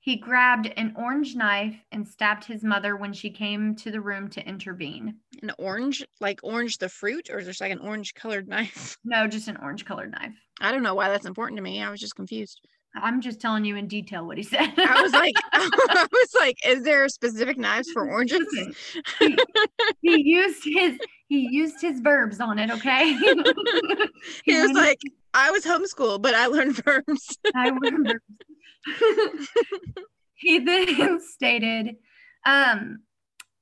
He 0.00 0.16
grabbed 0.16 0.66
an 0.76 0.94
orange 0.96 1.36
knife 1.36 1.76
and 1.92 2.06
stabbed 2.06 2.44
his 2.44 2.64
mother 2.64 2.96
when 2.96 3.12
she 3.12 3.30
came 3.30 3.76
to 3.76 3.90
the 3.92 4.00
room 4.00 4.28
to 4.30 4.44
intervene. 4.44 5.20
an 5.42 5.52
orange 5.58 6.04
like 6.20 6.40
orange 6.42 6.78
the 6.78 6.88
fruit 6.88 7.30
or 7.30 7.38
is 7.38 7.46
just 7.46 7.60
like 7.60 7.72
an 7.72 7.78
orange 7.78 8.14
colored 8.14 8.48
knife 8.48 8.96
No, 9.04 9.28
just 9.28 9.48
an 9.48 9.56
orange 9.58 9.84
colored 9.84 10.10
knife. 10.12 10.34
i 10.60 10.72
don't 10.72 10.82
know 10.82 10.94
why 10.94 11.08
that's 11.08 11.26
important 11.26 11.56
to 11.58 11.62
me 11.62 11.82
i 11.82 11.90
was 11.90 12.00
just 12.00 12.16
confused 12.16 12.60
I'm 13.00 13.20
just 13.20 13.40
telling 13.40 13.64
you 13.64 13.76
in 13.76 13.88
detail 13.88 14.26
what 14.26 14.36
he 14.38 14.42
said. 14.42 14.72
i 14.78 15.02
was 15.02 15.12
like 15.12 15.34
i 15.52 16.06
was 16.10 16.34
like 16.38 16.56
is 16.66 16.82
there 16.82 17.08
specific 17.08 17.58
knives 17.58 17.90
for 17.92 18.08
oranges 18.08 18.46
he, 19.18 19.36
he 20.02 20.22
used 20.22 20.62
his 20.64 20.98
he 21.28 21.48
used 21.50 21.80
his 21.80 22.00
verbs 22.00 22.40
on 22.40 22.58
it, 22.58 22.70
okay? 22.70 23.12
he 24.44 24.54
was 24.54 24.72
went- 24.72 24.74
like 24.74 25.00
I 25.34 25.50
was 25.50 25.64
homeschooled, 25.64 26.22
but 26.22 26.34
I 26.34 26.46
learned 26.46 26.76
verbs. 26.84 27.36
I 27.54 27.68
remember. 27.68 28.22
he 30.36 30.60
then 30.60 31.20
stated, 31.20 31.96
um, 32.46 33.00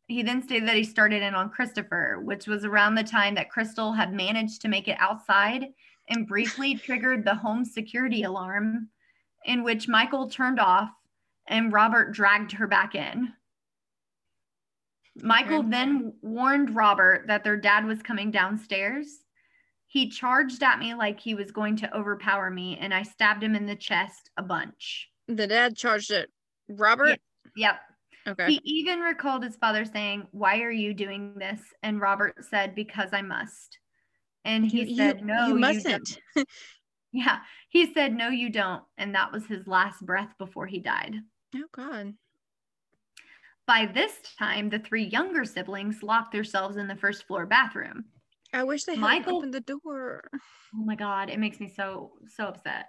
he 0.06 0.22
then 0.22 0.42
stated 0.42 0.68
that 0.68 0.76
he 0.76 0.84
started 0.84 1.22
in 1.22 1.34
on 1.34 1.50
Christopher, 1.50 2.20
which 2.22 2.46
was 2.46 2.64
around 2.64 2.94
the 2.94 3.02
time 3.02 3.34
that 3.36 3.50
Crystal 3.50 3.92
had 3.92 4.12
managed 4.12 4.60
to 4.62 4.68
make 4.68 4.86
it 4.86 4.96
outside 5.00 5.64
and 6.10 6.28
briefly 6.28 6.74
triggered 6.76 7.24
the 7.24 7.34
home 7.34 7.64
security 7.64 8.24
alarm, 8.24 8.88
in 9.44 9.62
which 9.62 9.88
Michael 9.88 10.28
turned 10.28 10.58
off 10.60 10.90
and 11.46 11.72
Robert 11.72 12.12
dragged 12.12 12.52
her 12.52 12.66
back 12.66 12.94
in. 12.94 13.32
Michael 15.16 15.60
Okay. 15.60 15.68
then 15.70 16.14
warned 16.22 16.74
Robert 16.74 17.26
that 17.28 17.44
their 17.44 17.56
dad 17.56 17.84
was 17.84 18.02
coming 18.02 18.30
downstairs. 18.30 19.20
He 19.86 20.08
charged 20.08 20.62
at 20.62 20.80
me 20.80 20.94
like 20.94 21.20
he 21.20 21.34
was 21.36 21.52
going 21.52 21.76
to 21.76 21.96
overpower 21.96 22.50
me, 22.50 22.76
and 22.80 22.92
I 22.92 23.04
stabbed 23.04 23.42
him 23.44 23.54
in 23.54 23.66
the 23.66 23.76
chest 23.76 24.30
a 24.36 24.42
bunch. 24.42 25.08
the 25.28 25.46
dad 25.46 25.76
charged 25.76 26.10
it. 26.10 26.30
Robert. 26.68 27.18
Yep. 27.56 27.80
Okay. 28.26 28.46
He 28.46 28.60
even 28.64 29.00
recalled 29.00 29.44
his 29.44 29.54
father 29.56 29.84
saying, 29.84 30.26
Why 30.32 30.60
are 30.62 30.70
you 30.70 30.92
doing 30.94 31.34
this? 31.38 31.60
And 31.82 32.00
Robert 32.00 32.44
said, 32.44 32.74
Because 32.74 33.10
I 33.12 33.22
must. 33.22 33.78
And 34.44 34.66
he 34.66 34.84
You- 34.84 34.96
said, 34.96 35.24
No, 35.24 35.46
you 35.46 35.52
don't." 35.52 35.60
mustn't. 35.60 36.18
Yeah. 37.14 37.38
He 37.68 37.94
said, 37.94 38.12
No, 38.12 38.28
you 38.28 38.50
don't. 38.50 38.82
And 38.98 39.14
that 39.14 39.30
was 39.32 39.46
his 39.46 39.68
last 39.68 40.04
breath 40.04 40.34
before 40.36 40.66
he 40.66 40.80
died. 40.80 41.14
Oh 41.54 41.64
God. 41.72 42.14
By 43.66 43.86
this 43.86 44.12
time, 44.36 44.68
the 44.68 44.80
three 44.80 45.04
younger 45.04 45.44
siblings 45.44 46.02
locked 46.02 46.32
themselves 46.32 46.76
in 46.76 46.88
the 46.88 46.96
first 46.96 47.24
floor 47.26 47.46
bathroom. 47.46 48.04
I 48.52 48.64
wish 48.64 48.82
they 48.84 48.94
had 48.94 49.00
Michael- 49.00 49.38
opened 49.38 49.54
the 49.54 49.60
door. 49.60 50.22
Oh 50.34 50.84
my 50.84 50.96
God, 50.96 51.30
it 51.30 51.38
makes 51.38 51.60
me 51.60 51.72
so, 51.74 52.12
so 52.26 52.46
upset. 52.46 52.86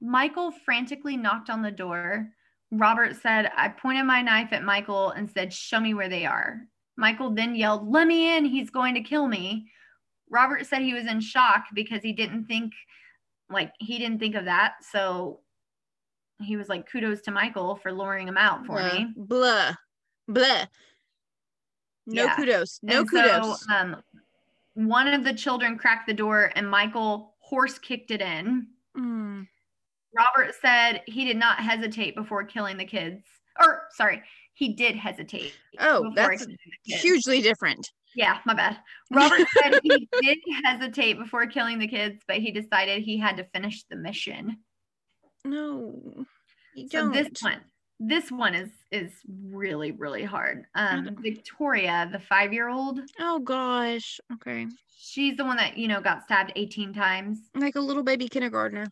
Michael 0.00 0.52
frantically 0.64 1.16
knocked 1.16 1.48
on 1.48 1.62
the 1.62 1.70
door. 1.70 2.28
Robert 2.70 3.16
said, 3.22 3.50
I 3.56 3.68
pointed 3.68 4.04
my 4.04 4.20
knife 4.20 4.52
at 4.52 4.62
Michael 4.62 5.10
and 5.10 5.30
said, 5.30 5.52
Show 5.54 5.80
me 5.80 5.94
where 5.94 6.10
they 6.10 6.26
are. 6.26 6.60
Michael 6.98 7.30
then 7.30 7.54
yelled, 7.54 7.90
Let 7.90 8.06
me 8.06 8.36
in. 8.36 8.44
He's 8.44 8.68
going 8.70 8.94
to 8.94 9.00
kill 9.00 9.26
me. 9.26 9.70
Robert 10.30 10.66
said 10.66 10.82
he 10.82 10.92
was 10.92 11.06
in 11.06 11.20
shock 11.20 11.64
because 11.74 12.02
he 12.02 12.12
didn't 12.12 12.44
think, 12.44 12.72
like, 13.50 13.72
he 13.78 13.98
didn't 13.98 14.18
think 14.18 14.34
of 14.34 14.44
that. 14.46 14.74
So 14.90 15.40
he 16.40 16.56
was 16.56 16.68
like, 16.68 16.90
Kudos 16.90 17.20
to 17.22 17.30
Michael 17.30 17.76
for 17.76 17.92
luring 17.92 18.28
him 18.28 18.36
out 18.36 18.66
for 18.66 18.78
Blah, 18.78 18.94
me. 18.94 19.12
Blah. 19.16 19.74
Blah. 20.28 20.64
No 22.06 22.24
Yeah. 22.24 22.36
kudos. 22.36 22.80
No 22.82 23.00
And 23.00 23.10
kudos. 23.10 23.60
So, 23.64 23.74
um, 23.74 24.02
one 24.74 25.08
of 25.08 25.24
the 25.24 25.32
children 25.32 25.78
cracked 25.78 26.06
the 26.06 26.14
door 26.14 26.50
and 26.56 26.68
Michael 26.68 27.34
horse 27.38 27.78
kicked 27.78 28.10
it 28.10 28.20
in. 28.20 28.66
Mm. 28.96 29.46
Robert 30.16 30.54
said 30.60 31.02
he 31.06 31.24
did 31.24 31.36
not 31.36 31.58
hesitate 31.60 32.14
before 32.14 32.44
killing 32.44 32.76
the 32.76 32.84
kids. 32.84 33.24
Or 33.60 33.82
sorry, 33.90 34.22
he 34.54 34.74
did 34.74 34.96
hesitate. 34.96 35.52
Oh, 35.78 36.12
that's 36.14 36.44
killing 36.44 36.56
the 36.86 36.90
kids. 36.92 37.02
hugely 37.02 37.40
different. 37.40 37.90
Yeah, 38.16 38.38
my 38.46 38.54
bad. 38.54 38.78
Robert 39.12 39.46
said 39.60 39.80
he 39.82 40.08
did 40.22 40.38
hesitate 40.64 41.18
before 41.18 41.46
killing 41.46 41.78
the 41.78 41.88
kids, 41.88 42.22
but 42.28 42.36
he 42.38 42.50
decided 42.52 43.02
he 43.02 43.18
had 43.18 43.36
to 43.38 43.44
finish 43.52 43.84
the 43.90 43.96
mission. 43.96 44.58
No. 45.44 46.24
You 46.74 46.88
So 46.88 46.98
don't. 47.02 47.12
this 47.12 47.28
one, 47.42 47.60
this 48.00 48.30
one 48.32 48.54
is 48.54 48.70
is 48.90 49.12
really 49.50 49.92
really 49.92 50.24
hard. 50.24 50.64
Um, 50.74 51.16
Victoria, 51.20 52.08
the 52.12 52.18
five 52.18 52.52
year 52.52 52.68
old, 52.68 53.00
Oh 53.20 53.38
gosh. 53.40 54.20
Okay. 54.32 54.66
she's 54.96 55.36
the 55.36 55.44
one 55.44 55.56
that 55.56 55.76
you 55.76 55.88
know 55.88 56.00
got 56.00 56.24
stabbed 56.24 56.52
eighteen 56.56 56.92
times. 56.92 57.38
Like 57.54 57.76
a 57.76 57.80
little 57.80 58.02
baby 58.02 58.28
kindergartner. 58.28 58.86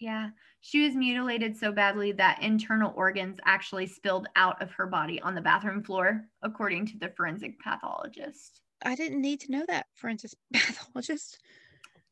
Yeah. 0.00 0.30
She 0.60 0.84
was 0.84 0.94
mutilated 0.96 1.56
so 1.56 1.70
badly 1.70 2.10
that 2.12 2.42
internal 2.42 2.92
organs 2.96 3.38
actually 3.44 3.86
spilled 3.86 4.26
out 4.34 4.60
of 4.60 4.70
her 4.72 4.86
body 4.86 5.20
on 5.22 5.34
the 5.34 5.40
bathroom 5.40 5.82
floor, 5.84 6.22
according 6.42 6.86
to 6.86 6.98
the 6.98 7.12
forensic 7.16 7.60
pathologist. 7.60 8.62
I 8.84 8.94
didn't 8.94 9.22
need 9.22 9.40
to 9.40 9.52
know 9.52 9.64
that, 9.68 9.86
forensic 9.94 10.32
pathologist. 10.52 11.38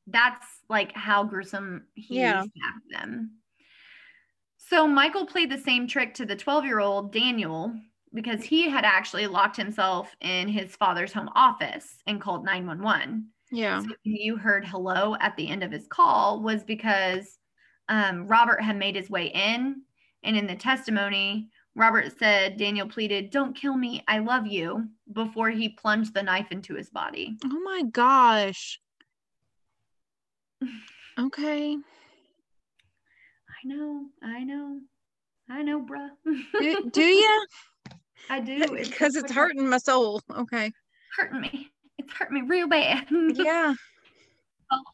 That's 0.07 0.47
like 0.69 0.93
how 0.93 1.25
gruesome 1.25 1.87
he 1.95 2.21
Yeah. 2.21 2.41
stabbed 2.43 2.85
them. 2.91 3.33
So 4.57 4.87
Michael 4.87 5.27
played 5.27 5.51
the 5.51 5.59
same 5.59 5.87
trick 5.87 6.15
to 6.15 6.27
the 6.27 6.37
12 6.37 6.65
year 6.65 6.81
old 6.81 7.13
Daniel 7.13 7.75
because 8.13 8.43
he 8.43 8.69
had 8.69 8.85
actually 8.85 9.27
locked 9.27 9.57
himself 9.57 10.15
in 10.21 10.49
his 10.49 10.75
father's 10.77 11.13
home 11.13 11.29
office 11.35 11.99
and 12.07 12.21
called 12.21 12.45
911. 12.45 13.29
Yeah. 13.51 13.81
So 13.81 13.89
you 14.05 14.37
heard 14.37 14.65
hello 14.65 15.17
at 15.21 15.37
the 15.37 15.49
end 15.49 15.63
of 15.63 15.71
his 15.73 15.87
call 15.87 16.41
was 16.43 16.65
because 16.65 17.39
um, 17.89 18.27
Robert 18.27 18.63
had 18.63 18.77
made 18.77 18.97
his 18.97 19.11
way 19.11 19.27
in. 19.27 19.83
And 20.23 20.37
in 20.37 20.47
the 20.47 20.55
testimony, 20.57 21.51
Robert 21.77 22.17
said 22.19 22.57
Daniel 22.57 22.89
pleaded, 22.89 23.31
Don't 23.31 23.55
kill 23.57 23.77
me. 23.77 24.03
I 24.07 24.19
love 24.19 24.47
you. 24.47 24.89
Before 25.13 25.51
he 25.51 25.69
plunged 25.71 26.15
the 26.15 26.23
knife 26.23 26.47
into 26.51 26.75
his 26.75 26.89
body. 26.91 27.37
Oh 27.45 27.61
my 27.65 27.83
gosh. 27.91 28.81
Okay. 31.19 31.77
I 33.49 33.67
know. 33.67 34.07
I 34.23 34.45
know. 34.45 34.81
I 35.51 35.63
know, 35.63 35.81
bruh. 35.81 36.11
Do, 36.25 36.91
do 36.91 37.03
you? 37.03 37.47
I 38.31 38.41
do. 38.41 38.77
Because 38.77 39.15
so 39.15 39.21
it's 39.21 39.33
hurting 39.35 39.69
my 39.69 39.79
soul. 39.79 40.23
Okay. 40.31 40.73
hurting 41.17 41.41
me. 41.41 41.71
It's 41.99 42.13
hurting 42.13 42.35
me 42.35 42.43
real 42.43 42.69
bad. 42.69 43.07
Yeah. 43.35 43.75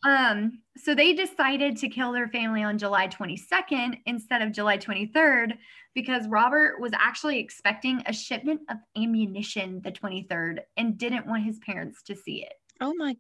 Um, 0.05 0.61
so 0.77 0.95
they 0.95 1.13
decided 1.13 1.77
to 1.79 1.89
kill 1.89 2.13
their 2.13 2.29
family 2.29 2.63
on 2.63 2.79
July 2.79 3.09
22nd 3.09 3.99
instead 4.07 4.43
of 4.43 4.53
July 4.53 4.79
23rd 4.79 5.55
because 5.95 6.29
Robert 6.29 6.81
was 6.81 6.93
actually 6.95 7.39
expecting 7.39 8.03
a 8.07 8.13
shipment 8.13 8.61
of 8.69 8.79
ammunition 8.97 9.81
the 9.83 9.93
23rd 9.93 10.61
and 10.77 10.97
didn't 10.97 11.27
want 11.27 11.45
his 11.45 11.59
parents 11.59 12.03
to 12.05 12.17
see 12.17 12.43
it. 12.43 12.55
Oh 12.81 12.95
my. 12.97 13.17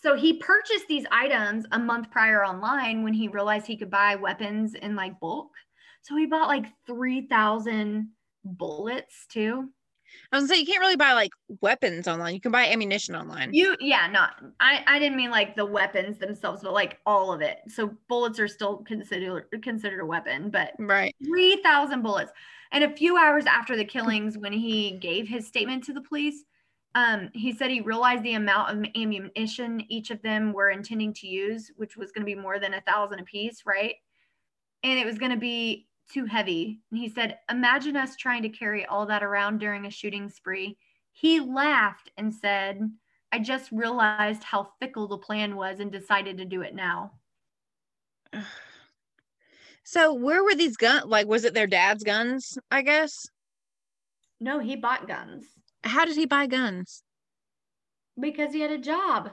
So 0.00 0.16
he 0.16 0.34
purchased 0.34 0.86
these 0.88 1.06
items 1.10 1.66
a 1.72 1.78
month 1.78 2.10
prior 2.10 2.44
online 2.44 3.02
when 3.02 3.14
he 3.14 3.28
realized 3.28 3.66
he 3.66 3.76
could 3.76 3.90
buy 3.90 4.16
weapons 4.16 4.74
in 4.74 4.96
like 4.96 5.18
bulk. 5.20 5.50
So 6.02 6.16
he 6.16 6.26
bought 6.26 6.48
like 6.48 6.66
3,000 6.86 8.10
bullets 8.44 9.26
too. 9.28 9.70
I 10.32 10.36
was 10.36 10.42
gonna 10.44 10.54
say 10.54 10.60
you 10.60 10.66
can't 10.66 10.80
really 10.80 10.96
buy 10.96 11.12
like 11.12 11.32
weapons 11.60 12.08
online. 12.08 12.34
You 12.34 12.40
can 12.40 12.52
buy 12.52 12.66
ammunition 12.66 13.14
online. 13.14 13.52
You 13.54 13.76
yeah, 13.80 14.08
not 14.08 14.42
I 14.60 14.82
I 14.86 14.98
didn't 14.98 15.16
mean 15.16 15.30
like 15.30 15.56
the 15.56 15.64
weapons 15.64 16.18
themselves, 16.18 16.62
but 16.62 16.72
like 16.72 16.98
all 17.06 17.32
of 17.32 17.40
it. 17.40 17.58
So 17.68 17.92
bullets 18.08 18.38
are 18.40 18.48
still 18.48 18.78
considered 18.78 19.46
considered 19.62 20.00
a 20.00 20.06
weapon, 20.06 20.50
but 20.50 20.72
right. 20.78 21.14
3,000 21.24 22.02
bullets. 22.02 22.32
And 22.72 22.84
a 22.84 22.96
few 22.96 23.16
hours 23.16 23.46
after 23.46 23.76
the 23.76 23.84
killings 23.84 24.36
when 24.36 24.52
he 24.52 24.92
gave 24.98 25.28
his 25.28 25.46
statement 25.46 25.84
to 25.84 25.92
the 25.92 26.00
police, 26.02 26.44
um 26.94 27.30
he 27.34 27.52
said 27.52 27.70
he 27.70 27.80
realized 27.80 28.22
the 28.22 28.34
amount 28.34 28.70
of 28.70 28.90
ammunition 28.96 29.82
each 29.88 30.10
of 30.10 30.22
them 30.22 30.52
were 30.52 30.70
intending 30.70 31.12
to 31.14 31.26
use, 31.26 31.70
which 31.76 31.96
was 31.96 32.12
going 32.12 32.26
to 32.26 32.34
be 32.34 32.40
more 32.40 32.58
than 32.58 32.74
a 32.74 32.80
thousand 32.80 33.20
apiece, 33.20 33.62
right? 33.64 33.94
And 34.82 34.98
it 34.98 35.06
was 35.06 35.18
going 35.18 35.32
to 35.32 35.38
be 35.38 35.85
too 36.12 36.24
heavy. 36.26 36.80
And 36.90 36.98
he 37.00 37.08
said, 37.08 37.38
"Imagine 37.50 37.96
us 37.96 38.16
trying 38.16 38.42
to 38.42 38.48
carry 38.48 38.84
all 38.86 39.06
that 39.06 39.22
around 39.22 39.58
during 39.58 39.86
a 39.86 39.90
shooting 39.90 40.28
spree." 40.28 40.76
He 41.12 41.40
laughed 41.40 42.10
and 42.18 42.34
said, 42.34 42.80
I 43.32 43.38
just 43.38 43.72
realized 43.72 44.44
how 44.44 44.68
fickle 44.80 45.08
the 45.08 45.18
plan 45.18 45.56
was 45.56 45.80
and 45.80 45.90
decided 45.90 46.36
to 46.38 46.44
do 46.44 46.60
it 46.62 46.74
now. 46.74 47.12
So 49.88 50.12
where 50.12 50.42
were 50.42 50.54
these 50.56 50.76
guns? 50.76 51.04
Like, 51.06 51.28
was 51.28 51.44
it 51.44 51.54
their 51.54 51.68
dad's 51.68 52.02
guns? 52.02 52.58
I 52.72 52.82
guess. 52.82 53.28
No, 54.40 54.58
he 54.58 54.74
bought 54.76 55.06
guns 55.06 55.44
How 55.84 56.04
did 56.04 56.16
he 56.16 56.26
buy 56.26 56.46
guns? 56.46 57.02
because 58.18 58.52
he 58.52 58.60
had 58.60 58.70
a 58.72 58.78
job 58.78 59.30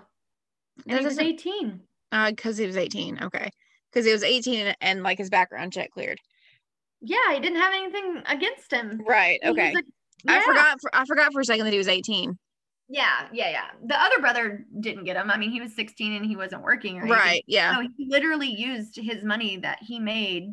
and 0.86 0.94
That 0.96 1.00
he 1.00 1.06
was 1.06 1.16
doesn't- 1.16 1.26
18. 1.26 1.82
Uh, 2.12 2.30
because 2.30 2.58
he 2.58 2.68
was 2.68 2.78
eighteen. 2.78 3.18
Okay, 3.24 3.50
because 3.92 4.06
he 4.06 4.12
was 4.12 4.22
eighteen 4.24 4.68
and, 4.68 4.78
and 4.80 5.02
like 5.02 5.18
his 5.18 5.32
background 5.32 5.74
check 5.74 5.90
cleared. 5.90 6.20
Yeah, 7.06 7.34
he 7.34 7.39
didn't 7.39 7.60
have 7.60 7.74
anything 7.74 8.24
against 8.28 8.72
him. 8.72 9.01
Right. 9.06 9.39
Okay. 9.43 9.74
a- 9.74 10.32
I 10.32 10.36
Yeah. 10.38 10.41
forgot. 10.45 10.82
For, 10.82 10.89
I 10.95 11.06
forgot 11.06 11.34
for 11.34 11.41
a 11.41 11.45
second 11.45 11.66
that 11.66 11.72
he 11.74 11.78
was 11.78 11.89
eighteen. 11.89 12.38
Yeah, 12.89 13.28
yeah, 13.34 13.49
yeah. 13.49 13.66
The 13.86 13.99
other 13.99 14.20
brother 14.20 14.66
didn't 14.80 15.04
get 15.06 15.16
him. 15.18 15.30
I 15.32 15.38
mean, 15.38 15.51
he 15.51 15.62
was 15.62 15.74
16 15.76 16.14
and 16.14 16.26
he 16.26 16.36
wasn't 16.36 16.64
working 16.64 16.99
or. 16.99 17.06
Right. 17.06 17.43
Yeah. 17.47 17.76
So 17.76 17.82
he 17.97 18.08
literally 18.10 18.49
used 18.49 18.95
his 18.97 19.24
money 19.24 19.58
that 19.58 19.80
he 19.82 19.99
made 19.99 20.49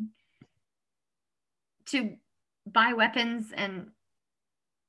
to 1.87 2.15
buy 2.65 2.93
weapons 2.93 3.51
and 3.55 3.87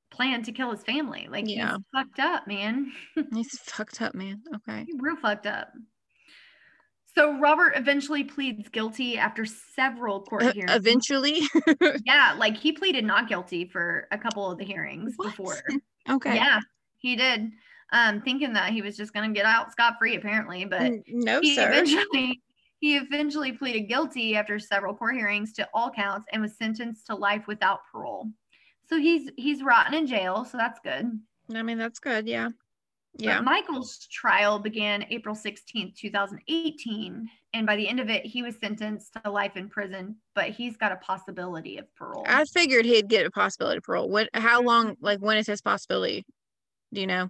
plan 0.09 0.41
to 0.43 0.51
kill 0.51 0.71
his 0.71 0.83
family. 0.83 1.27
Like 1.29 1.45
Yeah. 1.47 1.73
he's 1.75 1.85
fucked 1.93 2.19
up, 2.19 2.47
man. 2.47 2.91
He's 3.33 3.59
fucked 3.59 4.01
up, 4.01 4.15
man. 4.15 4.41
Okay. 4.55 4.85
He's 4.85 4.95
real 4.99 5.17
fucked 5.17 5.45
up. 5.45 5.69
So 7.15 7.37
Robert 7.39 7.73
eventually 7.75 8.23
pleads 8.23 8.69
guilty 8.69 9.17
after 9.17 9.45
several 9.45 10.21
court 10.23 10.43
Uh, 10.43 10.53
hearings. 10.53 10.75
eventually. 10.75 11.41
Yeah, 12.05 12.35
like 12.39 12.57
he 12.57 12.71
pleaded 12.71 13.05
not 13.05 13.27
guilty 13.29 13.65
for 13.65 14.07
a 14.11 14.17
couple 14.17 14.49
of 14.51 14.57
the 14.57 14.65
hearings 14.65 15.13
What? 15.17 15.25
before. 15.35 15.55
okay. 16.09 16.35
Yeah, 16.35 16.59
he 16.97 17.15
did. 17.15 17.51
um, 17.91 18.21
thinking 18.21 18.53
that 18.53 18.71
he 18.73 18.81
was 18.81 18.97
just 18.97 19.13
going 19.13 19.31
to 19.31 19.37
get 19.37 19.45
out 19.45 19.71
scot 19.71 19.95
free, 19.99 20.15
apparently. 20.15 20.65
But 20.65 20.91
no, 21.07 21.39
he 21.41 21.55
sir. 21.55 21.67
eventually 21.69 22.41
he 22.79 22.97
eventually 22.97 23.51
pleaded 23.51 23.81
guilty 23.87 24.35
after 24.35 24.57
several 24.59 24.95
court 24.95 25.15
hearings 25.15 25.53
to 25.53 25.69
all 25.73 25.91
counts 25.91 26.25
and 26.33 26.41
was 26.41 26.57
sentenced 26.57 27.05
to 27.07 27.15
life 27.15 27.45
without 27.47 27.79
parole. 27.91 28.29
So 28.89 28.97
he's 28.97 29.29
he's 29.37 29.61
rotting 29.61 29.97
in 29.97 30.07
jail, 30.07 30.43
so 30.45 30.57
that's 30.57 30.79
good. 30.83 31.05
I 31.53 31.61
mean, 31.61 31.77
that's 31.77 31.99
good. 31.99 32.27
Yeah. 32.27 32.49
But 33.15 33.25
Yeah. 33.25 33.41
Michael's 33.41 34.07
trial 34.07 34.57
began 34.59 35.05
April 35.11 35.35
16th, 35.35 35.95
2018. 35.95 37.29
And 37.53 37.67
by 37.67 37.75
the 37.75 37.87
end 37.87 37.99
of 37.99 38.09
it, 38.09 38.25
he 38.25 38.41
was 38.41 38.55
sentenced 38.57 39.15
to 39.23 39.29
life 39.29 39.55
in 39.55 39.69
prison, 39.69 40.15
but 40.33 40.49
he's 40.49 40.75
got 40.77 40.91
a 40.91 40.95
possibility 40.95 41.77
of 41.77 41.93
parole. 41.95 42.25
I 42.27 42.45
figured 42.45 42.85
he'd 42.85 43.07
get 43.07 43.27
a 43.27 43.31
possibility 43.31 43.77
of 43.77 43.83
parole. 43.83 44.09
When? 44.09 44.27
How 44.33 44.61
long? 44.63 44.97
Like, 44.99 45.19
when 45.19 45.37
is 45.37 45.45
his 45.45 45.61
possibility? 45.61 46.25
Do 46.93 47.01
you 47.01 47.07
know? 47.07 47.29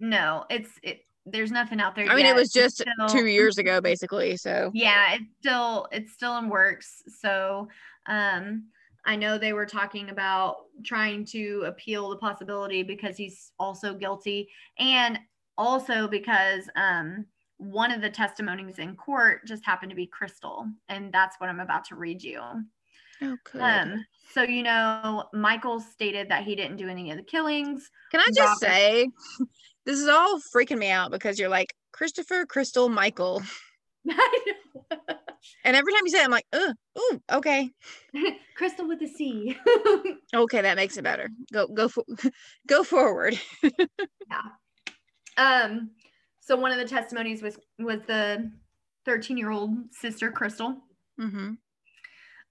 no, 0.00 0.44
it's 0.48 0.70
it 0.84 1.00
there's 1.26 1.50
nothing 1.50 1.80
out 1.80 1.96
there. 1.96 2.08
I 2.08 2.14
mean, 2.14 2.24
it 2.24 2.34
was 2.36 2.50
just 2.52 2.76
still- 2.78 3.08
two 3.08 3.26
years 3.26 3.58
ago, 3.58 3.80
basically. 3.80 4.36
So 4.36 4.70
Yeah, 4.72 5.14
it's 5.14 5.24
still 5.40 5.88
it's 5.90 6.12
still 6.12 6.38
in 6.38 6.48
works. 6.48 7.02
So 7.20 7.68
um 8.06 8.68
I 9.04 9.16
know 9.16 9.38
they 9.38 9.52
were 9.52 9.66
talking 9.66 10.10
about 10.10 10.56
trying 10.84 11.24
to 11.26 11.64
appeal 11.66 12.10
the 12.10 12.16
possibility 12.16 12.82
because 12.82 13.16
he's 13.16 13.52
also 13.58 13.94
guilty 13.94 14.48
and 14.78 15.18
also 15.56 16.06
because 16.08 16.68
um 16.76 17.26
one 17.56 17.90
of 17.90 18.00
the 18.00 18.10
testimonies 18.10 18.78
in 18.78 18.94
court 18.94 19.44
just 19.46 19.64
happened 19.64 19.90
to 19.90 19.96
be 19.96 20.06
Crystal 20.06 20.66
and 20.88 21.12
that's 21.12 21.36
what 21.40 21.48
I'm 21.48 21.60
about 21.60 21.84
to 21.86 21.96
read 21.96 22.22
you. 22.22 22.40
oh, 23.22 23.36
good. 23.52 23.60
Um 23.60 24.04
so 24.32 24.42
you 24.42 24.62
know 24.62 25.24
Michael 25.32 25.80
stated 25.80 26.28
that 26.30 26.44
he 26.44 26.54
didn't 26.54 26.76
do 26.76 26.88
any 26.88 27.10
of 27.10 27.16
the 27.16 27.22
killings. 27.24 27.90
Can 28.10 28.20
I 28.20 28.26
just 28.34 28.62
Robert- 28.62 28.74
say, 28.74 29.08
this 29.86 29.98
is 29.98 30.08
all 30.08 30.38
freaking 30.54 30.78
me 30.78 30.90
out 30.90 31.10
because 31.10 31.38
you're 31.38 31.48
like 31.48 31.74
Christopher, 31.92 32.46
Crystal, 32.46 32.88
Michael, 32.88 33.42
and 35.64 35.76
every 35.76 35.92
time 35.92 36.02
you 36.04 36.10
say, 36.10 36.20
it, 36.20 36.24
I'm 36.24 36.30
like, 36.30 36.46
oh, 36.52 36.72
ooh, 36.98 37.20
okay, 37.32 37.70
Crystal 38.56 38.86
with 38.88 39.02
a 39.02 39.08
C. 39.08 39.56
okay, 40.34 40.60
that 40.62 40.76
makes 40.76 40.96
it 40.96 41.02
better. 41.04 41.28
Go, 41.52 41.66
go, 41.68 41.88
for, 41.88 42.04
go 42.66 42.82
forward. 42.84 43.38
Yeah. 43.62 44.42
Um, 45.36 45.90
so 46.40 46.56
one 46.56 46.72
of 46.72 46.78
the 46.78 46.84
testimonies 46.86 47.42
was 47.42 47.58
was 47.78 48.00
the 48.06 48.50
13 49.04 49.36
year 49.36 49.50
old 49.50 49.70
sister 49.92 50.30
Crystal. 50.32 50.76
hmm 51.18 51.52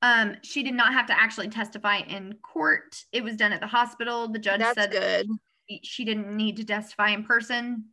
Um, 0.02 0.36
she 0.44 0.64
did 0.64 0.74
not 0.74 0.94
have 0.94 1.08
to 1.08 1.20
actually 1.20 1.50
testify 1.50 1.98
in 1.98 2.34
court. 2.44 3.04
It 3.12 3.24
was 3.24 3.36
done 3.36 3.52
at 3.52 3.60
the 3.62 3.68
hospital. 3.68 4.28
The 4.28 4.40
judge 4.40 4.60
That's 4.60 4.76
said 4.76 4.92
good. 4.92 5.28
she- 5.70 5.82
she 5.84 6.06
didn't 6.06 6.36
need 6.36 6.56
to 6.58 6.64
testify 6.64 7.10
in 7.10 7.26
person, 7.26 7.86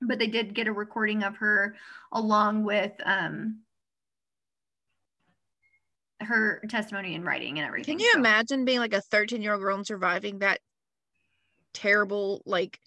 but 0.00 0.18
they 0.18 0.28
did 0.28 0.54
get 0.54 0.66
a 0.68 0.72
recording 0.72 1.22
of 1.24 1.36
her 1.36 1.76
along 2.12 2.64
with 2.64 2.92
um 3.04 3.60
her 6.20 6.60
testimony 6.68 7.14
in 7.14 7.24
writing 7.24 7.58
and 7.58 7.66
everything. 7.66 7.98
Can 7.98 8.04
you 8.04 8.12
So- 8.12 8.18
imagine 8.18 8.64
being 8.64 8.80
like 8.80 8.94
a 8.94 9.00
13 9.00 9.42
year 9.42 9.52
old 9.52 9.62
girl 9.62 9.76
and 9.76 9.86
surviving 9.86 10.38
that 10.40 10.60
terrible, 11.72 12.42
like 12.44 12.80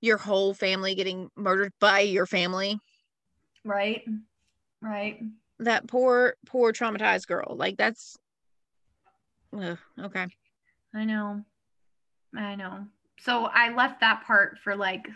your 0.00 0.18
whole 0.18 0.52
family 0.54 0.94
getting 0.94 1.30
murdered 1.36 1.72
by 1.80 2.00
your 2.00 2.26
family? 2.26 2.78
Right. 3.64 4.04
Right. 4.80 5.22
That 5.60 5.86
poor, 5.86 6.34
poor 6.46 6.72
traumatized 6.72 7.26
girl. 7.26 7.56
Like 7.56 7.76
that's, 7.78 8.18
ugh, 9.56 9.78
okay. 9.98 10.26
I 10.92 11.04
know. 11.04 11.42
I 12.36 12.56
know. 12.56 12.86
So 13.20 13.46
I 13.46 13.72
left 13.74 14.00
that 14.00 14.24
part 14.24 14.58
for 14.58 14.76
like 14.76 15.06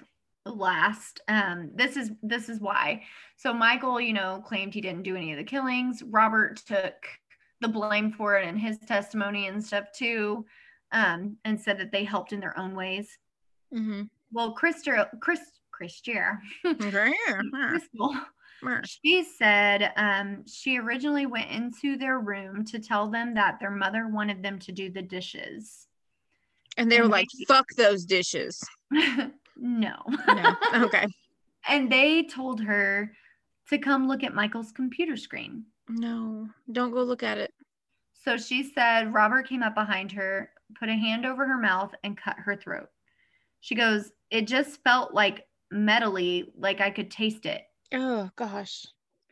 last. 0.52 1.20
Um 1.28 1.70
this 1.74 1.96
is 1.96 2.10
this 2.22 2.48
is 2.48 2.60
why. 2.60 3.02
So 3.36 3.52
Michael, 3.52 4.00
you 4.00 4.12
know, 4.12 4.42
claimed 4.46 4.74
he 4.74 4.80
didn't 4.80 5.02
do 5.04 5.16
any 5.16 5.32
of 5.32 5.38
the 5.38 5.44
killings. 5.44 6.02
Robert 6.02 6.56
took 6.66 6.94
the 7.60 7.68
blame 7.68 8.12
for 8.12 8.36
it 8.38 8.46
in 8.48 8.56
his 8.56 8.78
testimony 8.78 9.46
and 9.48 9.64
stuff 9.64 9.86
too. 9.92 10.44
Um 10.92 11.36
and 11.44 11.60
said 11.60 11.78
that 11.78 11.92
they 11.92 12.04
helped 12.04 12.32
in 12.32 12.40
their 12.40 12.58
own 12.58 12.74
ways. 12.74 13.18
Mm-hmm. 13.74 14.02
Well, 14.32 14.52
Crystal 14.52 15.04
Chris 15.20 15.40
Christier 15.70 16.40
Crystal 16.64 18.16
she 18.84 19.22
said 19.22 19.92
um, 19.96 20.44
she 20.46 20.78
originally 20.78 21.26
went 21.26 21.50
into 21.50 21.96
their 21.96 22.18
room 22.18 22.64
to 22.64 22.80
tell 22.80 23.08
them 23.08 23.34
that 23.34 23.60
their 23.60 23.70
mother 23.70 24.08
wanted 24.08 24.42
them 24.42 24.58
to 24.58 24.72
do 24.72 24.90
the 24.90 25.02
dishes. 25.02 25.86
And 26.76 26.90
they 26.90 26.96
were 26.98 27.04
And 27.04 27.12
like, 27.12 27.28
they- 27.38 27.44
fuck 27.44 27.66
those 27.76 28.04
dishes. 28.04 28.60
no. 29.58 29.96
No. 30.26 30.56
Okay. 30.74 31.06
and 31.68 31.90
they 31.90 32.22
told 32.24 32.60
her 32.62 33.12
to 33.68 33.78
come 33.78 34.08
look 34.08 34.24
at 34.24 34.34
Michael's 34.34 34.72
computer 34.72 35.16
screen. 35.16 35.64
No, 35.88 36.48
don't 36.72 36.92
go 36.92 37.02
look 37.02 37.22
at 37.22 37.38
it. 37.38 37.52
So 38.24 38.36
she 38.36 38.62
said 38.62 39.12
Robert 39.14 39.48
came 39.48 39.62
up 39.62 39.74
behind 39.74 40.12
her, 40.12 40.50
put 40.78 40.88
a 40.88 40.94
hand 40.94 41.24
over 41.24 41.46
her 41.46 41.58
mouth, 41.58 41.94
and 42.04 42.16
cut 42.16 42.36
her 42.38 42.56
throat. 42.56 42.88
She 43.60 43.74
goes, 43.74 44.12
It 44.30 44.46
just 44.46 44.82
felt 44.82 45.14
like 45.14 45.46
metally, 45.72 46.50
like 46.56 46.80
I 46.80 46.90
could 46.90 47.10
taste 47.10 47.46
it. 47.46 47.62
Oh 47.92 48.30
gosh. 48.36 48.86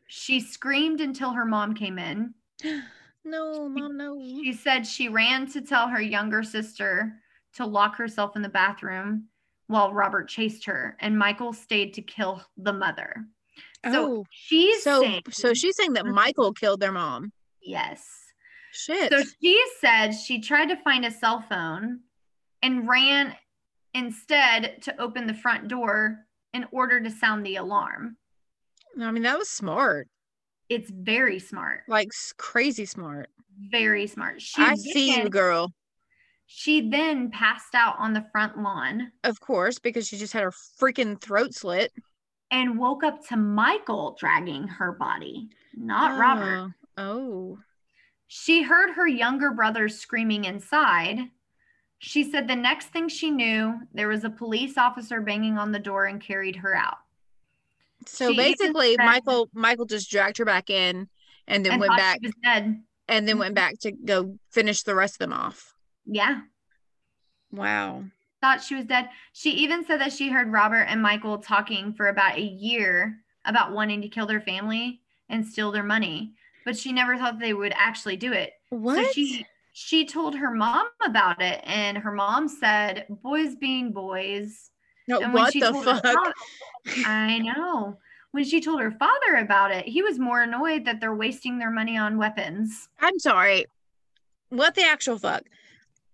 She 0.08 0.40
screamed 0.40 1.00
until 1.00 1.32
her 1.32 1.44
mom 1.44 1.74
came 1.74 1.98
in. 1.98 2.34
No, 3.28 3.68
mom, 3.68 3.96
no. 3.96 4.20
She 4.20 4.52
said 4.52 4.86
she 4.86 5.08
ran 5.08 5.50
to 5.50 5.60
tell 5.60 5.88
her 5.88 6.00
younger 6.00 6.44
sister 6.44 7.12
to 7.54 7.66
lock 7.66 7.96
herself 7.96 8.36
in 8.36 8.42
the 8.42 8.48
bathroom 8.48 9.24
while 9.68 9.92
Robert 9.92 10.28
chased 10.28 10.64
her, 10.66 10.96
and 11.00 11.18
Michael 11.18 11.52
stayed 11.52 11.94
to 11.94 12.02
kill 12.02 12.42
the 12.56 12.72
mother. 12.72 13.26
So 13.90 14.04
Oh, 14.18 14.24
she's 14.30 14.82
so 14.82 15.00
saying, 15.02 15.22
so 15.30 15.54
she's 15.54 15.76
saying 15.76 15.94
that 15.94 16.04
Mhm. 16.04 16.14
Michael 16.14 16.52
killed 16.52 16.80
their 16.80 16.92
mom. 16.92 17.32
yes. 17.60 18.22
Shit. 18.72 19.10
So 19.10 19.22
she 19.42 19.64
said 19.80 20.10
she 20.10 20.38
tried 20.40 20.66
to 20.66 20.76
find 20.76 21.06
a 21.06 21.10
cell 21.10 21.40
phone 21.40 22.00
and 22.62 22.86
ran 22.86 23.34
instead 23.94 24.82
to 24.82 25.00
open 25.00 25.26
the 25.26 25.32
front 25.34 25.68
door 25.68 26.26
in 26.52 26.66
order 26.72 27.00
to 27.00 27.10
sound 27.10 27.46
the 27.46 27.56
alarm. 27.56 28.18
I 29.00 29.10
mean, 29.10 29.22
that 29.22 29.38
was 29.38 29.48
smart. 29.48 30.08
It's 30.68 30.90
very 30.90 31.38
smart, 31.38 31.84
Like 31.88 32.08
crazy 32.36 32.84
smart. 32.84 33.30
very 33.70 34.06
smart. 34.06 34.42
She 34.42 34.60
I 34.62 34.74
see 34.74 35.16
you, 35.22 35.30
girl. 35.30 35.72
She 36.46 36.88
then 36.88 37.30
passed 37.30 37.74
out 37.74 37.96
on 37.98 38.12
the 38.12 38.24
front 38.30 38.60
lawn 38.62 39.12
Of 39.24 39.40
course, 39.40 39.78
because 39.78 40.06
she 40.06 40.16
just 40.16 40.32
had 40.32 40.44
her 40.44 40.52
freaking 40.52 41.20
throat 41.20 41.54
slit. 41.54 41.92
and 42.50 42.78
woke 42.78 43.02
up 43.02 43.26
to 43.28 43.36
Michael 43.36 44.16
dragging 44.18 44.68
her 44.68 44.92
body, 44.92 45.48
not 45.74 46.12
ah, 46.12 46.18
Robert. 46.18 46.74
Oh. 46.96 47.02
Oh. 47.02 47.58
She 48.28 48.62
heard 48.62 48.94
her 48.94 49.06
younger 49.06 49.52
brother 49.52 49.88
screaming 49.88 50.44
inside. 50.44 51.18
She 51.98 52.30
said 52.30 52.48
the 52.48 52.56
next 52.56 52.88
thing 52.88 53.08
she 53.08 53.30
knew, 53.30 53.80
there 53.92 54.08
was 54.08 54.24
a 54.24 54.30
police 54.30 54.76
officer 54.76 55.20
banging 55.20 55.58
on 55.58 55.72
the 55.72 55.78
door 55.78 56.06
and 56.06 56.20
carried 56.20 56.56
her 56.56 56.74
out. 56.74 56.98
So 58.06 58.30
She 58.30 58.36
basically, 58.36 58.94
said- 58.96 59.04
Michael 59.04 59.48
Michael 59.52 59.86
just 59.86 60.10
dragged 60.10 60.38
her 60.38 60.44
back 60.44 60.70
in, 60.70 61.08
and 61.48 61.64
then 61.64 61.72
and 61.72 61.80
went 61.80 61.96
back, 61.96 62.18
she 62.20 62.28
was 62.28 62.34
dead. 62.42 62.82
and 63.08 63.26
then 63.28 63.38
went 63.38 63.54
mm-hmm. 63.54 63.54
back 63.54 63.78
to 63.80 63.92
go 63.92 64.38
finish 64.50 64.82
the 64.82 64.94
rest 64.94 65.14
of 65.14 65.18
them 65.18 65.32
off. 65.32 65.74
Yeah, 66.06 66.40
Wow. 67.52 68.04
thought 68.40 68.62
she 68.62 68.74
was 68.74 68.84
dead. 68.84 69.08
She 69.32 69.50
even 69.50 69.84
said 69.84 70.00
that 70.00 70.12
she 70.12 70.28
heard 70.30 70.52
Robert 70.52 70.82
and 70.82 71.02
Michael 71.02 71.38
talking 71.38 71.92
for 71.94 72.08
about 72.08 72.36
a 72.38 72.42
year 72.42 73.18
about 73.44 73.72
wanting 73.72 74.02
to 74.02 74.08
kill 74.08 74.26
their 74.26 74.40
family 74.40 75.00
and 75.28 75.46
steal 75.46 75.72
their 75.72 75.82
money, 75.82 76.32
but 76.64 76.76
she 76.76 76.92
never 76.92 77.16
thought 77.16 77.38
they 77.38 77.54
would 77.54 77.72
actually 77.76 78.16
do 78.16 78.32
it. 78.32 78.52
What? 78.70 78.96
So 79.04 79.12
she 79.12 79.46
she 79.72 80.06
told 80.06 80.34
her 80.36 80.50
mom 80.50 80.86
about 81.04 81.42
it, 81.42 81.60
and 81.64 81.98
her 81.98 82.12
mom 82.12 82.48
said, 82.48 83.06
"Boys 83.10 83.54
being 83.56 83.92
boys." 83.92 84.70
no, 85.08 85.20
And 85.20 85.32
when 85.34 85.42
what 85.44 85.52
she 85.52 85.60
the 85.60 85.70
told 85.70 85.84
her 85.84 85.94
fuck? 86.00 86.14
father- 86.14 86.32
I 87.04 87.38
know. 87.38 87.98
When 88.32 88.44
she 88.44 88.60
told 88.60 88.80
her 88.80 88.90
father 88.92 89.36
about 89.36 89.70
it, 89.72 89.86
he 89.86 90.02
was 90.02 90.18
more 90.18 90.42
annoyed 90.42 90.84
that 90.84 91.00
they're 91.00 91.14
wasting 91.14 91.58
their 91.58 91.70
money 91.70 91.96
on 91.96 92.16
weapons. 92.18 92.88
I'm 93.00 93.18
sorry. 93.18 93.66
What 94.50 94.74
the 94.74 94.84
actual 94.84 95.18
fuck? 95.18 95.42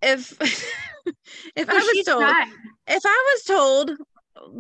If 0.03 0.33
if 1.57 1.69
I 1.69 1.75
was 1.75 2.05
told 2.05 2.23
tried. 2.23 2.49
if 2.89 3.03
I 3.05 3.35
was 3.35 3.43
told 3.45 3.91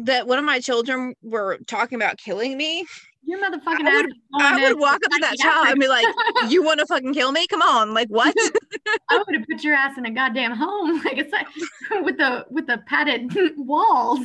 that 0.04 0.26
one 0.26 0.38
of 0.38 0.44
my 0.44 0.60
children 0.60 1.14
were 1.22 1.58
talking 1.66 1.96
about 1.96 2.18
killing 2.18 2.56
me, 2.56 2.86
Your 3.24 3.38
motherfucking 3.40 3.86
I 3.86 3.96
would- 3.96 4.06
ass 4.06 4.12
I 4.40 4.68
would 4.68 4.78
walk 4.78 5.00
up 5.04 5.10
to 5.12 5.18
that 5.20 5.36
child 5.38 5.68
and 5.68 5.80
be 5.80 5.88
like, 5.88 6.06
"You 6.48 6.62
want 6.62 6.80
to 6.80 6.86
fucking 6.86 7.14
kill 7.14 7.32
me? 7.32 7.46
Come 7.48 7.62
on! 7.62 7.92
Like 7.94 8.08
what?" 8.08 8.34
I 9.10 9.18
would 9.18 9.34
have 9.36 9.44
put 9.50 9.62
your 9.62 9.74
ass 9.74 9.96
in 9.98 10.06
a 10.06 10.10
goddamn 10.10 10.52
home, 10.52 11.02
like 11.04 11.18
it's 11.18 11.32
like 11.32 11.46
with 12.04 12.16
the 12.18 12.44
with 12.50 12.66
the 12.66 12.78
padded 12.86 13.32
walls. 13.56 14.20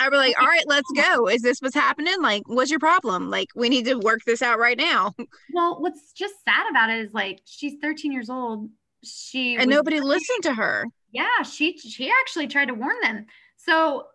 I'd 0.00 0.10
be 0.10 0.16
like, 0.16 0.40
"All 0.40 0.46
right, 0.46 0.64
let's 0.66 0.90
go. 0.94 1.28
Is 1.28 1.42
this 1.42 1.60
what's 1.60 1.74
happening? 1.74 2.20
Like, 2.22 2.42
what's 2.46 2.70
your 2.70 2.80
problem? 2.80 3.30
Like, 3.30 3.48
we 3.54 3.68
need 3.68 3.84
to 3.86 3.94
work 3.94 4.20
this 4.26 4.42
out 4.42 4.58
right 4.58 4.78
now." 4.78 5.14
Well, 5.52 5.80
what's 5.80 6.12
just 6.12 6.34
sad 6.44 6.68
about 6.70 6.90
it 6.90 7.04
is 7.06 7.12
like 7.12 7.40
she's 7.46 7.74
13 7.82 8.12
years 8.12 8.30
old. 8.30 8.68
She 9.04 9.56
And 9.56 9.70
nobody 9.70 10.00
listened 10.00 10.42
to 10.42 10.54
her. 10.54 10.86
Yeah, 11.12 11.42
she 11.42 11.78
she 11.78 12.10
actually 12.10 12.48
tried 12.48 12.66
to 12.66 12.74
warn 12.74 12.96
them. 13.02 13.26
So 13.56 14.06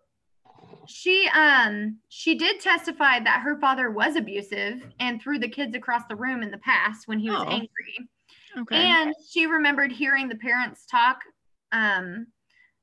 she 0.86 1.28
um 1.34 1.98
she 2.08 2.34
did 2.34 2.60
testify 2.60 3.20
that 3.20 3.40
her 3.42 3.58
father 3.58 3.90
was 3.90 4.16
abusive 4.16 4.82
and 5.00 5.20
threw 5.20 5.38
the 5.38 5.48
kids 5.48 5.74
across 5.74 6.02
the 6.08 6.16
room 6.16 6.42
in 6.42 6.50
the 6.50 6.58
past 6.58 7.08
when 7.08 7.18
he 7.18 7.30
was 7.30 7.40
Oh. 7.40 7.50
angry. 7.50 8.08
Okay. 8.58 8.76
And 8.76 9.14
she 9.28 9.46
remembered 9.46 9.90
hearing 9.90 10.28
the 10.28 10.36
parents 10.36 10.86
talk 10.86 11.18
um, 11.72 12.26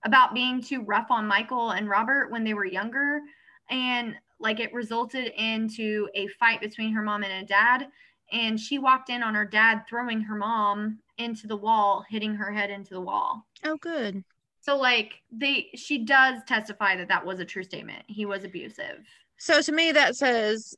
about 0.04 0.34
being 0.34 0.62
too 0.62 0.82
rough 0.82 1.08
on 1.10 1.28
Michael 1.28 1.72
and 1.72 1.88
Robert 1.88 2.32
when 2.32 2.44
they 2.44 2.54
were 2.54 2.66
younger. 2.66 3.22
And 3.70 4.16
like 4.40 4.60
it 4.60 4.74
resulted 4.74 5.32
into 5.38 6.10
a 6.16 6.28
fight 6.40 6.60
between 6.60 6.92
her 6.94 7.02
mom 7.02 7.24
and 7.24 7.32
her 7.32 7.46
dad. 7.46 7.88
And 8.34 8.60
she 8.60 8.80
walked 8.80 9.10
in 9.10 9.24
on 9.24 9.36
her 9.36 9.46
dad 9.46 9.84
throwing 9.88 10.22
her 10.22 10.36
mom 10.36 11.00
into 11.24 11.48
the 11.48 11.56
wall, 11.58 12.04
hitting 12.10 12.36
her 12.36 12.52
head 12.52 12.70
into 12.70 12.94
the 12.94 13.02
wall. 13.02 13.46
oh, 13.64 13.78
good. 13.78 14.24
So 14.64 14.78
like 14.78 15.14
they, 15.32 15.70
she 15.74 16.06
does 16.06 16.40
testify 16.48 16.96
that 16.98 17.08
that 17.08 17.26
was 17.26 17.40
a 17.40 17.46
true 17.46 17.64
statement. 17.64 18.04
He 18.08 18.26
was 18.26 18.44
abusive. 18.44 19.00
So 19.38 19.62
to 19.62 19.72
me, 19.72 19.92
that 19.92 20.16
says 20.16 20.76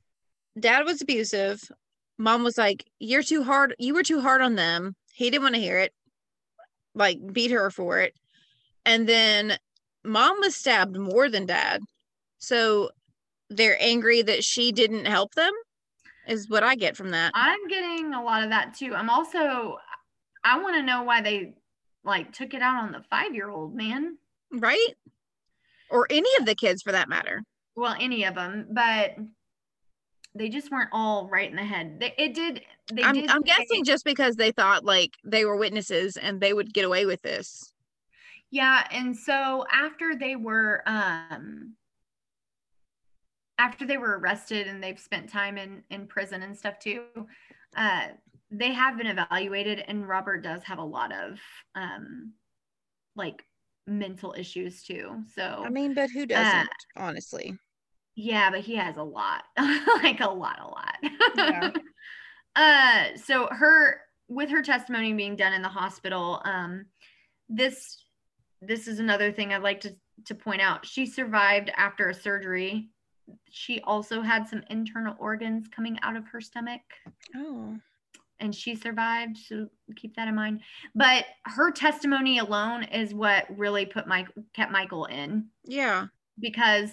dad 0.59 0.85
was 0.85 1.01
abusive. 1.01 1.61
Mom 2.17 2.43
was 2.43 2.57
like, 2.57 2.85
You're 2.99 3.23
too 3.23 3.43
hard. 3.43 3.75
You 3.79 3.93
were 3.93 4.03
too 4.03 4.21
hard 4.21 4.41
on 4.41 4.55
them. 4.55 4.95
He 5.13 5.29
didn't 5.29 5.43
want 5.43 5.55
to 5.55 5.61
hear 5.61 5.79
it, 5.79 5.93
like, 6.95 7.19
beat 7.33 7.51
her 7.51 7.69
for 7.69 7.99
it. 7.99 8.13
And 8.85 9.07
then 9.07 9.57
mom 10.03 10.39
was 10.39 10.55
stabbed 10.55 10.97
more 10.97 11.29
than 11.29 11.45
dad. 11.45 11.81
So 12.37 12.89
they're 13.49 13.77
angry 13.81 14.21
that 14.21 14.43
she 14.43 14.71
didn't 14.71 15.05
help 15.05 15.33
them, 15.35 15.51
is 16.27 16.49
what 16.49 16.63
I 16.63 16.75
get 16.75 16.97
from 16.97 17.11
that. 17.11 17.31
I'm 17.35 17.67
getting 17.67 18.13
a 18.13 18.23
lot 18.23 18.43
of 18.43 18.49
that 18.49 18.73
too. 18.73 18.95
I'm 18.95 19.09
also, 19.09 19.77
I 20.43 20.59
want 20.59 20.75
to 20.75 20.83
know 20.83 21.03
why 21.03 21.21
they 21.21 21.53
like 22.03 22.33
took 22.33 22.53
it 22.53 22.61
out 22.61 22.83
on 22.83 22.91
the 22.91 23.03
five 23.09 23.33
year 23.33 23.49
old 23.49 23.75
man. 23.75 24.17
right? 24.51 24.95
Or 25.89 26.07
any 26.09 26.29
of 26.39 26.45
the 26.45 26.55
kids 26.55 26.81
for 26.81 26.91
that 26.91 27.09
matter. 27.09 27.43
Well, 27.75 27.95
any 27.99 28.23
of 28.25 28.35
them, 28.35 28.67
but 28.71 29.15
they 30.35 30.49
just 30.49 30.71
weren't 30.71 30.89
all 30.91 31.27
right 31.29 31.49
in 31.49 31.55
the 31.55 31.63
head. 31.63 31.99
They, 31.99 32.13
it 32.17 32.33
did. 32.33 32.61
They 32.91 33.03
I'm, 33.03 33.13
did 33.13 33.29
I'm 33.29 33.41
guessing 33.41 33.83
just 33.83 34.03
because 34.03 34.35
they 34.35 34.51
thought 34.51 34.83
like 34.83 35.13
they 35.23 35.45
were 35.45 35.55
witnesses 35.55 36.17
and 36.17 36.41
they 36.41 36.53
would 36.53 36.73
get 36.73 36.85
away 36.85 37.05
with 37.05 37.21
this. 37.21 37.73
Yeah, 38.51 38.87
and 38.91 39.15
so 39.15 39.65
after 39.71 40.15
they 40.15 40.35
were 40.35 40.83
um 40.85 41.75
after 43.57 43.85
they 43.85 43.97
were 43.97 44.17
arrested 44.17 44.67
and 44.67 44.83
they've 44.83 44.99
spent 44.99 45.29
time 45.29 45.57
in 45.57 45.83
in 45.89 46.07
prison 46.07 46.43
and 46.43 46.57
stuff 46.57 46.79
too, 46.79 47.03
uh 47.75 48.07
they 48.54 48.72
have 48.72 48.97
been 48.97 49.08
evaluated 49.08 49.84
and 49.88 50.08
Robert 50.08 50.43
does 50.43 50.64
have 50.64 50.78
a 50.78 50.84
lot 50.84 51.12
of 51.12 51.39
um 51.76 52.34
like 53.16 53.43
mental 53.88 54.34
issues 54.38 54.84
too. 54.84 55.24
So 55.36 55.64
I 55.66 55.70
mean, 55.70 55.93
but 55.93 56.10
who 56.12 56.26
doesn't, 56.26 56.70
honestly? 56.95 57.58
yeah, 58.16 58.49
but 58.51 58.62
he 58.62 58.76
has 58.76 58.97
a 58.97 59.04
lot. 59.04 59.43
like 60.04 60.22
a 60.22 60.30
lot, 60.30 60.60
a 60.60 60.68
lot. 60.68 60.97
Yeah. 61.36 61.72
uh 62.56 63.18
so 63.18 63.47
her 63.51 64.01
with 64.30 64.49
her 64.49 64.62
testimony 64.62 65.14
being 65.14 65.36
done 65.36 65.54
in 65.54 65.62
the 65.62 65.68
hospital, 65.68 66.41
um 66.45 66.86
this 67.49 68.06
this 68.62 68.88
is 68.88 68.99
another 68.99 69.32
thing 69.32 69.51
I'd 69.51 69.64
like 69.64 69.82
to 69.82 69.95
to 70.26 70.36
point 70.36 70.62
out. 70.62 70.86
She 70.86 71.06
survived 71.06 71.72
after 71.76 72.10
a 72.10 72.14
surgery. 72.14 72.89
She 73.49 73.80
also 73.82 74.22
had 74.22 74.47
some 74.47 74.64
internal 74.70 75.16
organs 75.18 75.68
coming 75.70 75.97
out 76.04 76.18
of 76.18 76.28
her 76.28 76.41
stomach 76.41 76.82
Oh, 77.36 77.78
and 78.43 78.53
she 78.53 78.75
survived. 78.75 79.37
So 79.37 79.67
keep 79.95 80.15
that 80.15 80.27
in 80.27 80.35
mind. 80.35 80.61
But 80.93 81.25
her 81.45 81.71
testimony 81.71 82.37
alone 82.39 82.83
is 82.83 83.13
what 83.13 83.45
really 83.57 83.85
put 83.85 84.05
Mike 84.07 84.27
kept 84.53 84.71
Michael 84.71 85.05
in 85.05 85.47
yeah. 85.63 86.07
because 86.39 86.91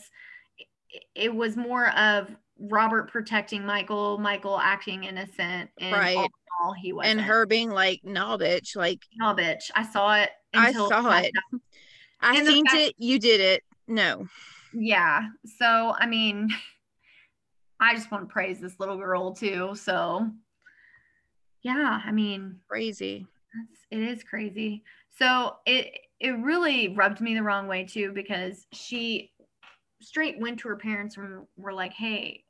it- 1.14 1.34
was 1.34 1.57
more 1.57 1.90
of 1.96 2.34
Robert 2.59 3.11
protecting 3.11 3.64
Michael, 3.64 4.18
Michael 4.18 4.59
acting 4.59 5.05
innocent, 5.05 5.70
and 5.80 5.92
Right. 5.96 6.16
all, 6.16 6.28
all 6.62 6.72
he 6.74 6.92
was. 6.92 7.07
And 7.07 7.20
her 7.20 7.46
being 7.46 7.70
like, 7.70 8.01
no, 8.05 8.36
bitch. 8.38 8.76
Like, 8.76 9.01
oh 9.22 9.34
bitch, 9.36 9.70
I 9.74 9.84
saw 9.84 10.14
it. 10.14 10.30
I 10.55 10.72
saw 10.72 11.18
it. 11.18 11.32
I 12.20 12.36
And 12.36 12.46
seen 12.46 12.66
fact- 12.66 12.76
it. 12.78 12.94
You 12.98 13.18
did 13.18 13.40
it. 13.40 13.62
No. 13.88 14.26
Yeah. 14.74 15.28
So 15.59 15.94
I 15.98 16.07
mean, 16.07 16.48
I 17.80 17.94
just 17.94 18.11
want 18.11 18.28
to 18.28 18.32
praise 18.32 18.61
this 18.61 18.78
little 18.78 18.98
girl 18.98 19.32
too. 19.34 19.74
So 19.74 20.28
yeah, 21.63 22.01
I 22.05 22.13
mean, 22.13 22.61
Crazy. 22.69 23.27
It 23.91 24.01
is 24.01 24.23
crazy. 24.23 24.85
So 25.19 25.57
it 25.67 25.93
it 26.21 26.31
really 26.31 26.95
rubbed 26.95 27.21
me 27.21 27.35
the 27.35 27.43
wrong 27.43 27.67
way 27.67 27.85
too 27.85 28.13
because 28.13 28.67
she 28.73 29.33
straight 30.01 30.39
went 30.39 30.59
to 30.61 30.69
her 30.69 30.77
parents 30.77 31.17
and 31.17 31.47
were 31.57 31.73
like, 31.73 31.93
"Hey, 31.93 32.45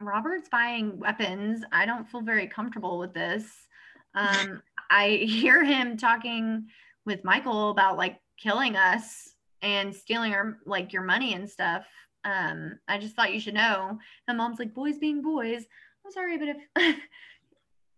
Robert's 0.00 0.48
buying 0.48 0.98
weapons. 0.98 1.62
I 1.72 1.86
don't 1.86 2.08
feel 2.08 2.22
very 2.22 2.46
comfortable 2.46 2.98
with 2.98 3.14
this. 3.14 3.44
Um, 4.14 4.62
I 4.90 5.22
hear 5.24 5.64
him 5.64 5.96
talking 5.96 6.66
with 7.06 7.24
Michael 7.24 7.70
about 7.70 7.96
like 7.96 8.20
killing 8.38 8.76
us 8.76 9.34
and 9.62 9.94
stealing 9.94 10.34
our 10.34 10.58
like 10.66 10.92
your 10.92 11.02
money 11.02 11.34
and 11.34 11.48
stuff. 11.48 11.86
Um, 12.24 12.78
I 12.88 12.98
just 12.98 13.14
thought 13.14 13.32
you 13.32 13.40
should 13.40 13.54
know." 13.54 13.98
And 14.28 14.36
mom's 14.36 14.58
like, 14.58 14.74
"Boys 14.74 14.98
being 14.98 15.22
boys." 15.22 15.64
I'm 16.04 16.10
sorry, 16.10 16.36
but 16.36 16.48
if 16.48 16.96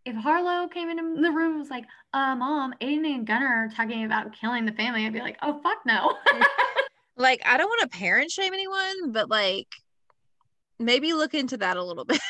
if 0.04 0.14
Harlow 0.16 0.68
came 0.68 0.90
into 0.90 1.20
the 1.20 1.30
room 1.30 1.52
and 1.52 1.60
was 1.60 1.70
like, 1.70 1.84
uh, 2.12 2.34
mom, 2.36 2.74
Aiden 2.80 3.06
and 3.06 3.26
Gunnar 3.26 3.46
are 3.46 3.68
talking 3.74 4.04
about 4.04 4.32
killing 4.38 4.64
the 4.66 4.72
family, 4.72 5.06
I'd 5.06 5.12
be 5.12 5.20
like, 5.20 5.38
oh, 5.42 5.60
fuck 5.62 5.78
no. 5.86 6.14
Like, 7.16 7.42
I 7.46 7.56
don't 7.56 7.68
want 7.68 7.82
to 7.82 7.96
parent 7.96 8.32
shame 8.32 8.52
anyone, 8.52 9.12
but 9.12 9.30
like, 9.30 9.68
maybe 10.80 11.12
look 11.12 11.32
into 11.32 11.56
that 11.58 11.76
a 11.76 11.82
little 11.84 12.04
bit. 12.06 12.20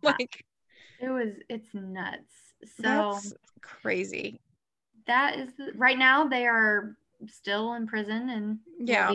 like, 0.00 0.44
it 1.00 1.08
was, 1.08 1.30
it's 1.48 1.74
nuts. 1.74 2.32
So 2.76 2.82
that's 2.82 3.34
crazy. 3.62 4.40
that 5.08 5.40
is 5.40 5.48
the, 5.58 5.72
right 5.74 5.98
now 5.98 6.28
they 6.28 6.46
are 6.46 6.96
still 7.26 7.74
in 7.74 7.86
prison 7.88 8.28
and 8.30 8.58
Yeah. 8.78 9.12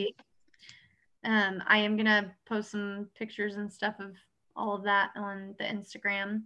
Um, 1.23 1.63
I 1.67 1.77
am 1.77 1.95
gonna 1.95 2.33
post 2.45 2.71
some 2.71 3.07
pictures 3.17 3.55
and 3.55 3.71
stuff 3.71 3.95
of 4.01 4.13
all 4.57 4.75
of 4.75 4.83
that 4.83 5.11
on 5.15 5.55
the 5.57 5.63
Instagram. 5.63 6.41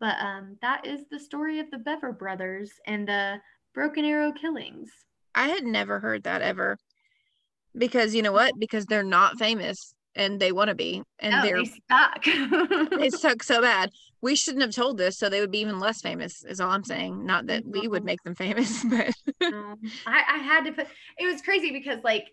But 0.00 0.16
um, 0.20 0.58
that 0.62 0.86
is 0.86 1.02
the 1.10 1.18
story 1.18 1.58
of 1.58 1.70
the 1.70 1.78
Bever 1.78 2.12
brothers 2.12 2.70
and 2.86 3.08
the 3.08 3.36
Broken 3.74 4.04
Arrow 4.04 4.32
killings. 4.32 4.90
I 5.34 5.48
had 5.48 5.64
never 5.64 6.00
heard 6.00 6.24
that 6.24 6.42
ever. 6.42 6.78
Because 7.76 8.14
you 8.14 8.22
know 8.22 8.32
what? 8.32 8.58
Because 8.58 8.86
they're 8.86 9.02
not 9.02 9.38
famous 9.38 9.94
and 10.14 10.40
they 10.40 10.50
want 10.50 10.68
to 10.68 10.74
be. 10.74 11.02
And 11.18 11.32
No, 11.32 11.42
they're 11.42 11.58
they 11.58 11.72
suck. 11.90 12.22
it 12.26 13.12
sucks 13.12 13.46
so 13.46 13.60
bad. 13.60 13.90
We 14.22 14.34
shouldn't 14.34 14.62
have 14.62 14.74
told 14.74 14.96
this 14.96 15.18
so 15.18 15.28
they 15.28 15.40
would 15.40 15.50
be 15.50 15.60
even 15.60 15.78
less 15.78 16.00
famous, 16.00 16.42
is 16.44 16.60
all 16.60 16.70
I'm 16.70 16.84
saying. 16.84 17.24
Not 17.24 17.46
that 17.46 17.64
we 17.66 17.86
would 17.86 18.04
make 18.04 18.22
them 18.22 18.34
famous, 18.34 18.82
but 18.90 19.14
Um, 19.46 19.78
I, 20.06 20.22
I 20.26 20.38
had 20.38 20.64
to 20.64 20.72
put 20.72 20.88
it 21.18 21.26
was 21.26 21.42
crazy 21.42 21.70
because 21.70 22.02
like 22.02 22.24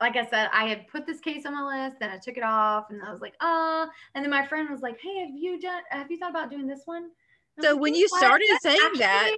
like 0.00 0.16
I 0.16 0.26
said, 0.26 0.48
I 0.52 0.66
had 0.66 0.88
put 0.88 1.06
this 1.06 1.20
case 1.20 1.46
on 1.46 1.54
my 1.54 1.86
list, 1.86 1.98
then 2.00 2.10
I 2.10 2.18
took 2.18 2.36
it 2.36 2.42
off, 2.42 2.86
and 2.90 3.02
I 3.02 3.10
was 3.12 3.20
like, 3.20 3.34
uh, 3.40 3.86
and 4.14 4.24
then 4.24 4.30
my 4.30 4.46
friend 4.46 4.68
was 4.70 4.80
like, 4.82 4.98
Hey, 5.00 5.20
have 5.20 5.30
you 5.36 5.60
done 5.60 5.82
have 5.90 6.10
you 6.10 6.18
thought 6.18 6.30
about 6.30 6.50
doing 6.50 6.66
this 6.66 6.82
one? 6.84 7.04
And 7.04 7.10
I 7.58 7.62
was 7.62 7.70
So 7.70 7.74
like, 7.74 7.82
when 7.82 7.94
you 7.94 8.08
what? 8.08 8.18
started 8.18 8.46
That's 8.50 8.62
saying 8.62 8.98
that, 8.98 9.32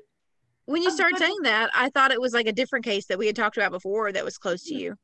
when 0.66 0.82
you 0.82 0.90
started 0.90 1.18
saying 1.18 1.42
that, 1.42 1.70
I 1.74 1.90
thought 1.90 2.12
it 2.12 2.20
was 2.20 2.32
like 2.34 2.46
a 2.46 2.52
different 2.52 2.84
case 2.84 3.06
that 3.06 3.18
we 3.18 3.26
had 3.26 3.36
talked 3.36 3.56
about 3.56 3.72
before 3.72 4.12
that 4.12 4.24
was 4.24 4.38
close 4.38 4.64
to 4.66 4.74
you. 4.74 4.96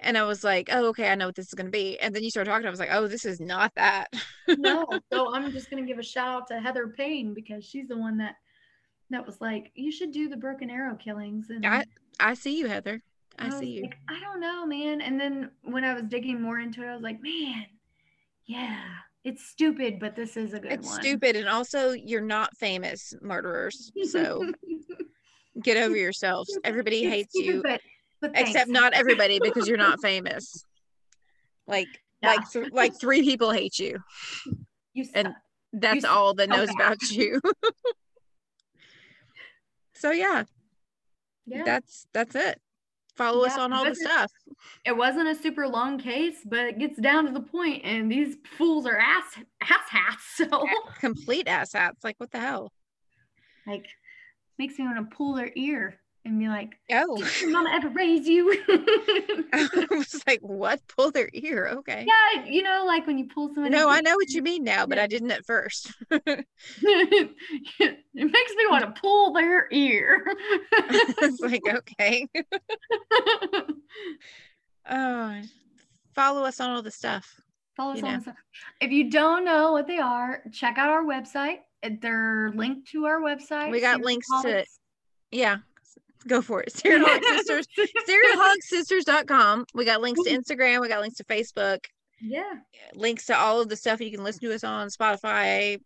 And 0.00 0.18
I 0.18 0.24
was 0.24 0.44
like, 0.44 0.68
oh, 0.72 0.88
okay, 0.88 1.10
I 1.10 1.14
know 1.16 1.26
what 1.26 1.34
this 1.36 1.48
is 1.48 1.54
going 1.54 1.66
to 1.66 1.72
be. 1.72 1.98
And 2.00 2.14
then 2.14 2.22
you 2.22 2.30
started 2.30 2.50
talking, 2.50 2.66
I 2.66 2.70
was 2.70 2.80
like, 2.80 2.90
oh, 2.92 3.08
this 3.08 3.24
is 3.24 3.40
not 3.40 3.72
that. 3.76 4.08
no, 4.56 4.86
so 5.12 5.34
I'm 5.34 5.50
just 5.52 5.70
gonna 5.70 5.86
give 5.86 5.98
a 5.98 6.02
shout 6.02 6.28
out 6.42 6.46
to 6.48 6.60
Heather 6.60 6.88
Payne 6.88 7.34
because 7.34 7.64
she's 7.64 7.88
the 7.88 7.96
one 7.96 8.18
that 8.18 8.36
that 9.10 9.26
was 9.26 9.40
like, 9.40 9.72
you 9.74 9.90
should 9.90 10.12
do 10.12 10.28
the 10.28 10.36
Broken 10.36 10.70
Arrow 10.70 10.96
killings. 10.96 11.50
And 11.50 11.66
I 11.66 11.84
I 12.20 12.34
see 12.34 12.58
you, 12.58 12.66
Heather. 12.66 13.02
I 13.38 13.46
was 13.46 13.58
see 13.58 13.66
you. 13.66 13.82
Like, 13.82 13.98
I 14.08 14.20
don't 14.20 14.40
know, 14.40 14.66
man. 14.66 15.00
And 15.00 15.20
then 15.20 15.50
when 15.62 15.84
I 15.84 15.94
was 15.94 16.04
digging 16.04 16.40
more 16.40 16.58
into 16.58 16.82
it, 16.82 16.88
I 16.88 16.94
was 16.94 17.02
like, 17.02 17.22
man, 17.22 17.66
yeah, 18.46 18.82
it's 19.24 19.46
stupid, 19.46 19.98
but 20.00 20.16
this 20.16 20.36
is 20.36 20.54
a 20.54 20.60
good 20.60 20.72
It's 20.72 20.88
one. 20.88 21.00
stupid. 21.00 21.36
And 21.36 21.48
also, 21.48 21.92
you're 21.92 22.20
not 22.20 22.56
famous 22.56 23.14
murderers. 23.20 23.92
So 24.10 24.50
get 25.62 25.76
over 25.76 25.96
yourselves. 25.96 26.58
Everybody 26.64 27.04
It's 27.04 27.14
hates 27.14 27.34
stupid, 27.34 27.54
you, 27.54 27.62
but, 27.62 27.80
but 28.20 28.32
except 28.34 28.70
not 28.70 28.94
everybody 28.94 29.38
because 29.40 29.68
you're 29.68 29.76
not 29.76 30.00
famous. 30.00 30.64
Like, 31.66 31.88
like, 32.22 32.50
th- 32.50 32.72
like 32.72 32.98
three 32.98 33.22
people 33.22 33.52
hate 33.52 33.78
you. 33.78 33.98
You 34.94 35.04
suck. 35.04 35.12
and 35.14 35.34
That's 35.72 36.02
suck 36.02 36.06
all 36.06 36.34
that 36.34 36.48
knows 36.48 36.70
about 36.70 37.00
you. 37.10 37.40
so 39.94 40.10
yeah, 40.10 40.44
yeah. 41.46 41.62
that's 41.64 42.06
that's 42.12 42.34
it. 42.34 42.60
Follow 43.18 43.44
us 43.44 43.58
on 43.58 43.72
all 43.72 43.84
the 43.84 43.94
stuff. 43.96 44.30
it 44.84 44.96
wasn't 44.96 45.28
a 45.28 45.34
super 45.34 45.66
long 45.66 45.98
case, 45.98 46.36
but 46.46 46.60
it 46.60 46.78
gets 46.78 46.98
down 47.00 47.26
to 47.26 47.32
the 47.32 47.40
point, 47.40 47.84
and 47.84 48.10
these 48.10 48.36
fools 48.56 48.86
are 48.86 48.96
ass 48.96 49.36
ass 49.60 49.88
hats. 49.90 50.24
So 50.36 50.64
Complete 51.00 51.48
ass 51.48 51.72
hats. 51.72 52.04
Like 52.04 52.14
what 52.18 52.30
the 52.30 52.38
hell? 52.38 52.72
like 53.66 53.86
makes 54.58 54.78
me 54.78 54.84
want 54.86 55.10
to 55.10 55.16
pull 55.16 55.34
their 55.34 55.50
ear 55.56 55.98
and 56.28 56.38
be 56.38 56.48
like, 56.48 56.78
Oh, 56.90 57.16
"Did 57.16 57.40
your 57.40 57.50
mama 57.50 57.70
ever 57.74 57.88
raise 57.88 58.28
you?" 58.28 58.50
I 59.52 59.86
was 59.90 60.22
like, 60.26 60.40
what? 60.40 60.80
Pull 60.88 61.10
their 61.10 61.28
ear? 61.32 61.68
Okay. 61.78 62.06
yeah, 62.06 62.44
you 62.44 62.62
know, 62.62 62.84
like 62.86 63.06
when 63.06 63.18
you 63.18 63.26
pull 63.26 63.52
someone. 63.54 63.72
No, 63.72 63.88
I 63.88 64.00
know 64.00 64.14
what 64.14 64.30
you 64.30 64.42
mean 64.42 64.64
now, 64.64 64.86
but 64.86 64.98
I 64.98 65.06
didn't 65.06 65.30
at 65.30 65.44
first. 65.44 65.92
it 66.10 66.44
makes 68.14 68.54
me 68.56 68.66
want 68.68 68.84
to 68.84 69.00
pull 69.00 69.32
their 69.32 69.68
ear. 69.70 70.24
it's 70.72 71.40
like, 71.40 71.62
okay. 71.68 72.28
Oh, 74.90 75.42
follow 76.14 76.44
us 76.44 76.60
on 76.60 76.70
all 76.70 76.82
the 76.82 76.90
stuff. 76.90 77.40
Follow 77.76 77.92
us 77.92 78.02
on 78.02 78.14
know. 78.14 78.20
the 78.20 78.34
If 78.80 78.90
you 78.90 79.10
don't 79.10 79.44
know 79.44 79.72
what 79.72 79.86
they 79.86 79.98
are, 79.98 80.42
check 80.52 80.78
out 80.78 80.88
our 80.88 81.04
website. 81.04 81.58
They're 82.00 82.50
linked 82.54 82.90
to 82.90 83.04
our 83.04 83.20
website. 83.20 83.70
We 83.70 83.80
got 83.80 84.00
links 84.00 84.26
to-. 84.42 84.64
Yeah. 85.30 85.58
Go 86.28 86.42
for 86.42 86.62
it. 86.62 86.72
Serialholic 86.74 87.24
Sisters. 87.24 87.66
SerialholicSisters.com. 88.08 89.64
We 89.74 89.84
got 89.84 90.00
links 90.00 90.22
to 90.24 90.30
Instagram. 90.30 90.80
We 90.80 90.88
got 90.88 91.00
links 91.00 91.16
to 91.16 91.24
Facebook. 91.24 91.78
Yeah. 92.20 92.52
Links 92.94 93.26
to 93.26 93.36
all 93.36 93.60
of 93.60 93.68
the 93.68 93.76
stuff 93.76 94.00
you 94.00 94.10
can 94.10 94.22
listen 94.22 94.42
to 94.42 94.54
us 94.54 94.64
on 94.64 94.88
Spotify, 94.88 95.78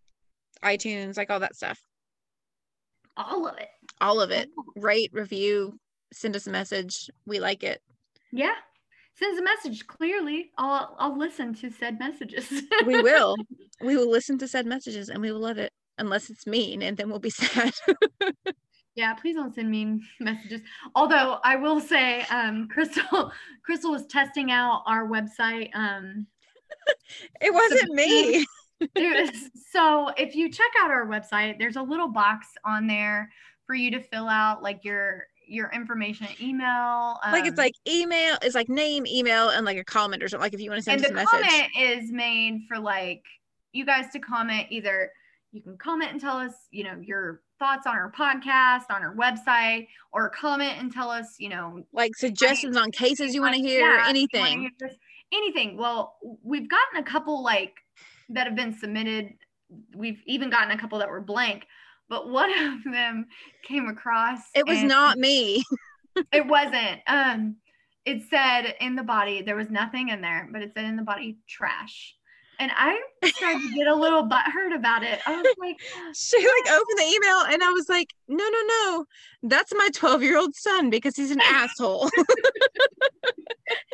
iTunes, 0.64 1.16
like 1.16 1.30
all 1.30 1.40
that 1.40 1.54
stuff. 1.56 1.78
All 3.16 3.46
of 3.46 3.56
it. 3.58 3.68
All 4.00 4.20
of 4.20 4.30
it. 4.30 4.48
Rate, 4.74 5.10
review, 5.12 5.78
send 6.12 6.34
us 6.34 6.46
a 6.46 6.50
message. 6.50 7.10
We 7.26 7.38
like 7.38 7.62
it. 7.62 7.80
Yeah. 8.32 8.54
Send 9.14 9.34
us 9.34 9.40
a 9.40 9.44
message. 9.44 9.86
Clearly, 9.86 10.50
I'll 10.56 10.96
I'll 10.98 11.18
listen 11.18 11.54
to 11.56 11.70
said 11.70 11.98
messages. 11.98 12.50
We 12.86 13.02
will. 13.02 13.36
we 13.82 13.96
will 13.96 14.10
listen 14.10 14.38
to 14.38 14.48
said 14.48 14.66
messages 14.66 15.10
and 15.10 15.20
we 15.20 15.30
will 15.30 15.40
love 15.40 15.58
it. 15.58 15.70
Unless 15.98 16.30
it's 16.30 16.46
mean, 16.46 16.80
and 16.80 16.96
then 16.96 17.10
we'll 17.10 17.18
be 17.18 17.30
sad. 17.30 17.74
Yeah, 18.94 19.14
please 19.14 19.34
don't 19.34 19.54
send 19.54 19.70
me 19.70 20.00
messages. 20.20 20.60
Although 20.94 21.38
I 21.44 21.56
will 21.56 21.80
say, 21.80 22.22
um, 22.30 22.68
Crystal 22.70 23.32
Crystal 23.64 23.90
was 23.90 24.06
testing 24.06 24.50
out 24.50 24.82
our 24.86 25.06
website. 25.06 25.70
Um, 25.74 26.26
it 27.40 27.52
wasn't 27.52 27.92
me. 27.92 28.44
was- 28.80 29.50
so 29.70 30.08
if 30.16 30.34
you 30.34 30.50
check 30.50 30.70
out 30.80 30.90
our 30.90 31.06
website, 31.06 31.58
there's 31.58 31.76
a 31.76 31.82
little 31.82 32.08
box 32.08 32.48
on 32.64 32.86
there 32.86 33.30
for 33.66 33.74
you 33.74 33.90
to 33.92 34.00
fill 34.00 34.28
out 34.28 34.62
like 34.62 34.84
your 34.84 35.26
your 35.46 35.70
information, 35.72 36.28
email. 36.40 37.18
like 37.30 37.44
it's 37.44 37.58
um, 37.58 37.64
like 37.64 37.74
email, 37.86 38.36
it's 38.42 38.54
like 38.54 38.68
name, 38.68 39.06
email, 39.06 39.50
and 39.50 39.66
like 39.66 39.76
a 39.76 39.84
comment 39.84 40.22
or 40.22 40.28
something. 40.28 40.44
Like 40.44 40.54
if 40.54 40.60
you 40.60 40.70
want 40.70 40.78
to 40.78 40.82
send 40.82 41.04
and 41.04 41.16
us 41.18 41.24
the 41.30 41.36
a 41.36 41.40
message. 41.40 41.50
comment 41.50 41.70
is 41.78 42.10
made 42.12 42.62
for 42.68 42.78
like 42.78 43.22
you 43.72 43.84
guys 43.84 44.10
to 44.12 44.18
comment 44.18 44.66
either 44.70 45.10
you 45.52 45.60
can 45.60 45.76
comment 45.76 46.10
and 46.10 46.20
tell 46.20 46.38
us 46.38 46.52
you 46.70 46.82
know 46.82 46.96
your 47.00 47.42
thoughts 47.62 47.86
on 47.86 47.94
our 47.94 48.10
podcast 48.10 48.84
on 48.90 49.02
our 49.02 49.14
website 49.14 49.86
or 50.12 50.28
comment 50.30 50.72
and 50.78 50.92
tell 50.92 51.10
us 51.10 51.36
you 51.38 51.48
know 51.48 51.84
like 51.92 52.14
suggestions 52.16 52.76
on 52.76 52.90
cases 52.90 53.34
you 53.34 53.40
want 53.40 53.54
to 53.54 53.60
hear, 53.60 53.80
yeah, 53.80 54.04
anything. 54.08 54.70
hear 54.80 54.90
anything 55.32 55.76
well 55.76 56.16
we've 56.42 56.68
gotten 56.68 56.98
a 56.98 57.04
couple 57.04 57.42
like 57.42 57.74
that 58.28 58.46
have 58.46 58.56
been 58.56 58.76
submitted 58.76 59.34
we've 59.94 60.22
even 60.26 60.50
gotten 60.50 60.72
a 60.72 60.78
couple 60.78 60.98
that 60.98 61.08
were 61.08 61.20
blank 61.20 61.64
but 62.12 62.28
one 62.28 62.50
of 62.58 62.92
them 62.92 63.26
came 63.66 63.88
across 63.88 64.40
It 64.54 64.66
was 64.66 64.82
not 64.82 65.16
me. 65.16 65.64
it 66.32 66.46
wasn't. 66.46 67.00
Um, 67.06 67.56
it 68.04 68.22
said 68.28 68.74
in 68.80 68.96
the 68.96 69.02
body 69.02 69.40
there 69.40 69.56
was 69.56 69.70
nothing 69.70 70.10
in 70.10 70.20
there, 70.20 70.46
but 70.52 70.60
it 70.60 70.72
said 70.74 70.84
in 70.84 70.96
the 70.96 71.02
body 71.02 71.38
trash. 71.48 72.14
And 72.62 72.70
I 72.76 72.96
started 73.26 73.60
to 73.60 73.74
get 73.74 73.88
a 73.88 73.94
little 73.94 74.22
butthurt 74.28 74.72
about 74.76 75.02
it. 75.02 75.18
I 75.26 75.34
was 75.34 75.56
like, 75.58 75.76
oh, 75.96 76.12
She 76.14 76.36
like 76.36 76.70
opened 76.70 76.96
the 76.96 77.12
email 77.12 77.38
and 77.52 77.60
I 77.60 77.70
was 77.72 77.88
like, 77.88 78.06
no, 78.28 78.44
no, 78.48 78.62
no. 78.68 79.04
That's 79.42 79.72
my 79.74 79.88
12 79.92 80.22
year 80.22 80.38
old 80.38 80.54
son 80.54 80.88
because 80.88 81.16
he's 81.16 81.32
an 81.32 81.40
asshole. 81.44 82.08
he 82.14 82.22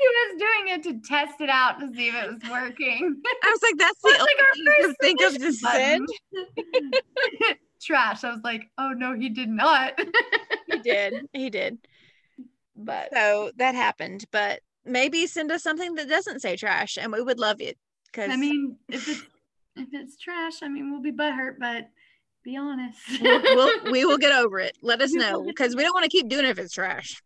was 0.05 0.39
doing 0.39 0.69
it 0.69 0.83
to 0.83 1.01
test 1.09 1.41
it 1.41 1.49
out 1.49 1.81
to 1.81 1.91
see 1.95 2.09
if 2.09 2.15
it 2.15 2.31
was 2.31 2.43
working. 2.51 3.23
I 3.43 3.51
was 3.51 3.63
like, 3.63 3.79
that's 3.79 4.03
the 4.03 4.09
only 4.09 4.21
like 4.21 4.39
our 4.39 4.53
first 4.67 4.87
could 4.87 4.97
think 5.01 5.23
of 5.23 5.39
to 5.39 5.53
send. 5.55 6.09
trash. 7.81 8.23
I 8.23 8.33
was 8.33 8.43
like, 8.45 8.69
oh 8.77 8.91
no, 8.91 9.15
he 9.15 9.31
did 9.31 9.49
not. 9.49 9.99
He 10.71 10.79
did. 10.81 11.27
He 11.33 11.49
did. 11.49 11.79
but 12.77 13.09
So 13.15 13.51
that 13.57 13.75
happened. 13.75 14.27
But 14.31 14.61
maybe 14.85 15.27
send 15.27 15.51
us 15.53 15.63
something 15.63 15.95
that 15.95 16.11
doesn't 16.11 16.43
say 16.43 16.57
trash 16.57 16.99
and 17.01 17.11
we 17.13 17.23
would 17.23 17.39
love 17.39 17.63
it. 17.63 17.79
Because 18.13 18.31
I 18.31 18.37
mean, 18.37 18.77
if 18.89 19.09
it's 19.09 19.23
if 19.77 19.89
it's 19.93 20.19
trash, 20.19 20.63
I 20.63 20.69
mean, 20.69 20.91
we'll 20.91 21.03
be 21.03 21.13
butthurt, 21.13 21.59
but 21.59 21.89
be 22.45 22.57
honest. 22.57 22.99
we'll, 23.21 23.43
we'll, 23.43 23.73
we 23.93 24.05
will 24.05 24.19
get 24.19 24.33
over 24.33 24.59
it. 24.59 24.77
Let 24.83 25.01
us 25.01 25.13
know 25.13 25.43
because 25.45 25.77
we 25.77 25.83
don't 25.83 25.95
want 25.95 26.05
to 26.05 26.11
keep 26.11 26.29
doing 26.29 26.45
it 26.45 26.51
if 26.51 26.59
it's 26.59 26.73
trash. 26.73 27.23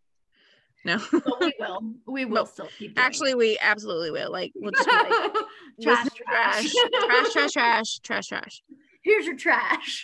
No, 0.85 0.99
but 1.11 1.39
we 1.39 1.53
will. 1.59 1.93
We 2.05 2.25
will 2.25 2.43
But 2.43 2.49
still 2.49 2.69
keep 2.77 2.95
doing 2.95 3.05
actually, 3.05 3.35
we 3.35 3.57
absolutely 3.61 4.11
will. 4.11 4.31
Like, 4.31 4.51
we'll 4.55 4.71
just 4.71 4.85
be 4.85 4.93
like, 4.93 5.33
trash, 5.81 6.07
trash, 6.15 6.73
trash, 6.73 7.31
trash, 7.31 7.51
trash, 7.53 7.99
trash, 7.99 8.27
trash. 8.27 8.63
Here's 9.01 9.25
your 9.25 9.37
trash. 9.37 10.03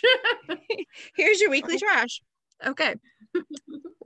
Here's 1.14 1.40
your 1.40 1.50
weekly 1.50 1.78
trash. 1.78 2.22
Okay. 2.64 2.94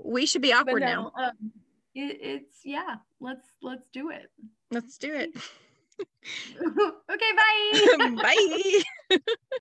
We 0.01 0.27
should 0.27 0.43
be 0.43 0.53
awkward 0.53 0.81
now. 0.81 1.13
um, 1.17 1.53
it, 1.95 2.19
it's 2.21 2.61
yeah. 2.65 2.97
Let's 3.21 3.49
let's 3.63 3.89
do 3.93 4.11
it. 4.11 4.31
Let's 4.71 4.99
do 4.99 5.15
it. 5.15 5.31
okay, 7.11 7.33
bye. 7.37 8.17
Bye. 9.11 9.19